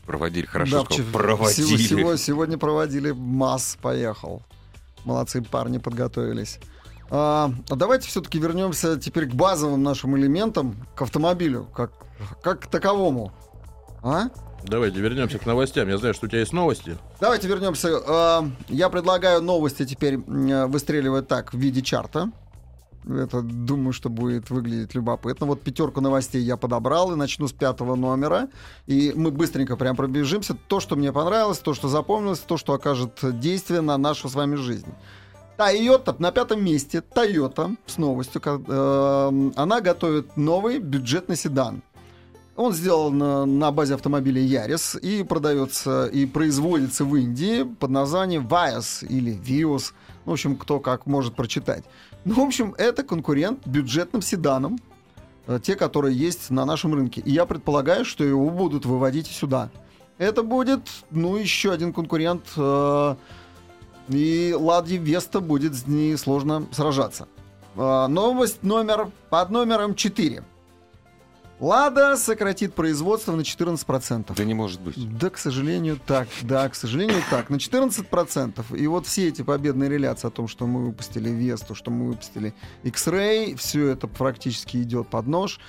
проводили, 0.05 0.45
хорошо 0.45 0.79
Да, 0.83 0.85
сказал, 0.95 1.11
проводили. 1.13 1.77
сего- 1.77 1.99
сего- 2.01 2.17
сегодня 2.17 2.57
проводили. 2.57 3.11
МАЗ 3.11 3.77
поехал. 3.81 4.41
Молодцы 5.05 5.41
парни 5.41 5.77
подготовились. 5.77 6.59
А, 7.09 7.51
а 7.69 7.75
давайте 7.75 8.07
все-таки 8.07 8.39
вернемся 8.39 8.97
теперь 8.97 9.27
к 9.27 9.33
базовым 9.33 9.83
нашим 9.83 10.17
элементам, 10.17 10.75
к 10.95 11.01
автомобилю, 11.03 11.67
как, 11.75 11.91
как 12.41 12.61
к 12.61 12.67
таковому. 12.67 13.31
А? 14.01 14.29
Давайте 14.65 14.99
вернемся 14.99 15.37
к 15.39 15.45
новостям. 15.45 15.87
Я 15.89 15.97
знаю, 15.97 16.13
что 16.13 16.25
у 16.25 16.29
тебя 16.29 16.39
есть 16.39 16.53
новости. 16.53 16.97
Давайте 17.19 17.47
вернемся. 17.47 17.89
А, 18.07 18.45
я 18.69 18.89
предлагаю 18.89 19.41
новости 19.41 19.85
теперь 19.85 20.15
м, 20.15 20.71
выстреливать 20.71 21.27
так 21.27 21.53
в 21.53 21.57
виде 21.57 21.81
чарта. 21.81 22.31
Это, 23.05 23.41
думаю, 23.41 23.91
что 23.91 24.09
будет 24.09 24.49
выглядеть 24.49 24.95
любопытно. 24.95 25.45
Вот 25.45 25.61
пятерку 25.61 25.99
новостей 25.99 26.41
я 26.41 26.55
подобрал 26.55 27.11
и 27.11 27.15
начну 27.15 27.49
с 27.49 27.51
пятого 27.51 27.95
номера. 27.95 28.47
И 28.87 29.11
мы 29.13 29.29
быстренько 29.31 29.75
прям 29.75 29.97
пробежимся. 29.97 30.55
То, 30.69 30.79
что 30.79 30.95
мне 30.95 31.11
понравилось, 31.11 31.59
то, 31.59 31.73
что 31.73 31.89
запомнилось, 31.89 32.39
то, 32.39 32.55
что 32.55 32.71
окажет 32.73 33.19
действие 33.39 33.81
на 33.81 33.97
нашу 33.97 34.29
с 34.29 34.35
вами 34.35 34.55
жизнь. 34.55 34.87
Toyota 35.57 36.15
на 36.19 36.31
пятом 36.31 36.63
месте. 36.63 37.03
Toyota 37.13 37.75
с 37.85 37.97
новостью. 37.97 38.41
э, 38.45 39.51
Она 39.57 39.81
готовит 39.81 40.37
новый 40.37 40.79
бюджетный 40.79 41.35
седан. 41.35 41.83
Он 42.55 42.71
сделан 42.71 43.57
на, 43.57 43.71
базе 43.71 43.95
автомобиля 43.95 44.39
Ярис 44.39 44.95
и 44.95 45.23
продается 45.23 46.05
и 46.05 46.27
производится 46.27 47.03
в 47.03 47.15
Индии 47.15 47.63
под 47.63 47.89
названием 47.89 48.47
Vios 48.47 49.05
или 49.07 49.33
Vios. 49.33 49.93
Ну, 50.25 50.31
в 50.31 50.33
общем, 50.33 50.55
кто 50.55 50.79
как 50.79 51.07
может 51.07 51.35
прочитать. 51.35 51.83
Ну, 52.25 52.35
в 52.35 52.39
общем, 52.39 52.75
это 52.77 53.01
конкурент 53.03 53.65
бюджетным 53.65 54.21
седанам, 54.21 54.79
э, 55.47 55.59
те, 55.63 55.75
которые 55.75 56.15
есть 56.15 56.51
на 56.51 56.63
нашем 56.65 56.93
рынке. 56.93 57.21
И 57.21 57.31
я 57.31 57.47
предполагаю, 57.47 58.05
что 58.05 58.23
его 58.23 58.49
будут 58.51 58.85
выводить 58.85 59.27
сюда. 59.27 59.71
Это 60.19 60.43
будет, 60.43 60.81
ну, 61.09 61.35
еще 61.37 61.71
один 61.71 61.91
конкурент. 61.91 62.43
э, 62.55 63.15
и 64.09 64.55
Ладье 64.57 64.99
Веста 64.99 65.39
будет 65.39 65.73
с 65.73 65.87
ней 65.87 66.15
сложно 66.17 66.67
сражаться. 66.71 67.27
Э, 67.75 68.05
Новость 68.07 68.61
номер 68.61 69.09
под 69.31 69.49
номером 69.49 69.95
4. 69.95 70.43
Лада 71.63 72.17
сократит 72.17 72.73
производство 72.73 73.31
на 73.33 73.41
14%. 73.41 74.33
Да 74.35 74.43
не 74.43 74.53
может 74.53 74.81
быть. 74.81 74.95
Да, 75.17 75.29
к 75.29 75.37
сожалению, 75.37 75.97
так. 76.05 76.27
Да, 76.41 76.67
к 76.67 76.75
сожалению, 76.75 77.21
так. 77.29 77.49
На 77.49 77.55
14%. 77.55 78.77
И 78.77 78.85
вот 78.87 79.07
все 79.07 79.29
эти 79.29 79.43
победные 79.43 79.89
реляции 79.89 80.27
о 80.27 80.31
том, 80.31 80.49
что 80.49 80.67
мы 80.67 80.87
выпустили 80.87 81.29
Весту, 81.29 81.73
что 81.73 81.89
мы 81.89 82.07
выпустили 82.07 82.53
X-Ray, 82.83 83.55
все 83.55 83.87
это 83.87 84.07
практически 84.07 84.75
идет 84.75 85.07
под 85.07 85.27
нож. 85.27 85.59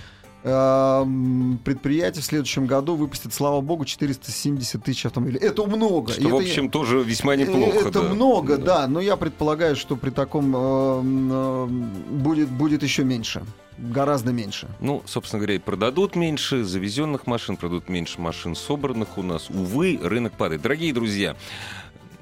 Эм, 0.43 1.59
Предприятие 1.65 2.23
в 2.23 2.25
следующем 2.27 2.67
году 2.67 2.97
выпустит, 2.97 3.33
слава 3.33 3.61
богу, 3.61 3.85
470 3.85 4.83
тысяч 4.83 5.07
автомобилей. 5.07 5.39
Это 5.39 5.65
много. 5.65 6.13
Что, 6.13 6.21
И 6.21 6.25
в 6.25 6.35
это- 6.35 6.37
общем, 6.39 6.71
тоже 6.71 7.05
весьма 7.05 7.37
неплохо. 7.37 7.89
это 7.89 8.03
да. 8.03 8.09
много, 8.13 8.59
да. 8.59 8.89
но 8.89 9.01
я 9.01 9.17
предполагаю, 9.17 9.77
что 9.77 9.95
при 9.97 10.11
таком 10.11 10.55
э, 10.57 10.59
э, 10.61 11.67
будет, 12.11 12.51
будет 12.51 12.83
еще 12.83 13.05
меньше. 13.05 13.45
Гораздо 13.79 14.33
меньше. 14.33 14.69
Ну, 14.81 15.03
собственно 15.05 15.41
говоря, 15.41 15.55
и 15.57 15.59
продадут 15.59 16.15
меньше 16.17 16.65
завезенных 16.65 17.27
машин, 17.27 17.57
продадут 17.57 17.89
меньше 17.89 18.21
машин 18.21 18.55
собранных 18.55 19.19
у 19.19 19.23
нас. 19.23 19.51
Увы, 19.51 19.99
рынок 20.03 20.37
падает. 20.37 20.63
Дорогие 20.63 20.93
друзья, 20.93 21.37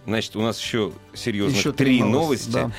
значит, 0.06 0.34
у 0.36 0.40
нас 0.40 0.58
еще 0.60 0.92
серьезно 1.14 1.56
Еще 1.56 1.72
три 1.72 1.98
три 1.98 2.02
новости. 2.02 2.50
новости, 2.50 2.50
да. 2.52 2.70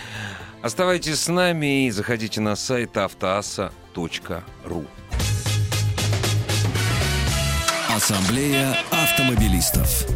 Оставайтесь 0.64 1.20
с 1.20 1.28
нами 1.28 1.88
и 1.88 1.92
заходите 1.92 2.42
на 2.42 2.56
сайт 2.56 2.98
автоаса.ру. 2.98 4.86
Ассамблея 7.90 8.76
автомобилистов. 8.92 10.08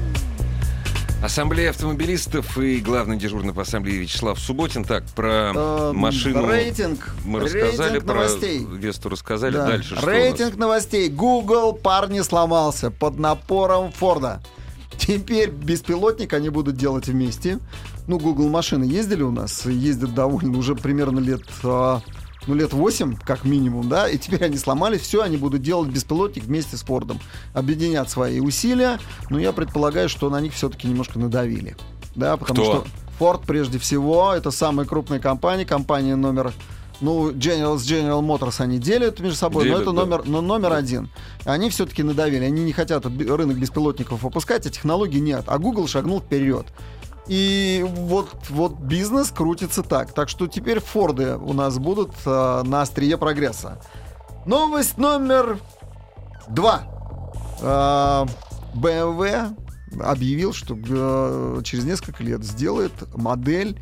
Ассамблея 1.22 1.72
автомобилистов 1.72 2.60
и 2.60 2.78
главный 2.80 3.18
дежурный 3.18 3.52
по 3.54 3.64
ассамблее 3.64 3.98
Вячеслав 4.00 4.40
Субботин. 4.40 4.84
Так, 4.84 5.04
про 5.16 5.52
Э, 5.56 5.92
машину 5.94 6.48
Рейтинг. 6.48 7.16
мы 7.26 7.40
рассказали, 7.40 7.94
рейтинг 7.94 8.06
про 8.06 8.14
новостей. 8.16 8.68
Весту 8.72 9.10
рассказали. 9.10 9.54
Да. 9.54 9.66
Дальше 9.66 9.96
что 9.96 10.06
Рейтинг 10.08 10.58
новостей. 10.58 11.10
Google 11.10 11.74
парни 11.74 12.22
сломался 12.22 12.92
под 12.92 13.18
напором 13.18 13.92
Форда. 13.94 14.42
Теперь 14.98 15.50
беспилотник 15.50 16.34
они 16.34 16.50
будут 16.50 16.76
делать 16.78 17.08
вместе. 17.08 17.60
Ну, 18.08 18.20
Google 18.20 18.50
машины 18.50 18.84
ездили 18.84 19.24
у 19.24 19.32
нас, 19.32 19.66
ездят 19.66 20.14
довольно 20.14 20.58
уже 20.58 20.76
примерно 20.76 21.20
лет, 21.20 21.42
а, 21.64 22.02
ну, 22.48 22.56
лет 22.56 22.74
8, 22.74 23.18
как 23.18 23.44
минимум, 23.44 23.90
да, 23.90 24.10
и 24.10 24.18
теперь 24.18 24.44
они 24.46 24.58
сломались, 24.58 25.02
все, 25.02 25.22
они 25.22 25.38
будут 25.38 25.62
делать 25.62 25.90
беспилотник 25.90 26.46
вместе 26.46 26.78
с 26.78 26.82
Фордом. 26.82 27.20
Объединят 27.54 28.10
свои 28.10 28.40
усилия, 28.40 29.00
но 29.30 29.40
я 29.40 29.52
предполагаю, 29.52 30.10
что 30.10 30.30
на 30.30 30.40
них 30.42 30.54
все-таки 30.54 30.88
немножко 30.88 31.20
надавили. 31.20 31.76
Да, 32.16 32.38
потому 32.38 32.62
Кто? 32.62 32.72
что 32.74 32.88
Ford 33.20 33.42
прежде 33.46 33.80
всего, 33.80 34.34
это 34.34 34.52
самая 34.52 34.88
крупная 34.88 35.20
компания, 35.20 35.66
компания 35.66 36.16
номер 36.16 36.54
ну, 37.02 37.32
General, 37.32 37.78
с 37.78 37.90
General 37.90 38.22
Motors 38.22 38.62
они 38.62 38.80
делят 38.80 39.20
между 39.20 39.38
собой, 39.38 39.66
Делят, 39.66 39.86
но 39.86 39.92
это 39.92 39.92
да. 39.92 40.06
номер, 40.06 40.24
но 40.26 40.42
номер 40.42 40.74
один. 40.74 41.10
Они 41.46 41.70
все-таки 41.70 42.04
надавили, 42.04 42.44
они 42.44 42.64
не 42.64 42.74
хотят 42.74 43.06
рынок 43.06 43.58
беспилотников 43.58 44.24
выпускать, 44.24 44.66
а 44.66 44.70
технологий 44.70 45.20
нет. 45.20 45.44
А 45.48 45.58
Google 45.60 45.88
шагнул 45.88 46.22
вперед. 46.22 46.66
И 47.28 47.84
вот, 47.86 48.30
вот 48.50 48.74
бизнес 48.80 49.32
крутится 49.32 49.84
так. 49.84 50.14
Так 50.14 50.30
что 50.30 50.48
теперь 50.48 50.80
Форды 50.80 51.36
у 51.38 51.54
нас 51.54 51.78
будут 51.78 52.12
э, 52.26 52.62
на 52.64 52.82
острие 52.82 53.18
прогресса. 53.18 53.82
Новость 54.46 54.98
номер 54.98 55.60
два. 56.48 56.84
Э, 57.62 58.26
BMW 58.74 59.56
объявил, 60.02 60.54
что 60.54 60.78
э, 60.78 61.62
через 61.64 61.84
несколько 61.84 62.24
лет 62.24 62.44
сделает 62.44 62.94
модель 63.16 63.80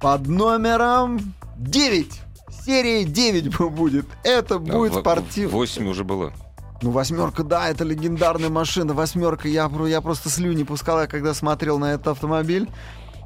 под 0.00 0.26
номером 0.26 1.34
9. 1.56 2.20
Серия 2.64 3.04
9 3.04 3.58
будет. 3.70 4.06
Это 4.24 4.58
будет 4.58 4.94
в- 4.94 4.98
спортив. 5.00 5.52
Восемь 5.52 5.88
уже 5.88 6.04
было. 6.04 6.32
Ну, 6.80 6.90
восьмерка, 6.90 7.42
да, 7.42 7.68
это 7.68 7.84
легендарная 7.84 8.50
машина. 8.50 8.94
Восьмерка, 8.94 9.48
я, 9.48 9.70
я 9.86 10.00
просто 10.00 10.30
слюни 10.30 10.62
пускал, 10.62 11.00
я 11.00 11.06
когда 11.06 11.34
смотрел 11.34 11.78
на 11.78 11.94
этот 11.94 12.08
автомобиль. 12.08 12.68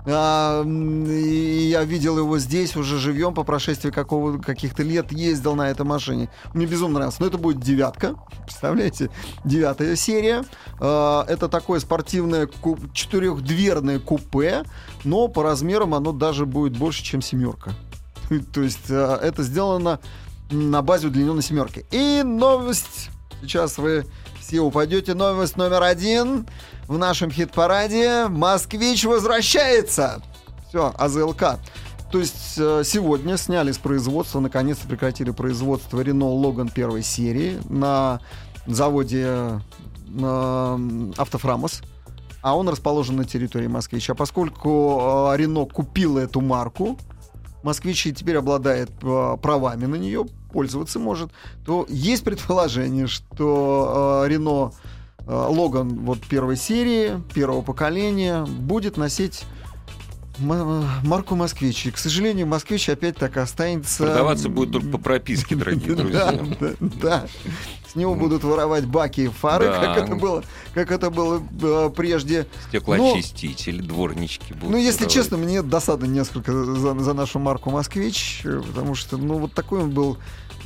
А, 0.05 0.65
и 0.65 1.69
я 1.71 1.85
видел 1.85 2.19
его 2.19 2.39
здесь 2.39 2.75
уже 2.77 2.99
живьем 2.99 3.35
по 3.35 3.45
прошествии 3.45 3.91
какого, 3.91 4.39
каких-то 4.39 4.83
лет, 4.83 5.13
ездил 5.13 5.55
на 5.55 5.71
этой 5.71 5.87
машине. 5.87 6.29
Мне 6.55 6.67
безумно 6.67 6.99
нравится. 6.99 7.21
Но 7.21 7.29
это 7.29 7.39
будет 7.39 7.61
девятка, 7.61 8.17
представляете? 8.45 9.11
Девятая 9.45 9.95
серия. 9.97 10.45
А, 10.81 11.25
это 11.29 11.49
такое 11.49 11.79
спортивное 11.79 12.47
ку- 12.47 12.79
четырехдверное 12.93 14.01
купе, 14.01 14.65
но 15.05 15.29
по 15.29 15.43
размерам 15.43 15.95
оно 15.95 16.13
даже 16.13 16.47
будет 16.47 16.77
больше, 16.77 17.05
чем 17.05 17.23
семерка. 17.23 17.73
То 18.53 18.63
есть 18.63 18.91
а, 18.91 19.19
это 19.19 19.43
сделано 19.43 20.01
на 20.51 20.83
базе 20.83 21.09
удлиненной 21.09 21.43
семерки. 21.43 21.87
И 21.91 22.23
новость. 22.25 23.11
Сейчас 23.43 23.77
вы 23.77 24.07
все 24.41 24.61
упадете. 24.61 25.15
Новость 25.15 25.57
номер 25.57 25.83
один 25.83 26.47
в 26.87 26.97
нашем 26.97 27.31
хит-параде. 27.31 28.29
Москвич 28.29 29.05
возвращается. 29.05 30.23
Все, 30.69 30.95
АЗЛК. 30.97 31.59
То 32.13 32.19
есть 32.19 32.55
э, 32.59 32.83
сегодня 32.85 33.37
сняли 33.37 33.73
с 33.73 33.79
производства, 33.79 34.39
наконец-то 34.39 34.87
прекратили 34.87 35.31
производство 35.31 36.01
Renault 36.01 36.41
Logan 36.41 36.73
первой 36.73 37.03
серии 37.03 37.59
на 37.69 38.21
заводе 38.67 39.27
э, 40.21 41.11
Автофрамос. 41.17 41.83
А 42.43 42.57
он 42.57 42.69
расположен 42.69 43.17
на 43.17 43.25
территории 43.25 43.67
Москвича. 43.67 44.15
Поскольку 44.15 45.01
э, 45.33 45.37
Renault 45.39 45.73
купила 45.73 46.21
эту 46.21 46.41
марку, 46.41 46.97
Москвич 47.63 48.03
теперь 48.03 48.37
обладает 48.37 48.91
э, 49.03 49.37
правами 49.43 49.87
на 49.87 49.97
нее, 49.97 50.27
пользоваться 50.53 50.99
может, 50.99 51.31
то 51.67 51.87
есть 51.89 52.23
предположение, 52.25 53.07
что 53.07 54.23
э, 54.25 54.29
Рено 54.29 54.73
э, 55.21 55.25
Логан 55.33 56.01
вот 56.01 56.21
первой 56.21 56.57
серии, 56.57 57.21
первого 57.35 57.63
поколения 57.63 58.45
будет 58.45 58.97
носить 58.97 59.45
марку 60.39 61.35
Москвич. 61.35 61.87
И, 61.87 61.91
к 61.91 61.99
сожалению, 61.99 62.47
Москвич 62.47 62.89
опять 62.89 63.17
так 63.17 63.37
останется... 63.37 64.05
Продаваться 64.05 64.49
будет 64.49 64.73
только 64.73 64.89
по 64.89 64.99
прописке, 64.99 65.55
дорогие 65.55 65.95
друзья. 65.97 66.33
да, 66.61 66.71
да. 66.81 67.27
С 67.91 67.95
него 67.95 68.15
будут 68.15 68.43
воровать 68.43 68.87
баки 68.87 69.23
и 69.23 69.29
фары, 69.29 69.67
Да. 69.67 69.95
как 69.95 70.05
это 70.05 70.17
было, 70.17 70.43
как 70.73 70.91
это 70.91 71.11
было 71.11 71.43
э, 71.61 71.91
прежде. 71.95 72.47
Стеклоочиститель, 72.69 73.83
дворнички 73.83 74.55
будут. 74.55 74.71
Ну, 74.71 74.77
если 74.79 75.07
честно, 75.07 75.37
мне 75.37 75.61
досада 75.61 76.07
несколько 76.07 76.53
за, 76.53 76.99
за 76.99 77.13
нашу 77.13 77.39
марку 77.39 77.71
«Москвич», 77.71 78.41
потому 78.45 78.95
что, 78.95 79.19
ну, 79.19 79.39
вот 79.39 79.53
такой 79.53 79.83
он 79.83 79.91
был... 79.91 80.17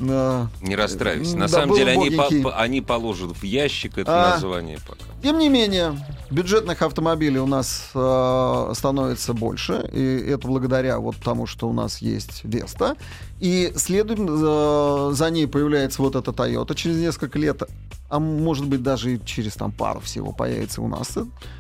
Не 0.01 0.77
расстраивайся. 0.77 1.37
На 1.37 1.47
Да, 1.47 1.49
самом 1.49 1.75
деле 1.77 1.93
они, 1.93 2.11
по- 2.43 2.57
они 2.57 2.81
положат 2.81 3.37
в 3.37 3.43
ящик 3.43 3.99
это 3.99 4.13
А. 4.29 4.31
название 4.35 4.79
пока. 4.87 5.01
Тем 5.23 5.39
не 5.39 5.49
менее, 5.49 5.99
бюджетных 6.31 6.83
автомобилей 6.83 7.39
у 7.39 7.47
нас 7.47 7.91
э, 7.95 8.73
становится 8.75 9.33
больше, 9.33 9.89
и 9.93 10.31
это 10.31 10.47
благодаря 10.47 10.99
вот 10.99 11.17
тому, 11.17 11.47
что 11.47 11.69
у 11.69 11.73
нас 11.73 11.99
есть 11.99 12.43
Веста. 12.45 12.97
И 13.41 13.73
следом 13.77 14.27
э, 14.29 15.11
за 15.15 15.31
ней 15.31 15.47
появляется 15.47 16.03
вот 16.03 16.15
эта 16.17 16.31
Toyota 16.31 16.75
через 16.75 16.97
несколько 16.99 17.39
лет, 17.39 17.63
а 18.09 18.19
может 18.19 18.67
быть 18.67 18.83
даже 18.83 19.15
и 19.15 19.25
через 19.25 19.55
там 19.55 19.73
пару 19.73 20.01
всего 20.01 20.33
появится 20.33 20.81
у 20.83 20.89
нас, 20.89 21.17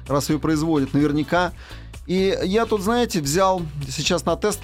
раз 0.06 0.30
ее 0.30 0.38
производят 0.38 0.94
наверняка. 0.94 1.52
И 2.06 2.38
я 2.44 2.66
тут, 2.66 2.82
знаете, 2.82 3.20
взял 3.20 3.62
сейчас 3.88 4.24
на 4.24 4.36
тест, 4.36 4.60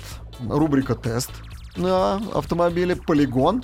рубрика 0.48 0.94
«Тест» 0.94 1.30
на 1.76 2.16
автомобиле 2.34 2.96
«Полигон». 2.96 3.62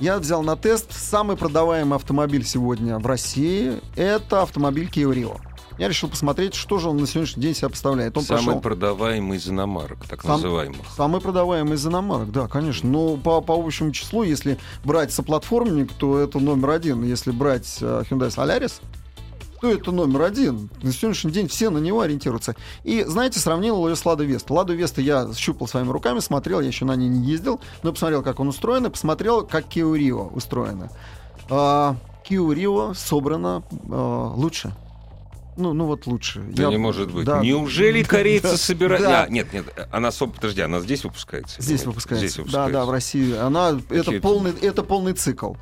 Я 0.00 0.18
взял 0.18 0.42
на 0.42 0.56
тест 0.56 0.92
самый 0.92 1.36
продаваемый 1.36 1.96
автомобиль 1.96 2.44
сегодня 2.44 2.98
в 2.98 3.06
России. 3.06 3.80
Это 3.96 4.42
автомобиль 4.42 4.88
Kia 4.88 5.12
Rio. 5.12 5.40
Я 5.76 5.88
решил 5.88 6.08
посмотреть, 6.08 6.54
что 6.54 6.78
же 6.78 6.88
он 6.88 6.96
на 6.98 7.06
сегодняшний 7.06 7.42
день 7.42 7.54
себя 7.54 7.68
представляет. 7.68 8.16
Он 8.16 8.24
Самый 8.24 8.44
прошел 8.44 8.60
продаваемый 8.60 9.38
из 9.38 9.48
иномарок, 9.48 10.04
так 10.08 10.22
Сам- 10.22 10.32
называемых. 10.32 10.80
самый 10.96 11.20
продаваемый 11.20 11.74
из 11.74 11.86
иномарок, 11.86 12.32
да, 12.32 12.48
конечно. 12.48 12.88
Но 12.88 13.16
по, 13.16 13.40
по 13.40 13.54
общему 13.54 13.92
числу, 13.92 14.24
если 14.24 14.58
брать 14.84 15.12
соплатформенник, 15.12 15.92
то 15.92 16.18
это 16.18 16.40
номер 16.40 16.70
один. 16.70 17.04
Если 17.04 17.30
брать 17.30 17.78
э, 17.80 18.02
Hyundai 18.10 18.28
Solaris, 18.28 18.80
то 19.60 19.70
это 19.70 19.92
номер 19.92 20.22
один. 20.22 20.70
На 20.82 20.92
сегодняшний 20.92 21.32
день 21.32 21.48
все 21.48 21.70
на 21.70 21.78
него 21.78 22.00
ориентируются. 22.00 22.54
И, 22.84 23.04
знаете, 23.04 23.40
сравнил 23.40 23.86
ее 23.88 23.96
с 23.96 24.04
Ладо 24.04 24.24
Веста. 24.24 24.52
Ладо 24.52 24.72
Веста 24.74 25.00
я 25.00 25.28
щупал 25.34 25.66
своими 25.68 25.90
руками, 25.90 26.20
смотрел, 26.20 26.60
я 26.60 26.68
еще 26.68 26.84
на 26.84 26.94
ней 26.96 27.08
не 27.08 27.26
ездил, 27.26 27.60
но 27.82 27.92
посмотрел, 27.92 28.22
как 28.22 28.40
он 28.40 28.48
устроен, 28.48 28.86
и 28.86 28.90
посмотрел, 28.90 29.46
как 29.46 29.66
Kia 29.66 29.92
Rio 29.96 30.32
устроена. 30.34 30.90
А, 31.50 31.96
Kia 32.28 32.46
Rio 32.54 32.94
собрана 32.94 33.62
а, 33.90 34.32
лучше. 34.34 34.72
Ну, 35.56 35.72
ну 35.72 35.86
вот 35.86 36.06
лучше. 36.06 36.40
Да 36.40 36.64
Я- 36.64 36.68
не 36.68 36.76
может 36.76 37.12
быть. 37.12 37.26
да. 37.26 37.40
Неужели 37.40 38.04
корейцы 38.04 38.52
Да. 38.52 38.56
собирают... 38.56 39.02
Да. 39.04 39.22
А, 39.24 39.28
нет, 39.28 39.52
нет, 39.52 39.64
она... 39.90 40.10
Подожди, 40.12 40.60
она 40.60 40.78
здесь 40.78 41.02
выпускается? 41.02 41.60
Здесь 41.60 41.84
выпускается. 41.84 42.42
Здесь 42.42 42.52
Да, 42.52 42.68
да, 42.68 42.84
в 42.84 42.90
России. 42.90 43.36
Она 43.36 43.76
это 43.90 44.20
полный, 44.20 44.52
это 44.52 44.84
полный 44.84 45.14
цикл. 45.14 45.54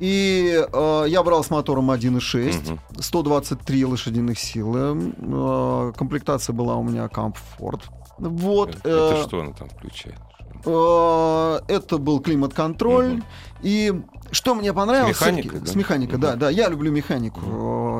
И 0.00 0.64
э, 0.72 1.04
я 1.08 1.22
брал 1.22 1.44
с 1.44 1.50
мотором 1.50 1.90
1.6, 1.90 2.70
Мгм. 2.70 2.80
123 2.98 3.84
лошадиных 3.84 4.38
силы. 4.38 5.12
Э, 5.18 5.92
комплектация 5.96 6.52
была 6.54 6.76
у 6.76 6.82
меня 6.82 7.06
комфорт. 7.08 7.82
Вот. 8.18 8.70
Это 8.76 9.16
э, 9.18 9.22
что 9.26 9.40
она 9.40 9.52
там 9.52 9.68
включает? 9.68 10.16
э, 10.64 11.60
это 11.68 11.98
был 11.98 12.20
климат-контроль. 12.20 13.14
Мгм. 13.14 13.24
И 13.62 14.02
что 14.30 14.54
мне 14.54 14.72
понравилось... 14.72 15.16
Всё-таки- 15.16 15.50
да? 15.50 15.66
С 15.66 15.74
механикой, 15.74 16.18
да, 16.18 16.34
да. 16.36 16.50
Я 16.50 16.68
люблю 16.68 16.90
механику. 16.92 17.40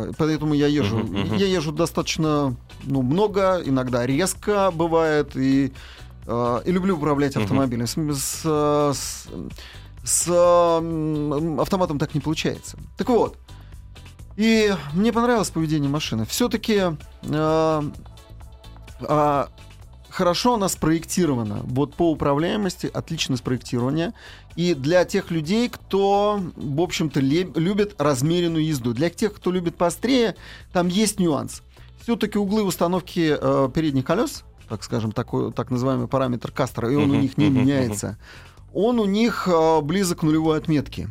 э, 0.09 0.13
Поэтому 0.19 0.55
я 0.55 0.67
езжу. 0.69 0.99
Мгм, 0.99 1.21
мгм. 1.21 1.37
Я 1.37 1.47
езжу 1.47 1.73
достаточно 1.73 2.55
ну, 2.85 3.03
много, 3.03 3.61
иногда 3.65 4.07
резко 4.07 4.71
бывает. 4.75 5.37
И, 5.37 5.73
э, 6.27 6.61
и 6.65 6.73
люблю 6.73 6.97
управлять 6.97 7.37
автомобилем. 7.37 7.87
С, 7.87 7.97
с- 7.97 8.95
с- 8.95 9.27
с, 10.05 10.29
автоматом 11.59 11.99
так 11.99 12.15
не 12.15 12.21
получается. 12.21 12.79
Так 12.97 13.09
вот. 13.09 13.37
И 14.37 14.75
мне 14.95 15.13
понравилось 15.13 15.51
поведение 15.51 15.91
машины. 15.91 16.25
Все-таки 16.25 16.83
хорошо 20.11 20.55
она 20.55 20.69
спроектирована. 20.69 21.61
Вот 21.65 21.95
по 21.95 22.11
управляемости 22.11 22.91
отлично 22.93 23.37
спроектирование. 23.37 24.13
И 24.57 24.75
для 24.75 25.05
тех 25.05 25.31
людей, 25.31 25.69
кто, 25.69 26.41
в 26.57 26.81
общем-то, 26.81 27.21
любит 27.21 27.95
размеренную 27.99 28.65
езду. 28.67 28.93
Для 28.93 29.11
тех, 29.11 29.35
кто 29.35 29.53
любит 29.53 29.77
поострее, 29.77 30.37
там 30.73 30.89
есть 30.89 31.21
нюанс. 31.21 31.63
Все-таки 32.03 32.39
углы 32.39 32.63
установки 32.63 33.37
э, 33.39 33.69
передних 33.73 34.05
колес, 34.05 34.45
так 34.69 34.83
скажем, 34.83 35.13
такой, 35.13 35.53
так 35.53 35.71
называемый 35.71 36.09
параметр 36.09 36.51
Кастера, 36.51 36.91
и 36.91 36.97
он 36.97 37.11
у 37.11 37.15
них 37.15 37.37
не 37.37 37.51
меняется. 37.51 38.19
Он 38.73 38.99
у 38.99 39.05
них 39.05 39.49
э, 39.49 39.81
близок 39.81 40.21
к 40.21 40.23
нулевой 40.23 40.59
отметке. 40.59 41.09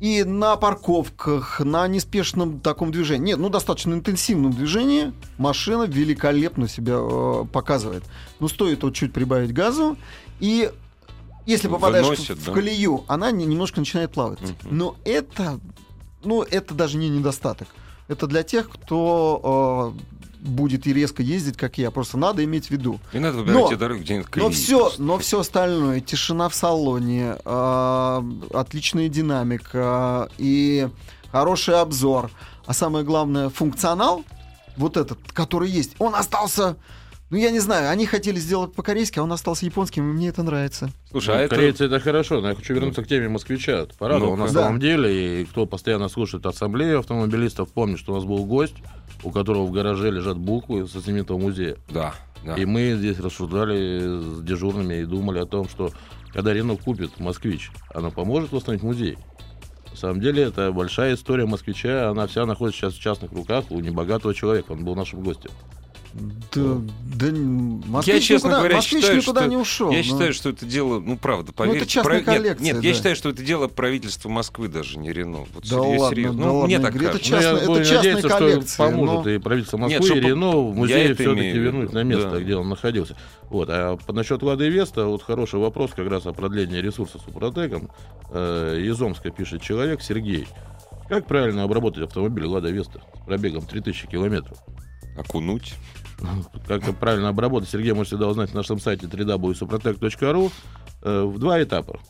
И 0.00 0.24
на 0.24 0.56
парковках, 0.56 1.60
на 1.60 1.86
неспешном 1.86 2.58
таком 2.58 2.90
движении, 2.90 3.26
нет, 3.26 3.38
ну, 3.38 3.48
достаточно 3.48 3.94
интенсивном 3.94 4.52
движении 4.52 5.12
машина 5.38 5.84
великолепно 5.84 6.68
себя 6.68 6.94
э, 6.98 7.44
показывает. 7.52 8.02
Ну, 8.40 8.48
стоит 8.48 8.82
вот 8.82 8.94
чуть 8.94 9.12
прибавить 9.12 9.52
газу, 9.54 9.96
и 10.40 10.72
если 11.46 11.68
попадаешь 11.68 12.04
Выносит, 12.04 12.38
в, 12.38 12.46
да? 12.46 12.50
в 12.50 12.54
колею, 12.54 13.04
она 13.06 13.30
не- 13.30 13.44
немножко 13.44 13.78
начинает 13.80 14.12
плавать. 14.12 14.40
Мгм. 14.40 14.54
Но 14.70 14.96
это, 15.04 15.60
ну, 16.24 16.42
это 16.42 16.74
даже 16.74 16.98
не 16.98 17.08
недостаток. 17.08 17.68
Это 18.08 18.26
для 18.26 18.42
тех, 18.42 18.68
кто 18.68 19.94
э, 19.96 20.11
будет 20.42 20.86
и 20.86 20.92
резко 20.92 21.22
ездить, 21.22 21.56
как 21.56 21.78
я. 21.78 21.90
Просто 21.90 22.18
надо 22.18 22.42
иметь 22.44 22.66
в 22.66 22.70
виду. 22.70 22.98
Не 23.12 23.20
надо 23.20 23.38
выбирать 23.38 23.62
Но- 23.62 23.68
те 23.68 23.76
дороги, 23.76 24.00
где 24.02 24.16
нет 24.18 24.26
Но 24.36 24.50
все, 24.50 24.78
просто. 24.80 25.02
но 25.02 25.18
все 25.18 25.40
остальное, 25.40 26.00
тишина 26.00 26.48
в 26.48 26.54
салоне, 26.54 27.36
а, 27.44 28.24
отличная 28.52 29.08
динамика 29.08 30.28
и 30.38 30.88
хороший 31.30 31.80
обзор, 31.80 32.30
а 32.66 32.74
самое 32.74 33.04
главное 33.04 33.48
функционал, 33.48 34.24
вот 34.76 34.96
этот, 34.96 35.18
который 35.32 35.70
есть, 35.70 35.94
он 35.98 36.14
остался. 36.14 36.76
Ну, 37.30 37.38
я 37.38 37.50
не 37.50 37.60
знаю, 37.60 37.88
они 37.88 38.04
хотели 38.04 38.38
сделать 38.38 38.74
по-корейски, 38.74 39.18
а 39.18 39.22
он 39.22 39.32
остался 39.32 39.64
японским, 39.64 40.10
и 40.10 40.12
мне 40.12 40.28
это 40.28 40.42
нравится. 40.42 40.90
Слушай, 41.10 41.34
а 41.34 41.38
Ну, 41.38 41.44
это... 41.44 41.54
Корейцы 41.54 41.84
это 41.86 41.98
хорошо, 41.98 42.42
но 42.42 42.50
я 42.50 42.54
хочу 42.54 42.74
вернуться 42.74 43.02
к 43.02 43.06
теме 43.08 43.30
москвича. 43.30 43.86
Порадовал 43.98 44.36
Ну-ка. 44.36 44.48
на 44.48 44.52
Да. 44.54 44.64
самом 44.64 44.80
деле, 44.80 45.40
и 45.40 45.44
кто 45.46 45.64
постоянно 45.64 46.10
слушает 46.10 46.44
ассамблею 46.44 46.98
автомобилистов, 46.98 47.70
помнит, 47.70 47.98
что 47.98 48.12
у 48.12 48.16
нас 48.16 48.24
был 48.24 48.44
гость, 48.44 48.74
у 49.22 49.30
которого 49.30 49.64
в 49.64 49.72
гараже 49.72 50.10
лежат 50.10 50.38
буквы 50.38 50.86
со 50.86 51.00
знаменитого 51.00 51.38
музея. 51.38 51.76
Да, 51.88 52.14
да. 52.44 52.54
И 52.56 52.64
мы 52.64 52.94
здесь 52.96 53.18
рассуждали 53.18 54.20
с 54.20 54.42
дежурными 54.42 54.94
и 54.94 55.04
думали 55.04 55.38
о 55.38 55.46
том, 55.46 55.68
что 55.68 55.90
когда 56.32 56.52
Рено 56.52 56.76
купит 56.76 57.20
«Москвич», 57.20 57.70
она 57.94 58.10
поможет 58.10 58.52
восстановить 58.52 58.82
музей. 58.82 59.18
На 59.90 59.96
самом 59.96 60.20
деле, 60.20 60.44
это 60.44 60.72
большая 60.72 61.14
история 61.14 61.44
«Москвича», 61.44 62.08
она 62.08 62.26
вся 62.26 62.46
находится 62.46 62.80
сейчас 62.80 62.94
в 62.94 63.00
частных 63.00 63.32
руках 63.32 63.66
у 63.70 63.78
небогатого 63.80 64.34
человека, 64.34 64.72
он 64.72 64.84
был 64.84 64.96
нашим 64.96 65.22
гостем. 65.22 65.50
Да, 66.14 66.76
да, 67.16 67.26
москвич 67.32 68.14
Я, 68.14 68.20
честно 68.20 68.46
никуда, 68.48 68.58
говоря, 68.58 68.76
москвич 68.76 69.00
считаю, 69.02 69.18
никуда 69.22 69.40
что- 69.40 69.50
не 69.50 69.56
ушел. 69.56 69.90
Я 69.90 69.96
ну. 69.98 70.02
считаю, 70.04 70.32
что 70.34 70.50
это 70.50 70.66
дело, 70.66 71.00
ну 71.00 71.16
правда, 71.16 71.52
поверьте. 71.52 71.86
частная 71.86 72.02
про- 72.04 72.16
нет, 72.16 72.24
коллекция, 72.42 72.64
Нет, 72.74 72.82
я 72.84 72.90
да. 72.90 72.96
считаю, 72.96 73.16
что 73.16 73.28
это 73.30 73.42
дело 73.42 73.68
правительства 73.68 74.28
Москвы 74.28 74.68
даже, 74.68 74.98
не 74.98 75.10
Рено. 75.10 75.46
Вот 75.54 75.62
Да 75.62 75.68
серьез- 75.68 76.00
ладно, 76.00 76.16
серьезно. 76.16 76.38
да 76.40 76.46
Ну, 76.46 76.54
ладно, 76.54 76.66
мне 76.66 76.78
так 76.80 76.94
Игорь, 76.94 77.08
это 77.08 77.12
кажется. 77.18 77.28
чё- 77.30 77.40
Частная- 77.40 77.66
ну, 77.66 77.72
это 77.72 77.78
я 77.78 77.84
частная 77.84 77.96
надеяться, 78.14 78.28
коллекция, 78.38 78.68
что 78.68 78.84
поможет 78.84 79.24
но- 79.24 79.30
и 79.30 79.38
правительство 79.38 79.76
Нет, 79.78 79.88
Москвы, 80.00 80.06
что 80.06 80.16
и 80.16 80.20
Рено 80.20 80.44
Я 80.44 80.52
музей 80.74 81.04
это 81.06 81.14
все-таки 81.14 81.40
имею 81.40 81.54
в 81.54 81.58
вернуть 81.64 81.92
на 81.92 82.02
место, 82.02 82.30
да. 82.30 82.40
где 82.40 82.56
он 82.56 82.68
находился. 82.68 83.16
Вот. 83.48 83.68
А 83.70 83.96
по- 83.96 84.12
насчет 84.12 84.42
Лады 84.42 84.68
Веста, 84.68 85.06
вот 85.06 85.22
хороший 85.22 85.60
вопрос 85.60 85.92
как 85.96 86.08
раз 86.08 86.26
о 86.26 86.32
продлении 86.34 86.78
ресурса 86.78 87.18
Супротеком. 87.24 87.88
Э, 88.30 88.78
из 88.82 89.00
Омска 89.00 89.30
пишет 89.30 89.62
человек, 89.62 90.02
Сергей. 90.02 90.46
Как 91.08 91.26
правильно 91.26 91.62
обработать 91.64 92.04
автомобиль 92.04 92.44
Лада 92.44 92.68
Веста 92.70 93.00
с 93.22 93.26
пробегом 93.26 93.64
3000 93.66 94.06
километров? 94.08 94.58
Окунуть. 95.18 95.74
Как 96.66 96.82
правильно 96.98 97.28
обработать, 97.28 97.68
Сергей 97.68 97.92
можете 97.92 98.16
всегда 98.16 98.28
узнать 98.28 98.52
на 98.52 98.58
нашем 98.58 98.78
сайте 98.78 99.06
www.suprotec.ru 99.06 100.52
э, 101.02 101.22
в 101.24 101.38
два 101.38 101.62
этапа. 101.62 102.00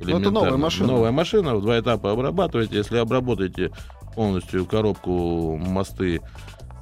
Ну, 0.00 0.18
это 0.18 0.30
новая 0.30 0.56
машина. 0.56 0.92
Новая 0.92 1.10
машина, 1.10 1.56
в 1.56 1.62
два 1.62 1.78
этапа 1.78 2.12
обрабатываете. 2.12 2.76
Если 2.76 2.96
обработаете 2.96 3.70
полностью 4.14 4.64
коробку, 4.66 5.56
мосты, 5.56 6.20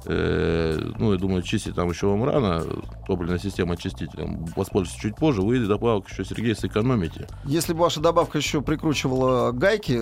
ну, 0.05 1.13
я 1.13 1.17
думаю, 1.17 1.41
чистить 1.41 1.75
там 1.75 1.89
еще 1.89 2.07
вам 2.07 2.23
рано, 2.23 2.63
топливная 3.07 3.39
система 3.39 3.73
очистителем, 3.73 4.45
воспользуйтесь 4.55 5.01
чуть 5.01 5.15
позже, 5.15 5.41
вы 5.41 5.59
добавок 5.59 6.09
еще, 6.09 6.23
Сергей, 6.25 6.55
сэкономите. 6.55 7.27
Если 7.45 7.73
бы 7.73 7.79
ваша 7.79 7.99
добавка 7.99 8.37
еще 8.37 8.61
прикручивала 8.61 9.51
гайки, 9.51 10.01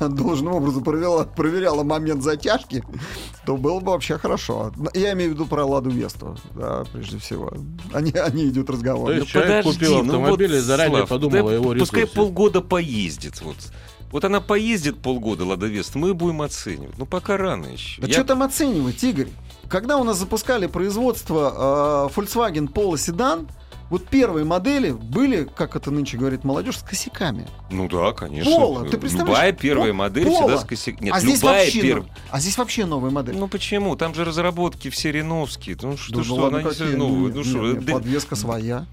должным 0.00 0.54
образом 0.54 0.84
проверяла, 0.84 1.24
проверяла 1.24 1.82
момент 1.82 2.22
затяжки, 2.22 2.84
то 3.46 3.56
было 3.56 3.80
бы 3.80 3.92
вообще 3.92 4.18
хорошо. 4.18 4.72
Я 4.94 5.12
имею 5.14 5.30
в 5.30 5.34
виду 5.34 5.46
про 5.46 5.64
Ладу 5.64 5.90
Весту, 5.90 6.36
да, 6.54 6.84
прежде 6.92 7.18
всего. 7.18 7.52
Они, 7.92 8.12
они 8.12 8.48
идет 8.48 8.70
разговор. 8.70 9.08
То 9.08 9.14
есть 9.14 9.28
человек 9.28 9.64
купил 9.64 10.00
автомобиль 10.00 10.54
и 10.54 10.58
заранее 10.58 11.00
ну 11.00 11.06
Слав, 11.06 11.08
подумал 11.08 11.48
да 11.48 11.52
о 11.52 11.54
его 11.54 11.74
Пускай 11.74 12.02
ресурсе. 12.02 12.16
полгода 12.16 12.60
поездит. 12.60 13.40
Вот. 13.42 13.56
Вот 14.10 14.24
она 14.24 14.40
поездит 14.40 14.98
полгода, 15.02 15.44
Лада 15.44 15.66
Вест, 15.66 15.94
мы 15.94 16.14
будем 16.14 16.42
оценивать. 16.42 16.96
Ну, 16.98 17.06
пока 17.06 17.36
рано 17.36 17.66
еще. 17.66 18.00
Да 18.00 18.08
Я- 18.08 18.14
что 18.14 18.24
там 18.24 18.42
оценивать, 18.42 19.02
Игорь? 19.04 19.28
Когда 19.68 19.98
у 19.98 20.04
нас 20.04 20.16
запускали 20.18 20.66
производство 20.66 22.08
э, 22.10 22.18
Volkswagen 22.18 22.72
Polo 22.72 22.96
седан, 22.96 23.48
вот 23.90 24.06
первые 24.06 24.44
модели 24.44 24.90
были, 24.90 25.48
как 25.56 25.74
это 25.74 25.90
нынче 25.90 26.18
говорит 26.18 26.44
молодежь, 26.44 26.76
с 26.78 26.82
косяками. 26.82 27.46
Ну 27.70 27.88
да, 27.88 28.12
конечно. 28.12 28.50
Поло, 28.54 28.84
ты 28.86 28.98
представляешь? 28.98 29.28
Любая 29.38 29.52
первая 29.52 29.92
модель 29.94 30.24
Поло. 30.26 30.36
всегда 30.40 30.58
с 30.58 30.64
косяком. 30.64 31.04
Нет, 31.06 31.14
а 31.14 31.20
здесь 31.20 31.40
любая 31.40 31.64
вообще, 31.64 31.80
первая. 31.80 32.10
а 32.30 32.40
здесь 32.40 32.58
вообще 32.58 32.84
новая 32.84 33.10
модель. 33.10 33.36
Ну 33.38 33.48
почему? 33.48 33.96
Там 33.96 34.14
же 34.14 34.24
разработки 34.26 34.90
все 34.90 35.10
реновские. 35.12 35.76
Ну 35.80 35.96
что, 35.96 36.16
Да 36.16 36.24
что, 36.24 36.36
ну 36.36 36.46
она 36.46 36.62
не 36.62 36.68
какие? 36.68 36.94
новая. 36.96 37.26
Нет, 37.26 37.34
Ну 37.34 37.40
нет, 37.40 37.46
что, 37.46 37.72
нет, 37.72 37.84
да- 37.86 37.92
подвеска 37.94 38.36
своя. 38.36 38.86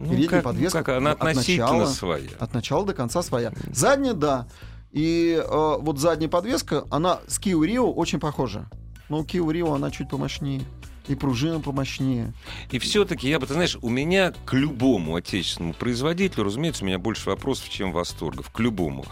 Ну, 0.00 0.10
передняя 0.10 0.28
как, 0.28 0.44
ну, 0.44 0.50
подвеска 0.50 0.84
как, 0.84 0.96
она 0.96 1.12
от 1.12 1.22
начала. 1.22 1.86
своя. 1.86 2.30
От 2.38 2.54
начала 2.54 2.86
до 2.86 2.94
конца 2.94 3.22
своя. 3.22 3.52
Задняя, 3.72 4.14
да. 4.14 4.46
И 4.92 5.40
э, 5.40 5.76
вот 5.80 5.98
задняя 5.98 6.28
подвеска, 6.28 6.84
она 6.90 7.20
с 7.28 7.38
Kia 7.38 7.58
Rio 7.58 7.92
очень 7.92 8.18
похожа. 8.18 8.68
Но 9.08 9.20
у 9.20 9.24
Kia 9.24 9.44
Rio 9.44 9.74
она 9.74 9.90
чуть 9.90 10.08
помощнее. 10.08 10.62
И 11.06 11.14
пружина 11.14 11.60
помощнее. 11.60 12.32
И 12.70 12.78
все-таки, 12.78 13.28
я 13.28 13.40
бы, 13.40 13.46
ты 13.46 13.54
знаешь, 13.54 13.76
у 13.82 13.88
меня 13.88 14.32
к 14.44 14.52
любому 14.54 15.16
отечественному 15.16 15.74
производителю, 15.74 16.44
разумеется, 16.44 16.84
у 16.84 16.86
меня 16.86 16.98
больше 16.98 17.28
вопросов, 17.30 17.68
чем 17.68 17.92
восторгов. 17.92 18.50
К 18.50 18.60
любому. 18.60 19.04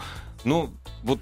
Но 0.45 0.71
вот 1.03 1.19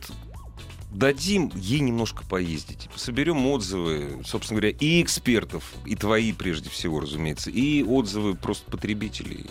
дадим 0.97 1.51
ей 1.55 1.79
немножко 1.79 2.23
поездить. 2.25 2.89
Соберем 2.95 3.45
отзывы, 3.47 4.21
собственно 4.25 4.59
говоря, 4.59 4.75
и 4.79 5.01
экспертов, 5.01 5.63
и 5.85 5.95
твои 5.95 6.33
прежде 6.33 6.69
всего, 6.69 6.99
разумеется, 6.99 7.51
и 7.51 7.83
отзывы 7.83 8.33
просто 8.35 8.69
потребителей. 8.71 9.45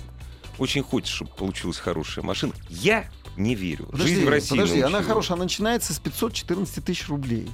Очень 0.58 0.82
хочется, 0.82 1.14
чтобы 1.14 1.30
получилась 1.32 1.78
хорошая 1.78 2.24
машина. 2.24 2.52
Я 2.68 3.08
не 3.36 3.54
верю. 3.54 3.86
Подожди, 3.86 4.14
Жизнь 4.14 4.26
в 4.26 4.28
России 4.28 4.50
подожди 4.50 4.80
она 4.80 5.02
хорошая, 5.02 5.36
она 5.36 5.44
начинается 5.44 5.94
с 5.94 5.98
514 6.00 6.84
тысяч 6.84 7.08
рублей. 7.08 7.48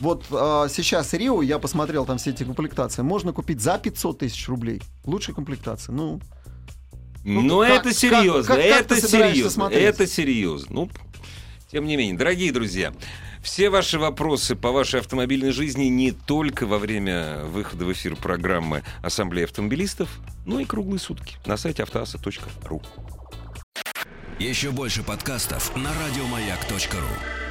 Вот 0.00 0.24
а, 0.30 0.68
сейчас 0.68 1.12
Рио, 1.12 1.42
я 1.42 1.58
посмотрел 1.58 2.06
там 2.06 2.18
все 2.18 2.30
эти 2.30 2.44
комплектации, 2.44 3.02
можно 3.02 3.32
купить 3.32 3.60
за 3.60 3.78
500 3.78 4.18
тысяч 4.18 4.48
рублей. 4.48 4.82
Лучшей 5.04 5.34
комплектации. 5.34 5.92
Ну, 5.92 6.20
Но 7.24 7.42
Ну, 7.42 7.60
как- 7.60 7.86
это 7.86 7.94
серьезно, 7.94 8.54
как- 8.54 8.64
как- 8.64 8.88
как 8.88 8.98
это 8.98 9.08
серьезно, 9.08 9.64
это 9.64 10.06
серьезно. 10.06 10.68
Ну, 10.74 10.90
тем 11.70 11.84
не 11.84 11.96
менее, 11.96 12.16
дорогие 12.16 12.50
друзья, 12.52 12.94
все 13.48 13.70
ваши 13.70 13.98
вопросы 13.98 14.54
по 14.54 14.72
вашей 14.72 15.00
автомобильной 15.00 15.52
жизни 15.52 15.84
не 15.84 16.12
только 16.12 16.66
во 16.66 16.78
время 16.78 17.44
выхода 17.44 17.86
в 17.86 17.92
эфир 17.92 18.14
программы 18.14 18.82
Ассамблеи 19.02 19.44
автомобилистов, 19.44 20.10
но 20.44 20.60
и 20.60 20.66
круглые 20.66 21.00
сутки 21.00 21.38
на 21.46 21.56
сайте 21.56 21.82
автоаса.ру. 21.82 22.82
Еще 24.38 24.70
больше 24.70 25.02
подкастов 25.02 25.74
на 25.74 25.90
радиомаяк.ру. 25.94 27.47